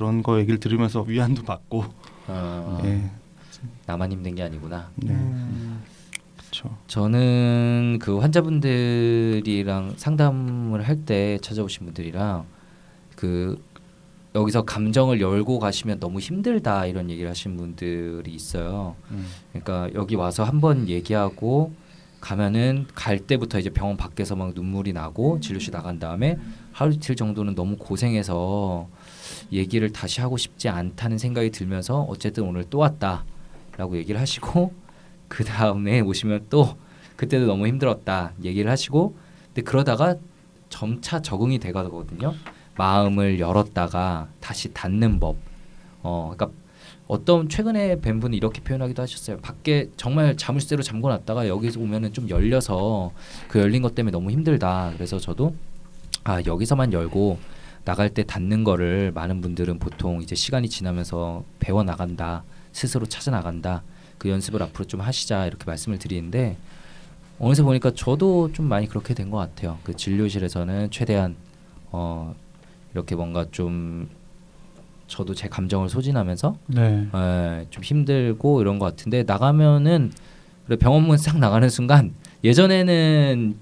그런 0.00 0.22
거 0.22 0.38
얘기를 0.38 0.58
들으면서 0.58 1.02
위안도 1.02 1.42
받고 1.42 1.84
어, 2.26 2.80
예, 2.84 3.10
나만 3.84 4.10
힘든 4.10 4.34
게 4.34 4.42
아니구나. 4.42 4.88
네, 4.96 5.12
음, 5.12 5.82
그렇죠. 6.38 6.74
저는 6.86 7.98
그 8.00 8.16
환자분들이랑 8.18 9.94
상담을 9.98 10.88
할 10.88 11.04
때 11.04 11.38
찾아오신 11.42 11.84
분들이랑 11.84 12.46
그 13.14 13.62
여기서 14.34 14.62
감정을 14.62 15.20
열고 15.20 15.58
가시면 15.58 16.00
너무 16.00 16.18
힘들다 16.18 16.86
이런 16.86 17.10
얘기를 17.10 17.28
하신 17.28 17.58
분들이 17.58 18.32
있어요. 18.32 18.96
음. 19.10 19.26
그러니까 19.52 19.90
여기 19.94 20.14
와서 20.14 20.44
한번 20.44 20.88
얘기하고 20.88 21.74
가면은 22.22 22.86
갈 22.94 23.18
때부터 23.18 23.58
이제 23.58 23.68
병원 23.68 23.98
밖에서 23.98 24.34
막 24.34 24.54
눈물이 24.54 24.94
나고 24.94 25.40
진료실 25.40 25.72
나간 25.72 25.98
다음에 25.98 26.38
하루 26.72 26.92
이틀 26.92 27.16
정도는 27.16 27.54
너무 27.54 27.76
고생해서 27.76 28.88
얘기를 29.52 29.92
다시 29.92 30.20
하고 30.20 30.36
싶지 30.36 30.68
않다는 30.68 31.18
생각이 31.18 31.50
들면서 31.50 32.02
어쨌든 32.02 32.44
오늘 32.44 32.64
또 32.70 32.78
왔다라고 32.78 33.96
얘기를 33.96 34.20
하시고 34.20 34.72
그 35.28 35.44
다음에 35.44 36.00
오시면 36.00 36.46
또 36.50 36.76
그때도 37.16 37.46
너무 37.46 37.66
힘들었다 37.66 38.32
얘기를 38.42 38.70
하시고 38.70 39.16
근데 39.46 39.62
그러다가 39.62 40.16
점차 40.68 41.20
적응이 41.20 41.58
돼가거든요. 41.58 42.34
마음을 42.76 43.40
열었다가 43.40 44.28
다시 44.40 44.72
닫는 44.72 45.20
법. 45.20 45.36
어, 46.02 46.32
그러니까 46.34 46.58
어떤 47.06 47.48
최근에 47.48 48.00
뵌 48.00 48.20
분이 48.20 48.36
이렇게 48.36 48.62
표현하기도 48.62 49.02
하셨어요. 49.02 49.38
밖에 49.38 49.90
정말 49.96 50.36
자물쇠로 50.36 50.82
잠궈놨다가 50.82 51.48
여기서 51.48 51.80
오면은 51.80 52.12
좀 52.12 52.28
열려서 52.30 53.10
그 53.48 53.58
열린 53.58 53.82
것 53.82 53.94
때문에 53.94 54.12
너무 54.12 54.30
힘들다. 54.30 54.92
그래서 54.94 55.18
저도 55.18 55.54
아 56.24 56.40
여기서만 56.46 56.92
열고 56.92 57.38
나갈 57.84 58.10
때 58.10 58.22
닫는 58.24 58.64
거를 58.64 59.10
많은 59.12 59.40
분들은 59.40 59.78
보통 59.78 60.22
이제 60.22 60.34
시간이 60.34 60.68
지나면서 60.68 61.44
배워 61.58 61.82
나간다, 61.82 62.44
스스로 62.72 63.06
찾아 63.06 63.30
나간다. 63.30 63.82
그 64.18 64.28
연습을 64.28 64.62
앞으로 64.62 64.84
좀 64.84 65.00
하시자 65.00 65.46
이렇게 65.46 65.64
말씀을 65.64 65.98
드리는데 65.98 66.56
어느새 67.38 67.62
보니까 67.62 67.92
저도 67.94 68.52
좀 68.52 68.66
많이 68.66 68.86
그렇게 68.86 69.14
된 69.14 69.30
것 69.30 69.38
같아요. 69.38 69.78
그 69.82 69.96
진료실에서는 69.96 70.90
최대한 70.90 71.36
어 71.90 72.34
이렇게 72.92 73.14
뭔가 73.14 73.46
좀 73.50 74.08
저도 75.06 75.34
제 75.34 75.48
감정을 75.48 75.88
소진하면서 75.88 76.56
네, 76.68 77.08
예, 77.14 77.66
좀 77.70 77.82
힘들고 77.82 78.60
이런 78.60 78.78
것 78.78 78.84
같은데 78.86 79.22
나가면은 79.24 80.12
그래 80.66 80.76
병원문 80.76 81.16
싹 81.16 81.38
나가는 81.38 81.68
순간 81.68 82.12
예전에는 82.44 83.56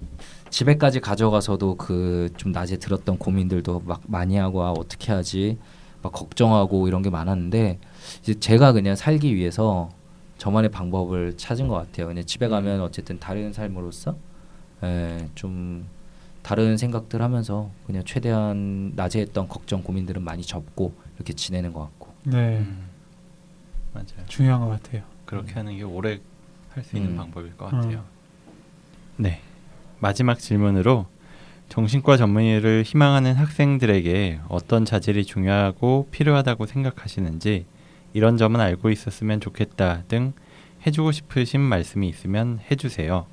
집에까지 0.51 1.01
가져가서도 1.01 1.76
그 1.76 2.28
좀 2.36 2.53
낮에 2.53 2.76
들었던 2.76 3.18
고민들도 3.18 3.82
막 3.84 4.03
많이 4.07 4.36
하고 4.36 4.62
아 4.62 4.70
어떻게 4.72 5.12
하지 5.12 5.59
막 6.03 6.12
걱정하고 6.12 6.86
이런 6.88 7.03
게 7.03 7.11
많았는데 7.11 7.78
이제 8.22 8.34
제가 8.38 8.72
그냥 8.72 8.94
살기 8.96 9.34
위해서 9.34 9.90
저만의 10.38 10.70
방법을 10.70 11.36
찾은 11.36 11.66
것 11.68 11.74
같아요. 11.74 12.07
그냥 12.07 12.24
집에 12.24 12.46
가면 12.49 12.80
어쨌든 12.80 13.18
다른 13.18 13.53
삶으로서 13.53 14.16
예, 14.84 15.28
좀 15.34 15.86
다른 16.42 16.76
생각들 16.76 17.20
하면서 17.20 17.70
그냥 17.86 18.05
최대한 18.05 18.92
낮에 18.94 19.20
했던 19.20 19.49
걱정 19.49 19.82
고민들은 19.82 20.22
많이 20.22 20.42
접고 20.44 20.92
이렇게 21.16 21.32
지내는 21.32 21.72
것 21.72 21.80
같고 21.80 22.12
네, 22.24 22.59
음, 22.59 22.86
맞아요. 23.92 24.24
중요한 24.28 24.61
것 24.61 24.68
같아요. 24.68 25.03
그렇게 25.24 25.53
하는 25.55 25.76
게 25.76 25.82
오래 25.82 26.20
할 26.70 26.84
수 26.84 26.96
있는 26.96 27.11
음. 27.12 27.16
방법일 27.16 27.57
것 27.57 27.70
같아요. 27.70 28.05
네. 29.16 29.40
마지막 30.01 30.38
질문으로 30.38 31.07
정신과 31.68 32.16
전문의를 32.16 32.82
희망하는 32.86 33.34
학생들에게 33.34 34.40
어떤 34.49 34.84
자질이 34.84 35.24
중요하고 35.24 36.09
필요하다고 36.11 36.66
생각하시는지 36.66 37.66
이런 38.14 38.36
점은 38.36 38.61
알고 38.61 38.90
있었으면 38.90 39.40
좋겠다 39.40 40.05
등 40.09 40.32
해주고 40.86 41.12
싶으신 41.12 41.61
말씀이 41.61 42.09
있으면 42.09 42.61
해주세요. 42.70 43.26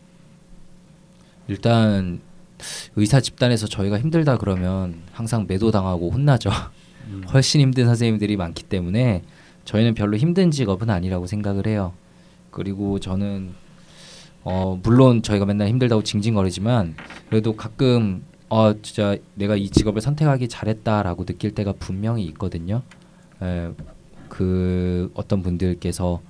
일단 1.47 2.20
의사 2.95 3.22
집단에서 3.22 3.68
저희가 3.68 3.99
힘들다 3.99 4.38
그러면 4.38 5.01
항상 5.11 5.45
매도당하고 5.47 6.11
혼나죠. 6.11 6.49
훨씬 7.32 7.61
힘든 7.61 7.86
선생님들이 7.86 8.36
많기 8.36 8.63
때문에 8.63 9.22
저희는 9.63 9.93
별로 9.93 10.18
힘든 10.18 10.51
직업은 10.51 10.89
아니라고 10.89 11.28
생각을 11.28 11.68
해요. 11.68 11.93
그리고 12.51 12.99
저는 12.99 13.53
어 14.46 14.80
물론 14.84 15.22
저희가 15.24 15.46
맨날 15.46 15.68
힘들다고 15.70 16.04
징징거리지만 16.04 16.96
그래도 17.30 17.56
가끔 17.56 18.24
어 18.48 18.74
진짜 18.82 19.18
내가 19.34 19.56
이 19.56 19.70
직업을 19.70 20.02
선택하기 20.02 20.48
잘했다라고 20.48 21.26
느낄 21.26 21.56
때가 21.56 21.74
분명히 21.80 22.26
있거든요. 22.28 22.84
에, 23.41 23.70
그 24.30 25.12
어떤 25.16 25.41
분들께서 25.41 26.22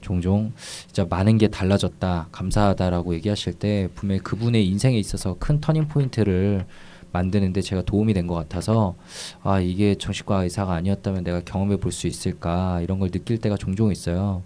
종종 0.00 0.52
진짜 0.86 1.04
많은 1.10 1.38
게 1.38 1.48
달라졌다 1.48 2.28
감사하다라고 2.30 3.14
얘기하실 3.16 3.54
때 3.54 3.88
분명히 3.96 4.20
그분의 4.20 4.66
인생에 4.68 4.96
있어서 4.98 5.36
큰 5.40 5.60
터닝 5.60 5.88
포인트를 5.88 6.66
만드는데 7.12 7.62
제가 7.62 7.82
도움이 7.82 8.14
된 8.14 8.26
것 8.28 8.34
같아서 8.34 8.94
아 9.42 9.58
이게 9.60 9.96
정신과 9.96 10.44
의사가 10.44 10.74
아니었다면 10.74 11.24
내가 11.24 11.40
경험해 11.40 11.78
볼 11.78 11.90
수 11.92 12.06
있을까 12.06 12.80
이런 12.82 13.00
걸 13.00 13.10
느낄 13.10 13.38
때가 13.38 13.56
종종 13.56 13.90
있어요. 13.90 14.42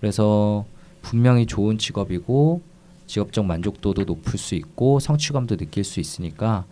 그래서 0.00 0.64
분명히 1.06 1.46
좋은 1.46 1.78
직업이고 1.78 2.62
직업적 3.06 3.44
만족도도 3.44 4.02
높을 4.02 4.38
수 4.38 4.56
있고 4.56 4.98
성취감도 4.98 5.56
느낄 5.56 5.84
수 5.84 6.00
있으니까 6.00 6.64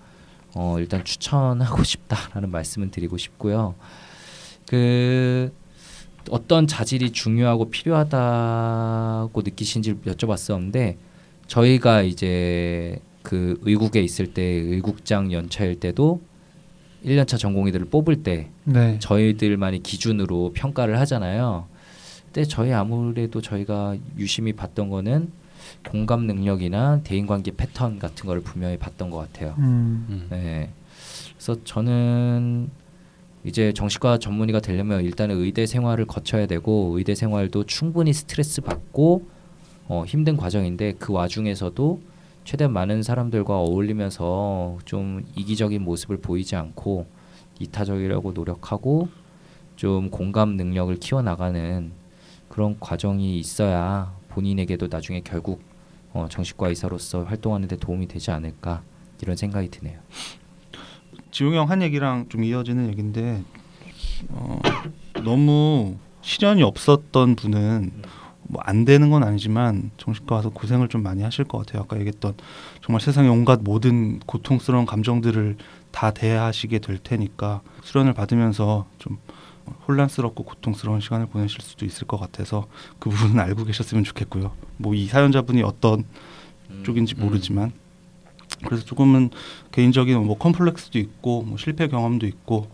어 0.56 0.76
일단 0.80 1.04
추천하고 1.04 1.82
싶다라는 1.84 2.50
말씀은 2.50 2.90
드리고 2.90 3.16
싶고요. 3.16 3.76
그 4.66 5.52
어떤 6.30 6.66
자질이 6.66 7.10
중요하고 7.12 7.70
필요하다고 7.70 9.42
느끼신지 9.42 9.94
여쭤봤었는데 9.94 10.96
저희가 11.46 12.02
이제 12.02 12.98
그 13.22 13.60
의국에 13.62 14.00
있을 14.00 14.34
때 14.34 14.42
의국장 14.42 15.32
연차일 15.32 15.78
때도 15.78 16.20
1년차 17.04 17.38
전공의들을 17.38 17.86
뽑을 17.86 18.22
때 18.22 18.50
네, 18.64 18.98
저희들만이 18.98 19.82
기준으로 19.82 20.52
평가를 20.54 20.98
하잖아요. 21.00 21.68
근데 22.34 22.48
저희 22.48 22.72
아무래도 22.72 23.40
저희가 23.40 23.96
유심히 24.18 24.52
봤던 24.52 24.88
거는 24.90 25.30
공감 25.88 26.26
능력이나 26.26 27.02
대인관계 27.04 27.52
패턴 27.56 28.00
같은 28.00 28.26
거를 28.26 28.42
분명히 28.42 28.76
봤던 28.76 29.08
것 29.08 29.18
같아요. 29.18 29.54
음, 29.58 30.04
음. 30.10 30.26
네. 30.30 30.70
그래서 31.34 31.56
저는 31.62 32.70
이제 33.44 33.72
정신과 33.72 34.18
전문의가 34.18 34.58
되려면 34.58 35.04
일단은 35.04 35.36
의대 35.36 35.64
생활을 35.64 36.06
거쳐야 36.06 36.46
되고 36.46 36.94
의대 36.96 37.14
생활도 37.14 37.66
충분히 37.66 38.12
스트레스 38.12 38.62
받고 38.62 39.28
어, 39.86 40.04
힘든 40.04 40.36
과정인데 40.36 40.94
그 40.98 41.12
와중에서도 41.12 42.00
최대한 42.42 42.72
많은 42.72 43.04
사람들과 43.04 43.58
어울리면서 43.60 44.78
좀 44.84 45.24
이기적인 45.36 45.80
모습을 45.82 46.16
보이지 46.16 46.56
않고 46.56 47.06
이타적이라고 47.60 48.32
노력하고 48.32 49.08
좀 49.76 50.10
공감 50.10 50.56
능력을 50.56 50.96
키워나가는 50.96 52.03
그런 52.54 52.76
과정이 52.78 53.36
있어야 53.40 54.14
본인에게도 54.28 54.86
나중에 54.88 55.22
결국 55.24 55.60
어, 56.12 56.28
정신과 56.30 56.68
의사로서 56.68 57.24
활동하는 57.24 57.66
데 57.66 57.74
도움이 57.74 58.06
되지 58.06 58.30
않을까 58.30 58.82
이런 59.20 59.34
생각이 59.34 59.70
드네요. 59.70 59.98
지웅이 61.32 61.56
형한 61.56 61.82
얘기랑 61.82 62.28
좀 62.28 62.44
이어지는 62.44 62.90
얘기인데 62.90 63.42
어, 64.28 64.60
너무 65.24 65.96
시련이 66.22 66.62
없었던 66.62 67.34
분은 67.34 67.90
뭐 68.46 68.62
안 68.64 68.84
되는 68.84 69.10
건 69.10 69.22
아니지만 69.22 69.90
정신과 69.96 70.36
와서 70.36 70.50
고생을 70.50 70.88
좀 70.88 71.02
많이 71.02 71.22
하실 71.22 71.44
것 71.44 71.58
같아요. 71.58 71.82
아까 71.82 71.96
얘기했던 71.98 72.34
정말 72.84 73.00
세상의 73.00 73.30
온갖 73.30 73.60
모든 73.62 74.20
고통스러운 74.20 74.86
감정들을 74.86 75.56
다 75.90 76.10
대하시게 76.10 76.80
될 76.80 76.98
테니까 76.98 77.62
수련을 77.82 78.12
받으면서 78.12 78.86
좀 78.98 79.18
혼란스럽고 79.88 80.44
고통스러운 80.44 81.00
시간을 81.00 81.26
보내실 81.26 81.60
수도 81.62 81.84
있을 81.86 82.06
것 82.06 82.18
같아서 82.18 82.66
그 82.98 83.10
부분은 83.10 83.38
알고 83.40 83.64
계셨으면 83.64 84.04
좋겠고요. 84.04 84.52
뭐 84.78 84.94
이 84.94 85.06
사연자분이 85.06 85.62
어떤 85.62 86.04
쪽인지 86.82 87.14
모르지만 87.16 87.72
그래서 88.66 88.84
조금은 88.84 89.30
개인적인 89.72 90.24
뭐 90.24 90.36
컴플렉스도 90.38 90.98
있고 90.98 91.42
뭐 91.42 91.56
실패 91.58 91.88
경험도 91.88 92.26
있고 92.26 92.68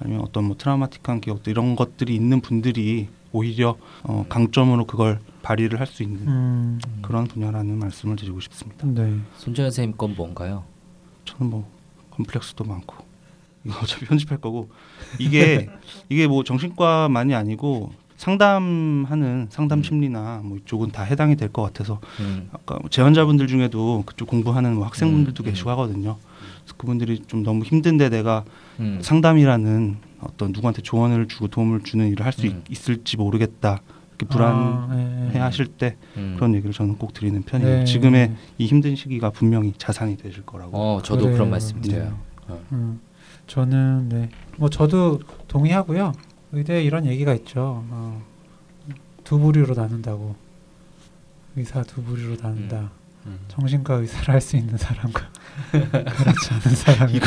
아니면 0.00 0.22
어떤 0.22 0.44
뭐 0.44 0.56
트라우마틱한 0.56 1.20
기억도 1.20 1.50
이런 1.50 1.76
것들이 1.76 2.14
있는 2.14 2.40
분들이 2.40 3.08
오히려 3.32 3.76
어, 4.02 4.26
강점으로 4.28 4.86
그걸 4.86 5.20
발휘를 5.42 5.80
할 5.80 5.86
수 5.86 6.02
있는 6.02 6.26
음, 6.28 6.80
그런 7.02 7.24
분야라는 7.26 7.78
말씀을 7.78 8.16
드리고 8.16 8.40
싶습니다. 8.40 8.86
네, 8.86 9.18
손재현 9.38 9.70
선생님 9.70 9.96
건 9.96 10.14
뭔가요? 10.16 10.64
저는 11.24 11.50
뭐 11.50 11.70
컴플렉스도 12.10 12.64
많고 12.64 12.96
어차피 13.70 14.06
편집할 14.06 14.38
거고 14.38 14.70
이게 15.18 15.68
이게 16.08 16.26
뭐 16.26 16.42
정신과만이 16.44 17.34
아니고 17.34 17.92
상담하는 18.16 19.48
상담 19.50 19.80
음. 19.80 19.82
심리나 19.82 20.40
뭐 20.44 20.56
이쪽은 20.58 20.90
다 20.92 21.02
해당이 21.02 21.36
될 21.36 21.48
것 21.52 21.62
같아서 21.62 22.00
음. 22.20 22.48
아까 22.52 22.78
뭐 22.80 22.88
재환자분들 22.88 23.46
중에도 23.48 24.02
그쪽 24.06 24.28
공부하는 24.28 24.74
뭐 24.76 24.86
학생분들도 24.86 25.42
음, 25.42 25.44
계시고 25.44 25.68
음. 25.68 25.72
하거든요. 25.72 26.16
그래서 26.62 26.74
그분들이 26.76 27.22
좀 27.26 27.42
너무 27.42 27.64
힘든데 27.64 28.08
내가 28.10 28.44
음. 28.80 29.00
상담이라는 29.02 29.96
어떤 30.20 30.52
누구한테 30.52 30.82
조언을 30.82 31.26
주고 31.28 31.48
도움을 31.48 31.82
주는 31.82 32.08
일을 32.10 32.24
할수 32.24 32.46
음. 32.46 32.62
있을지 32.70 33.16
모르겠다 33.16 33.80
이렇게 34.18 34.26
아, 34.38 34.86
네, 34.94 35.08
불안해하실 35.32 35.66
때 35.78 35.96
음. 36.16 36.34
그런 36.36 36.54
얘기를 36.54 36.72
저는 36.72 36.96
꼭 36.98 37.12
드리는 37.14 37.42
편이에요. 37.42 37.78
네. 37.80 37.84
지금의 37.84 38.32
이 38.58 38.66
힘든 38.66 38.94
시기가 38.94 39.30
분명히 39.30 39.72
자산이 39.76 40.16
되실 40.16 40.44
거라고. 40.46 40.76
어 40.78 41.02
저도 41.02 41.22
그래요. 41.22 41.34
그런 41.36 41.50
말씀 41.50 41.80
드려요. 41.80 42.16
음, 42.70 43.00
저는 43.46 44.08
네, 44.08 44.28
뭐 44.56 44.68
저도 44.70 45.20
동의하고요. 45.48 46.12
의대에 46.52 46.82
이런 46.82 47.06
얘기가 47.06 47.34
있죠. 47.34 47.84
어, 47.90 48.22
두 49.24 49.38
부류로 49.38 49.74
나눈다고. 49.74 50.34
의사 51.56 51.82
두 51.82 52.02
부류로 52.02 52.36
나눈다. 52.40 52.90
음. 53.26 53.38
정신과 53.48 53.94
의사를 53.96 54.28
할 54.30 54.40
수 54.40 54.56
있는 54.56 54.76
사람과 54.76 55.28
그렇지 55.70 56.50
않은 56.50 56.74
사람이 56.76 57.12
이거 57.14 57.26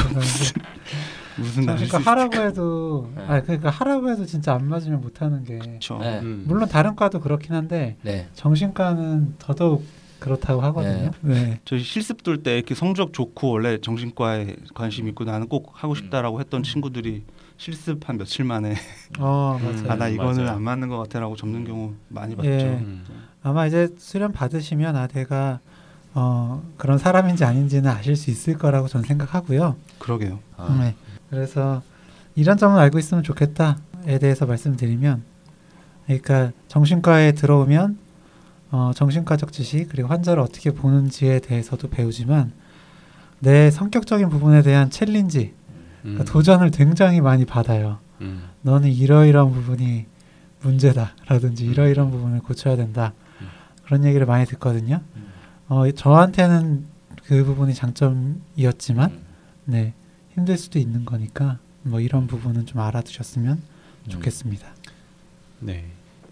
무슨 1.37 1.65
날 1.65 1.77
정신과 1.77 1.99
하라고 1.99 2.35
해도 2.41 3.11
네. 3.15 3.21
아 3.27 3.41
그러니까 3.41 3.69
하라고 3.69 4.09
해도 4.09 4.25
진짜 4.25 4.53
안 4.55 4.67
맞으면 4.67 4.99
못 4.99 5.21
하는 5.21 5.45
게 5.45 5.57
그렇죠. 5.59 5.97
네. 5.99 6.19
음. 6.19 6.43
물론 6.47 6.67
다른 6.67 6.95
과도 6.97 7.21
그렇긴 7.21 7.53
한데 7.55 7.95
네. 8.01 8.27
정신과는 8.33 9.35
더더욱 9.39 9.85
그렇다고 10.19 10.61
하거든요. 10.61 11.11
네. 11.21 11.59
저희 11.65 11.81
실습 11.81 12.23
돌 12.23 12.41
때 12.41 12.55
이렇게 12.57 12.73
성적 12.75 13.13
좋고 13.13 13.51
원래 13.51 13.79
정신과에 13.79 14.55
관심 14.73 15.07
있고 15.09 15.23
나는 15.23 15.47
꼭 15.47 15.71
하고 15.73 15.93
싶다라고 15.95 16.39
했던 16.39 16.63
친구들이 16.63 17.23
실습 17.57 18.07
한 18.09 18.17
며칠 18.17 18.43
만에 18.45 18.75
어 19.19 19.57
음. 19.61 19.65
맞아요. 19.65 19.91
아나 19.91 20.07
이거는 20.07 20.43
맞아요. 20.43 20.55
안 20.57 20.63
맞는 20.63 20.89
것 20.89 20.97
같아라고 20.97 21.35
접는 21.35 21.63
경우 21.65 21.93
많이 22.09 22.35
봤죠. 22.35 22.49
예. 22.49 22.63
음. 22.81 23.03
아마 23.43 23.67
이제 23.67 23.89
수련 23.97 24.31
받으시면 24.31 24.95
아 24.95 25.07
내가 25.07 25.59
어 26.13 26.63
그런 26.77 26.97
사람인지 26.97 27.43
아닌지는 27.45 27.89
아실 27.89 28.15
수 28.15 28.31
있을 28.31 28.57
거라고 28.57 28.87
저는 28.87 29.05
생각하고요. 29.05 29.75
그러게요. 29.99 30.39
아, 30.57 30.77
네. 30.81 30.95
그래서 31.29 31.81
이런 32.35 32.57
점을 32.57 32.77
알고 32.79 32.99
있으면 32.99 33.23
좋겠다에 33.23 34.19
대해서 34.19 34.45
말씀드리면 34.45 35.23
그러니까 36.05 36.51
정신과에 36.67 37.33
들어오면 37.33 37.97
어, 38.75 38.91
정신과적 38.93 39.53
지식 39.53 39.87
그리고 39.87 40.09
환자를 40.09 40.43
어떻게 40.43 40.71
보는지에 40.71 41.39
대해서도 41.39 41.89
배우지만 41.89 42.51
내 43.39 43.71
성격적인 43.71 44.27
부분에 44.27 44.63
대한 44.63 44.89
챌린지 44.89 45.53
그러니까 46.01 46.23
음. 46.23 46.25
도전을 46.25 46.71
굉장히 46.71 47.21
많이 47.21 47.45
받아요. 47.45 47.99
음. 48.19 48.49
너는 48.63 48.91
이러이러한 48.91 49.53
부분이 49.53 50.07
문제다라든지 50.61 51.65
이러이러한 51.65 52.11
부분을 52.11 52.39
고쳐야 52.39 52.75
된다 52.75 53.13
음. 53.39 53.47
그런 53.85 54.03
얘기를 54.03 54.25
많이 54.25 54.45
듣거든요. 54.45 54.99
음. 55.15 55.27
어, 55.69 55.89
저한테는 55.89 56.85
그 57.23 57.45
부분이 57.45 57.73
장점이었지만 57.73 59.11
음. 59.11 59.25
네 59.63 59.93
힘들 60.33 60.57
수도 60.57 60.79
있는 60.79 61.05
거니까 61.05 61.59
뭐 61.83 62.01
이런 62.01 62.27
부분은 62.27 62.65
좀 62.65 62.81
알아두셨으면 62.81 63.61
좋겠습니다. 64.09 64.67
네. 65.61 65.85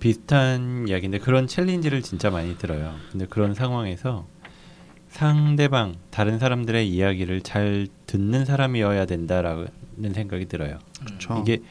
비슷한 0.03 0.85
이야기인데 0.89 1.19
그런 1.19 1.47
챌린지를 1.47 2.01
진짜 2.01 2.29
많이 2.29 2.57
들어요. 2.57 2.93
근데 3.09 3.25
그런 3.25 3.53
상황에서 3.53 4.27
상대방 5.07 5.95
다른 6.11 6.39
사람들의 6.39 6.89
이야기를 6.89 7.39
잘 7.39 7.87
듣는 8.05 8.43
사람이어야 8.43 9.05
된다라는 9.05 9.69
생각이 10.13 10.47
들어요. 10.47 10.79
그렇죠. 11.05 11.41
이게 11.41 11.61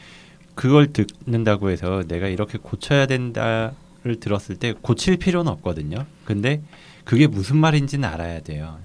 그걸 0.55 0.95
듣는다고 0.95 1.69
해서 1.69 2.05
내가 2.09 2.27
이렇게 2.29 2.57
고쳐야 2.57 3.05
된다를 3.05 4.19
들었을 4.19 4.57
때 4.57 4.73
고칠 4.81 5.19
필요는 5.19 5.53
없거든요. 5.53 6.07
근데 6.25 6.63
그게 7.05 7.27
무슨 7.27 7.59
말인지는 7.59 8.09
알아야 8.09 8.41
돼요. 8.41 8.79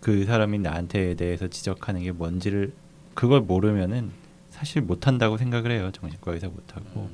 그 0.00 0.24
사람이 0.24 0.58
나한테 0.58 1.14
대해서 1.14 1.46
지적하는 1.46 2.02
게 2.02 2.10
뭔지를 2.10 2.72
그걸 3.14 3.42
모르면은 3.42 4.10
사실 4.50 4.82
못한다고 4.82 5.36
생각을 5.36 5.70
해요. 5.70 5.92
정신과 5.92 6.32
의사 6.32 6.48
못하고 6.48 7.10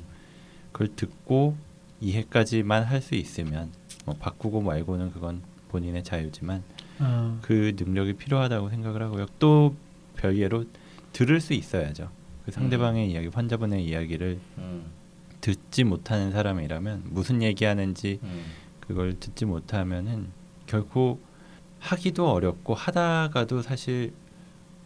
그걸 0.71 0.95
듣고 0.95 1.55
이해까지만 2.01 2.83
할 2.83 3.01
수 3.01 3.15
있으면 3.15 3.71
뭐 4.05 4.15
바꾸고 4.19 4.61
말고는 4.61 5.11
그건 5.11 5.41
본인의 5.69 6.03
자유지만 6.03 6.63
어, 6.99 7.39
그 7.41 7.75
능력이 7.77 8.13
필요하다고 8.13 8.69
생각을 8.69 9.01
하고요. 9.03 9.25
또 9.39 9.75
별예로 10.15 10.65
들을 11.13 11.41
수 11.41 11.53
있어야죠. 11.53 12.09
그 12.45 12.51
상대방의 12.51 13.11
이야기, 13.11 13.27
환자분의 13.27 13.85
이야기를 13.85 14.39
음, 14.59 14.85
듣지 15.41 15.83
못하는 15.83 16.31
사람이라면 16.31 17.03
무슨 17.09 17.41
얘기하는지 17.41 18.19
음, 18.23 18.43
그걸 18.79 19.19
듣지 19.19 19.45
못하면은 19.45 20.27
결코 20.67 21.19
하기도 21.79 22.31
어렵고 22.31 22.73
하다가도 22.75 23.61
사실 23.61 24.13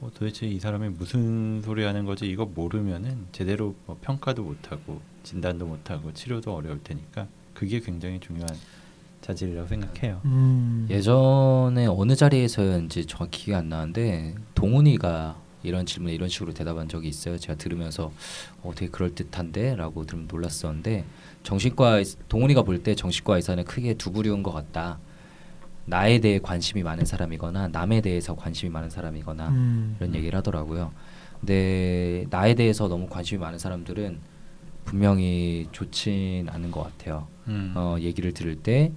어, 0.01 0.10
도대체 0.14 0.47
이 0.47 0.60
사람이 0.60 0.89
무슨 0.89 1.62
소리 1.62 1.84
하는 1.84 2.05
거지 2.05 2.26
이거 2.30 2.45
모르면은 2.45 3.28
제대로 3.32 3.76
뭐 3.86 3.97
평가도 4.01 4.43
못하고 4.43 5.01
진단도 5.24 5.65
못하고 5.65 6.13
치료도 6.13 6.53
어려울 6.55 6.80
테니까 6.84 7.28
그게 7.53 7.80
굉장히 7.80 8.20
중요한 8.20 8.49
자질이라고 9.22 9.67
생각해요. 9.67 10.22
음, 10.26 10.88
예전에 10.89 11.86
어느 11.88 12.15
자리에서였는지 12.15 13.05
정확히 13.05 13.45
기억이 13.45 13.57
안 13.59 13.70
나는데 13.70 14.36
동훈이가 14.55 15.38
이런 15.61 15.86
질문에 15.86 16.13
이런 16.15 16.30
식으로 16.30 16.53
대답한 16.53 16.88
적이 16.88 17.09
있어요. 17.09 17.38
제가 17.38 17.57
들으면서 17.57 18.13
어, 18.63 18.72
되게 18.74 18.89
그럴 18.89 19.13
듯한데라고 19.13 20.05
들으면 20.05 20.28
놀랐었는데 20.32 21.03
정신과 21.43 21.97
의- 21.97 22.05
동훈이가 22.30 22.61
볼 22.63 22.82
때 22.82 22.95
정신과 22.95 23.36
의사는 23.36 23.61
크게 23.65 23.95
두 23.95 24.11
부류인 24.13 24.41
것 24.41 24.51
같다. 24.51 24.99
나에 25.86 26.20
대해 26.20 26.39
관심이 26.39 26.82
많은 26.84 27.03
사람이거나 27.03 27.67
남에 27.70 27.99
대해서 27.99 28.36
관심이 28.36 28.72
많은 28.72 28.89
사람이거나 28.89 29.49
음, 29.49 29.97
이런 29.99 30.15
얘기를 30.15 30.38
하더라고요. 30.38 30.91
근데 31.41 32.26
나에 32.30 32.53
대해서 32.55 32.88
너무 32.88 33.07
관심이 33.09 33.39
많은 33.41 33.59
사람들은 33.59 34.20
분명히 34.86 35.67
좋진 35.71 36.47
않은 36.49 36.71
것 36.71 36.84
같아요. 36.84 37.27
음. 37.47 37.73
어, 37.75 37.97
얘기를 37.99 38.34
들을 38.34 38.55
때 38.55 38.91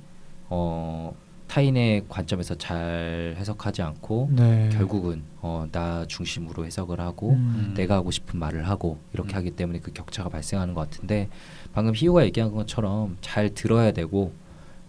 어, 0.49 1.15
타인의 1.49 2.05
관점에서 2.09 2.55
잘 2.55 3.35
해석하지 3.37 3.83
않고 3.83 4.31
네. 4.33 4.71
결국은 4.73 5.23
어, 5.41 5.67
나 5.71 6.07
중심으로 6.07 6.65
해석을 6.65 6.99
하고 6.99 7.33
음, 7.33 7.75
내가 7.77 7.97
하고 7.97 8.11
싶은 8.11 8.39
말을 8.39 8.69
하고 8.69 8.99
이렇게 9.13 9.35
음. 9.35 9.37
하기 9.37 9.51
때문에 9.51 9.81
그 9.81 9.93
격차가 9.93 10.31
발생하는 10.31 10.73
것 10.73 10.89
같은데 10.89 11.29
방금 11.75 11.95
희우가 11.95 12.25
얘기한 12.25 12.53
것처럼 12.53 13.19
잘 13.21 13.51
들어야 13.51 13.93
되고 13.93 14.33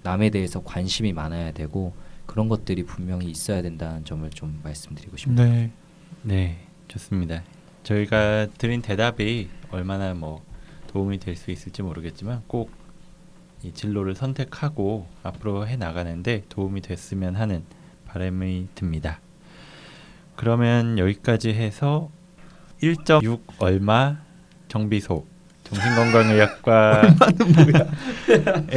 남에 0.04 0.30
대해서 0.30 0.64
관심이 0.64 1.12
많아야 1.12 1.52
되고 1.52 1.94
그런 2.26 2.48
것들이 2.48 2.84
분명히 2.84 3.28
있어야 3.30 3.62
된다는 3.62 4.06
점을 4.06 4.30
좀 4.30 4.62
말씀드리고 4.64 5.18
싶네요. 5.18 5.46
네. 5.46 5.72
네, 6.22 6.58
좋습니다. 6.88 7.44
저희가 7.84 8.48
드린 8.58 8.82
대답이 8.82 9.50
얼마나 9.72 10.14
뭐 10.14 10.42
도움이 10.94 11.20
될 11.20 11.36
수 11.36 11.52
있을지 11.52 11.82
모르겠지만 11.82 12.44
꼭 12.48 12.84
이 13.64 13.72
진로를 13.72 14.14
선택하고 14.14 15.08
앞으로 15.24 15.66
해 15.68 15.78
나가는데 15.78 16.44
도움이 16.50 16.82
됐으면 16.82 17.36
하는 17.38 17.64
바람이 18.08 18.68
듭니다. 18.76 19.22
그러면 20.36 21.00
여기까지 21.00 21.54
해서 21.54 22.10
1.6 22.82 23.40
얼마 23.60 24.18
정비소 24.68 25.26
정신건강의학과의 25.64 27.04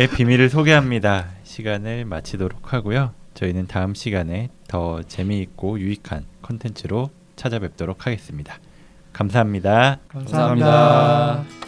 비밀을 0.16 0.48
소개합니다. 0.50 1.30
시간을 1.42 2.04
마치도록 2.04 2.72
하고요. 2.72 3.12
저희는 3.34 3.66
다음 3.66 3.94
시간에 3.94 4.50
더 4.68 5.02
재미있고 5.02 5.80
유익한 5.80 6.26
컨텐츠로 6.42 7.10
찾아뵙도록 7.34 8.06
하겠습니다. 8.06 8.60
감사합니다. 9.12 9.98
감사합니다. 10.08 10.64
감사합니다. 10.68 11.65